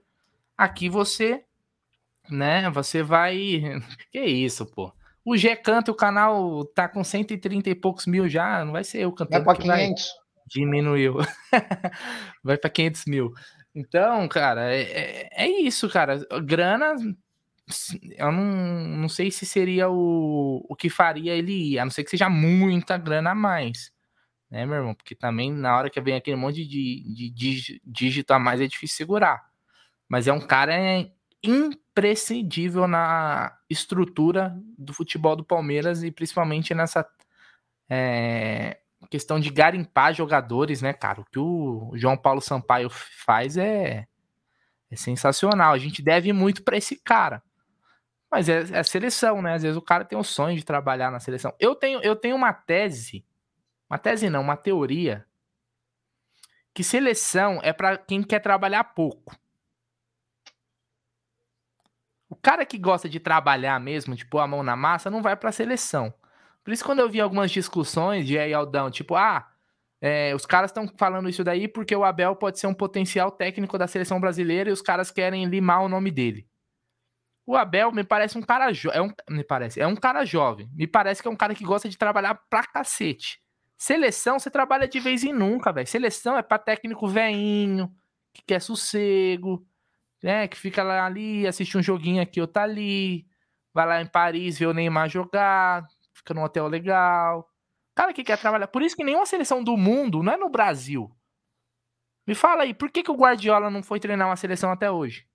[0.55, 1.43] aqui você,
[2.29, 3.61] né, você vai...
[4.11, 4.93] que isso, pô?
[5.25, 8.99] O G canta, o canal tá com 130 e poucos mil já, não vai ser
[8.99, 9.43] eu cantando.
[9.45, 10.03] Vai pra 500.
[10.05, 11.17] Vai diminuiu.
[12.43, 13.33] Vai para 500 mil.
[13.75, 16.25] Então, cara, é, é, é, isso, cara.
[16.43, 16.95] Grana,
[18.17, 22.03] eu não, não sei se seria o, o que faria ele ir, a não ser
[22.03, 23.91] que seja muita grana a mais.
[24.49, 24.95] Né, meu irmão?
[24.95, 28.67] Porque também na hora que vem aquele monte de, de, de dígito a mais é
[28.67, 29.45] difícil segurar.
[30.07, 30.73] Mas é um cara
[31.97, 37.07] imprescindível na estrutura do futebol do Palmeiras e principalmente nessa
[37.89, 38.77] é,
[39.09, 41.21] questão de garimpar jogadores, né, cara?
[41.21, 44.07] O que o João Paulo Sampaio faz é,
[44.91, 45.73] é sensacional.
[45.73, 47.41] A gente deve muito para esse cara.
[48.29, 49.55] Mas é, é seleção, né?
[49.55, 51.51] Às vezes o cara tem o sonho de trabalhar na seleção.
[51.59, 53.25] Eu tenho, eu tenho uma tese,
[53.89, 55.25] uma tese não, uma teoria,
[56.75, 59.35] que seleção é para quem quer trabalhar pouco.
[62.29, 65.35] O cara que gosta de trabalhar mesmo, de pôr a mão na massa, não vai
[65.35, 66.13] para seleção.
[66.63, 69.49] Por isso, quando eu vi algumas discussões de aí Aldão, tipo, ah,
[70.01, 73.77] é, os caras estão falando isso daí porque o Abel pode ser um potencial técnico
[73.77, 76.47] da seleção brasileira e os caras querem limar o nome dele.
[77.45, 80.69] O Abel me parece um cara é um, me parece, é um cara jovem.
[80.73, 83.41] Me parece que é um cara que gosta de trabalhar pra cacete.
[83.77, 85.87] Seleção, você trabalha de vez em nunca, velho.
[85.87, 87.89] Seleção é pra técnico veinho,
[88.33, 89.65] que quer sossego,
[90.21, 90.47] né?
[90.47, 93.25] Que fica lá ali, assiste um joguinho aqui, outro ali.
[93.73, 97.47] Vai lá em Paris ver o Neymar jogar, fica num hotel legal.
[97.95, 98.67] Cara que quer trabalhar.
[98.67, 101.11] Por isso que nenhuma seleção do mundo não é no Brasil.
[102.25, 105.25] Me fala aí, por que, que o Guardiola não foi treinar uma seleção até hoje?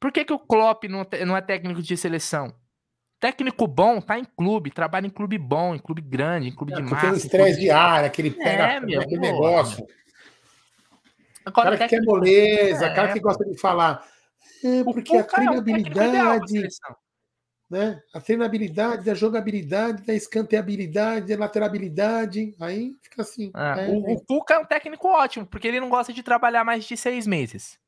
[0.00, 2.52] Por que, que o Klopp não, não é técnico de seleção?
[3.20, 6.76] Técnico bom tá em clube, trabalha em clube bom, em clube grande, em clube é,
[6.76, 7.06] de massa.
[7.06, 9.86] Um estresse de área, aquele pega é, aquele negócio.
[11.44, 14.06] Agora, cara que quer moleza, é, cara que gosta de falar.
[14.64, 16.68] É, porque a treinabilidade
[17.72, 18.02] né?
[18.12, 23.50] A treinabilidade, a jogabilidade, a escanteabilidade, a laterabilidade, aí fica assim.
[23.56, 26.84] É, o, o Cuca é um técnico ótimo, porque ele não gosta de trabalhar mais
[26.84, 27.80] de seis meses.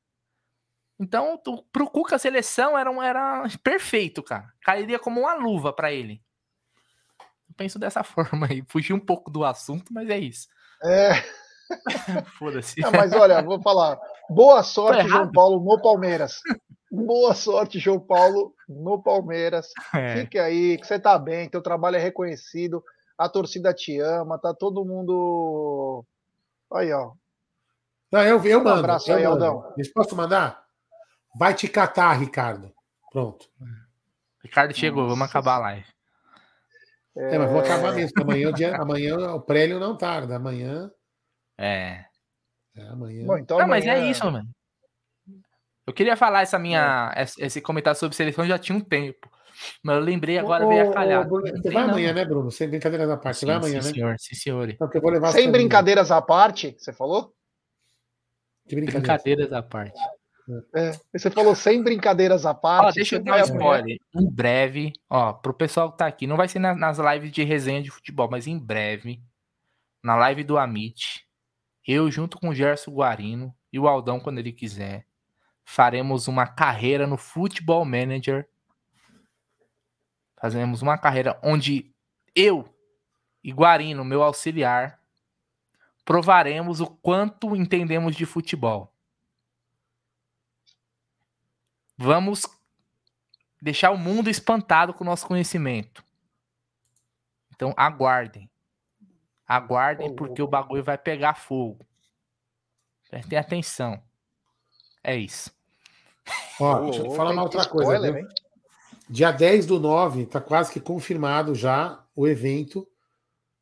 [0.99, 1.39] Então,
[1.71, 4.51] pro Cuca a seleção era, um, era perfeito, cara.
[4.63, 6.23] Cairia como uma luva para ele.
[7.47, 8.65] Eu penso dessa forma aí.
[8.67, 10.49] Fugi um pouco do assunto, mas é isso.
[10.83, 11.11] É.
[12.39, 12.81] Foda-se.
[12.93, 13.99] mas olha, vou falar.
[14.29, 16.41] Boa sorte, João Paulo, no Palmeiras.
[16.91, 19.69] Boa sorte, João Paulo, no Palmeiras.
[19.95, 20.17] É.
[20.17, 22.83] Fique aí, que você tá bem, teu trabalho é reconhecido,
[23.19, 26.05] a torcida te ama, tá todo mundo.
[26.73, 27.13] Aí, ó.
[28.13, 28.79] Não, eu, eu um mando.
[28.79, 29.45] abraço eu aí, mando.
[29.45, 29.75] Aldão.
[29.95, 30.65] Posso mandar?
[31.37, 32.73] Vai te catar, Ricardo.
[33.11, 33.49] Pronto.
[34.43, 35.15] Ricardo chegou, Nossa.
[35.15, 35.87] vamos acabar a live.
[37.17, 38.23] É, mas vou acabar mesmo.
[38.23, 40.37] Amanhã, dia, amanhã o prélio não tarda.
[40.37, 40.91] Amanhã.
[41.59, 42.05] É.
[42.77, 43.27] é amanhã.
[43.27, 43.87] Bom, então não, amanhã...
[43.87, 44.49] mas é isso, mano.
[45.87, 47.25] Eu queria falar essa minha, é.
[47.45, 49.31] esse comentário sobre seleção já tinha um tempo.
[49.83, 51.29] Mas eu lembrei agora, ô, veio a calhar.
[51.29, 52.51] Você vai amanhã, né, Bruno?
[52.51, 53.39] Sem brincadeiras à parte.
[53.39, 53.95] Sim, você vai amanhã, sim, né?
[53.95, 54.71] Senhor, sim, senhor.
[54.71, 57.33] Então, eu vou levar Sem brincadeiras à parte, você falou?
[58.67, 59.23] Que brincadeiras?
[59.23, 60.01] brincadeiras à parte.
[60.75, 62.89] É, você falou sem brincadeiras à parte.
[62.89, 63.97] Ó, deixa eu dar um spoiler.
[64.15, 67.83] Em breve, ó, pro pessoal que tá aqui, não vai ser nas lives de resenha
[67.83, 69.23] de futebol, mas em breve,
[70.03, 71.27] na live do Amit,
[71.87, 75.07] eu junto com o Gerson Guarino e o Aldão quando ele quiser,
[75.65, 78.49] faremos uma carreira no Futebol Manager.
[80.41, 81.95] Fazemos uma carreira onde
[82.35, 82.69] eu
[83.43, 85.01] e Guarino, meu auxiliar,
[86.05, 88.95] provaremos o quanto entendemos de futebol.
[91.97, 92.47] vamos
[93.61, 96.05] deixar o mundo espantado com o nosso conhecimento.
[97.55, 98.51] Então aguardem.
[99.47, 101.85] Aguardem, porque o bagulho vai pegar fogo.
[103.11, 104.03] Prestem atenção.
[105.03, 105.53] É isso.
[106.59, 107.95] Ó, deixa eu falar uma outra coisa.
[107.95, 108.27] Spoiler,
[109.09, 112.89] Dia 10 do 9, tá quase que confirmado já o evento.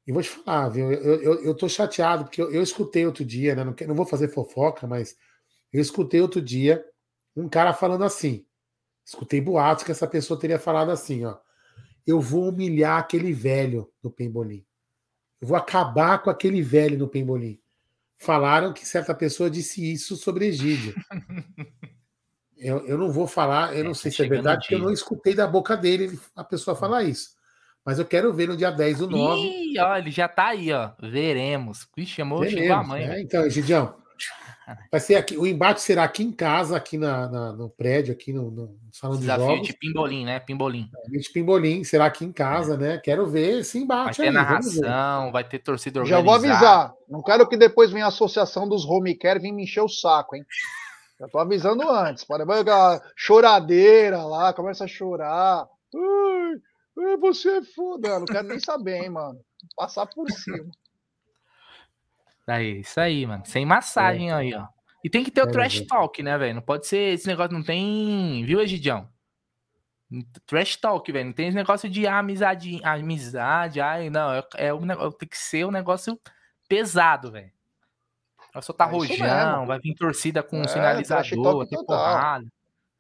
[0.07, 0.93] E vou te falar, viu?
[0.93, 3.65] Eu, eu, eu tô chateado, porque eu, eu escutei outro dia, né?
[3.65, 5.17] Não, não vou fazer fofoca, mas
[5.73, 6.85] eu escutei outro dia
[7.37, 8.47] um cara falando assim.
[9.05, 11.37] Escutei boatos que essa pessoa teria falado assim, ó.
[12.07, 14.65] Eu vou humilhar aquele velho no Pembolim.
[15.43, 17.59] Eu vou acabar com aquele velho no Pembolim.
[18.17, 20.95] Falaram que certa pessoa disse isso sobre Egídio.
[22.57, 24.79] eu, eu não vou falar, eu não é, sei tá se é verdade, porque eu
[24.79, 27.31] não escutei da boca dele a pessoa falar isso.
[27.85, 29.41] Mas eu quero ver no dia 10 do 9.
[29.41, 30.93] Ih, ó, ele já tá aí, ó.
[31.03, 31.89] Veremos.
[31.97, 33.03] Ixi, chamou, Veremos, chegou a mãe.
[33.03, 33.97] É, então, Egidião,
[34.91, 38.33] Vai ser aqui, o embate será aqui em casa, aqui na, na no prédio, aqui
[38.33, 39.67] no, no salão Desafio de jogos.
[39.69, 40.41] de Pimbolim, né?
[40.41, 40.91] Pimbolim.
[41.07, 42.77] É, de Pimbolim, será aqui em casa, é.
[42.77, 42.99] né?
[42.99, 44.31] Quero ver esse embate vai ter aí.
[44.31, 46.23] narração, vai ter torcida organizada.
[46.23, 46.95] Já vou avisar.
[47.09, 50.37] Não quero que depois venha a associação dos home care vir me encher o saco,
[50.37, 50.45] hein?
[51.19, 52.25] Já tô avisando antes.
[52.25, 52.45] Pode
[53.17, 55.69] choradeira lá, começa a chorar.
[55.95, 58.19] Ai, você é foda.
[58.19, 59.39] Não quero nem saber, hein, mano.
[59.77, 60.71] Passar por cima.
[62.47, 63.45] Aí, isso aí, mano.
[63.47, 64.35] Sem massagem é.
[64.35, 64.67] aí, ó.
[65.05, 66.55] E tem que ter o é, trash talk, né, velho?
[66.55, 68.45] Não pode ser esse negócio, não tem.
[68.45, 69.09] Viu, Egidião?
[70.47, 71.27] Trash talk, velho.
[71.27, 74.33] Não tem esse negócio de amizade, amizade, ai, não.
[74.33, 76.21] É, é um negócio, tem que ser um negócio
[76.69, 77.51] pesado, velho.
[78.53, 82.47] Vai soltar é rojão, vai vir torcida com é, sinalizador, ter porrada.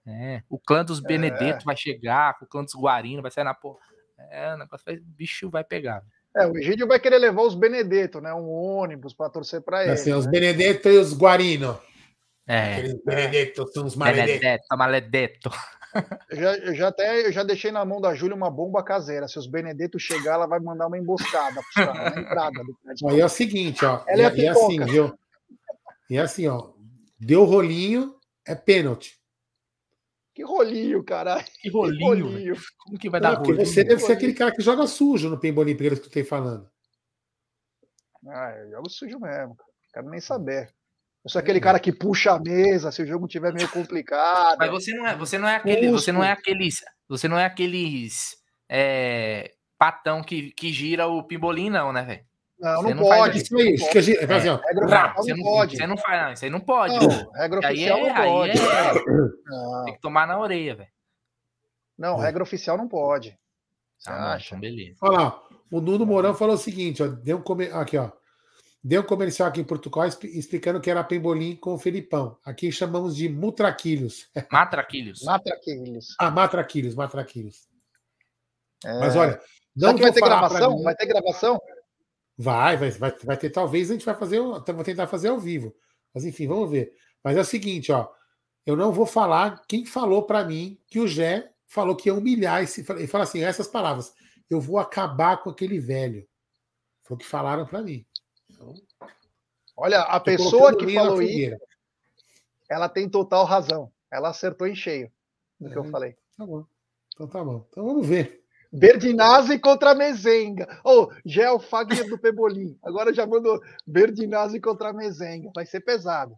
[0.06, 0.42] É.
[0.48, 1.64] O clã dos Benedetto é.
[1.64, 3.78] vai chegar, o clã dos Guarino vai sair na porra.
[4.30, 6.00] É, o negócio vai, bicho vai pegar.
[6.00, 6.21] Véio.
[6.36, 8.32] É, o Egídio vai querer levar os Benedetto, né?
[8.32, 9.92] Um ônibus para torcer para ele.
[9.92, 10.16] Assim, né?
[10.16, 11.78] os Benedetto e os Guarino.
[12.46, 12.74] É.
[12.74, 14.64] Aqueles Benedetto são os maledetto.
[14.76, 15.50] Maledetto.
[16.30, 19.28] Eu já, eu já até eu já deixei na mão da Júlia uma bomba caseira.
[19.28, 23.08] Se os Benedetto chegar, ela vai mandar uma emboscada na entrada do prédio.
[23.10, 24.02] Aí é o seguinte, ó.
[24.06, 25.14] Ela é e, e assim, viu?
[26.08, 26.70] E assim, ó.
[27.20, 29.21] Deu rolinho, é pênalti.
[30.34, 31.44] Que rolinho, caralho.
[31.60, 31.98] Que rolinho.
[31.98, 32.56] Que rolinho.
[32.78, 33.66] Como que vai Não, dar rolinho?
[33.66, 36.70] Você deve ser aquele cara que joga sujo no Pembolim, pelo que eu estou falando.
[38.26, 39.56] Ah, eu jogo sujo mesmo.
[39.92, 40.72] Quero nem saber.
[41.24, 44.58] Eu sou aquele cara que puxa a mesa se o jogo tiver meio complicado.
[44.58, 47.44] Mas você não é, você não é aquele, você não é aqueles, você não é
[47.44, 48.36] aqueles
[48.68, 52.24] é, patão que, que gira o pimbolim não, né, velho?
[52.62, 53.42] Não, não, não pode.
[53.42, 55.76] Isso aí, isso que a gente, é, regra não, você não pode.
[55.76, 56.32] Você não faz, não.
[56.32, 56.94] Isso aí não pode.
[56.94, 58.52] Não, regra oficial é, não pode.
[58.52, 60.88] É, tem que tomar na orelha, velho.
[61.98, 63.36] Não, regra oficial não pode.
[63.98, 64.54] Você ah, acha?
[64.54, 64.96] Então beleza.
[65.02, 67.66] Olha lá, o Nuno Mourão falou o seguinte, ó, deu um come...
[67.66, 68.12] aqui, ó.
[68.84, 72.36] Deu um comercial aqui em Portugal explicando que era pembolim com o Felipão.
[72.44, 74.28] Aqui chamamos de mutraquilhos.
[74.50, 75.22] Matraquilhos.
[75.22, 76.14] Matraquilhos.
[76.18, 77.68] Ah, matraquilhos, matraquilhos.
[78.84, 78.98] É...
[79.00, 79.40] Mas olha,
[79.74, 80.82] não vai ter gravação?
[80.82, 81.60] Vai ter gravação?
[82.36, 83.50] Vai, vai, vai, vai ter.
[83.50, 85.74] Talvez a gente vai fazer, vou tentar fazer ao vivo.
[86.14, 86.92] Mas enfim, vamos ver.
[87.22, 88.08] Mas é o seguinte, ó.
[88.64, 92.62] Eu não vou falar quem falou para mim que o Jé falou que ia humilhar
[92.62, 92.84] esse.
[92.92, 94.12] Ele fala assim, essas palavras.
[94.48, 96.26] Eu vou acabar com aquele velho.
[97.02, 98.06] Foi o que falaram para mim.
[98.50, 98.74] Então,
[99.76, 101.56] Olha, a pessoa que falou isso,
[102.68, 103.90] ela tem total razão.
[104.10, 105.10] Ela acertou em cheio
[105.58, 106.16] no é, que eu é, falei.
[106.36, 106.64] Tá bom.
[107.14, 107.66] Então tá bom.
[107.70, 108.41] Então vamos ver.
[108.72, 110.80] Berdinazzi contra Mezenga.
[110.82, 112.78] Ou oh, Gel Fagner do Pebolim.
[112.82, 115.50] Agora já mandou Berdinazzi contra Mezenga.
[115.54, 116.34] Vai ser pesado.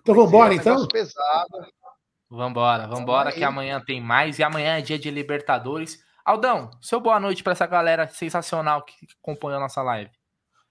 [0.00, 0.88] Então vamos embora, então?
[0.88, 1.66] Pesado.
[2.30, 4.38] Vambora, vambora, que amanhã tem mais.
[4.38, 6.02] E amanhã é dia de Libertadores.
[6.24, 10.10] Aldão, seu boa noite para essa galera sensacional que acompanhou a nossa live.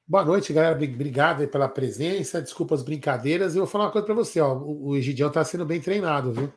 [0.06, 0.76] Boa noite, galera.
[0.76, 2.42] Obrigado pela presença.
[2.42, 3.56] Desculpa as brincadeiras.
[3.56, 4.42] Eu vou falar uma coisa para você.
[4.42, 4.58] Ó.
[4.58, 6.52] O Egidião está sendo bem treinado, viu?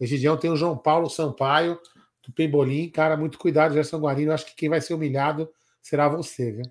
[0.00, 1.78] O Egidião tem o João Paulo Sampaio
[2.26, 2.90] do Pembolim.
[2.90, 4.32] Cara, muito cuidado, Gerson Guarino.
[4.32, 6.64] Acho que quem vai ser humilhado será você, viu?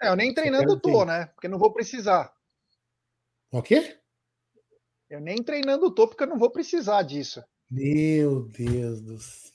[0.00, 1.26] É, eu nem treinando tô, né?
[1.26, 2.32] Porque não vou precisar.
[3.50, 3.96] O quê?
[5.08, 7.42] Eu nem treinando tô, porque eu não vou precisar disso.
[7.70, 9.46] Meu Deus do céu.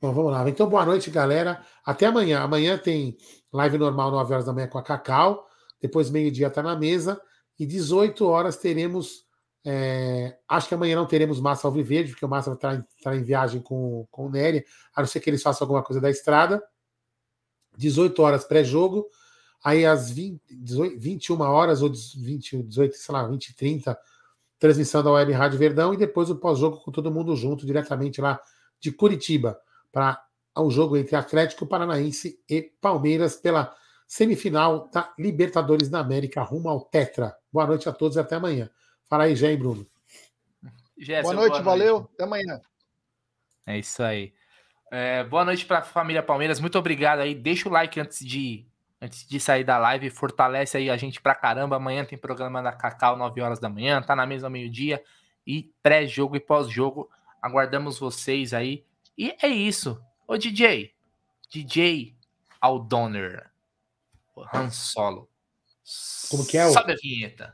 [0.00, 0.48] Bom, vamos lá.
[0.48, 1.64] Então, boa noite, galera.
[1.84, 2.40] Até amanhã.
[2.40, 3.16] Amanhã tem
[3.52, 5.48] live normal, 9 horas da manhã com a Cacau.
[5.80, 7.20] Depois, meio-dia, tá na mesa.
[7.56, 9.24] E 18 horas teremos
[9.64, 13.22] é, acho que amanhã não teremos Massa Alviverde, porque o Massa vai estar, estar em
[13.22, 14.64] viagem com, com o Nery,
[14.94, 16.62] a não ser que eles façam alguma coisa da estrada.
[17.76, 19.06] 18 horas pré-jogo,
[19.64, 23.98] aí às 20, 18, 21 horas ou 20, 18, sei lá, 20 30,
[24.58, 28.40] transmissão da Web Rádio Verdão e depois o pós-jogo com todo mundo junto, diretamente lá
[28.78, 29.58] de Curitiba,
[29.90, 30.22] para
[30.58, 33.74] o jogo entre Atlético Paranaense e Palmeiras pela
[34.06, 37.34] semifinal da Libertadores da América rumo ao Tetra.
[37.50, 38.68] Boa noite a todos e até amanhã.
[39.12, 39.86] Fala aí, Jé, Bruno.
[40.96, 41.98] Gerson, boa noite, boa valeu.
[41.98, 42.10] Noite.
[42.14, 42.60] Até amanhã.
[43.66, 44.32] É isso aí.
[44.90, 46.58] É, boa noite para a família Palmeiras.
[46.58, 47.34] Muito obrigado aí.
[47.34, 48.66] Deixa o like antes de
[49.02, 50.08] antes de sair da live.
[50.08, 51.76] Fortalece aí a gente pra caramba.
[51.76, 54.00] Amanhã tem programa da Cacau, 9 horas da manhã.
[54.00, 55.04] Tá na mesa meio-dia.
[55.46, 57.10] E pré-jogo e pós-jogo.
[57.42, 58.82] Aguardamos vocês aí.
[59.18, 60.02] E é isso.
[60.26, 60.94] Ô DJ.
[61.50, 62.16] DJ
[62.58, 63.50] Aldoner.
[64.54, 65.28] Han Solo.
[66.30, 66.64] Como que é?
[66.64, 66.72] O...
[66.72, 67.52] Sobe a vinheta.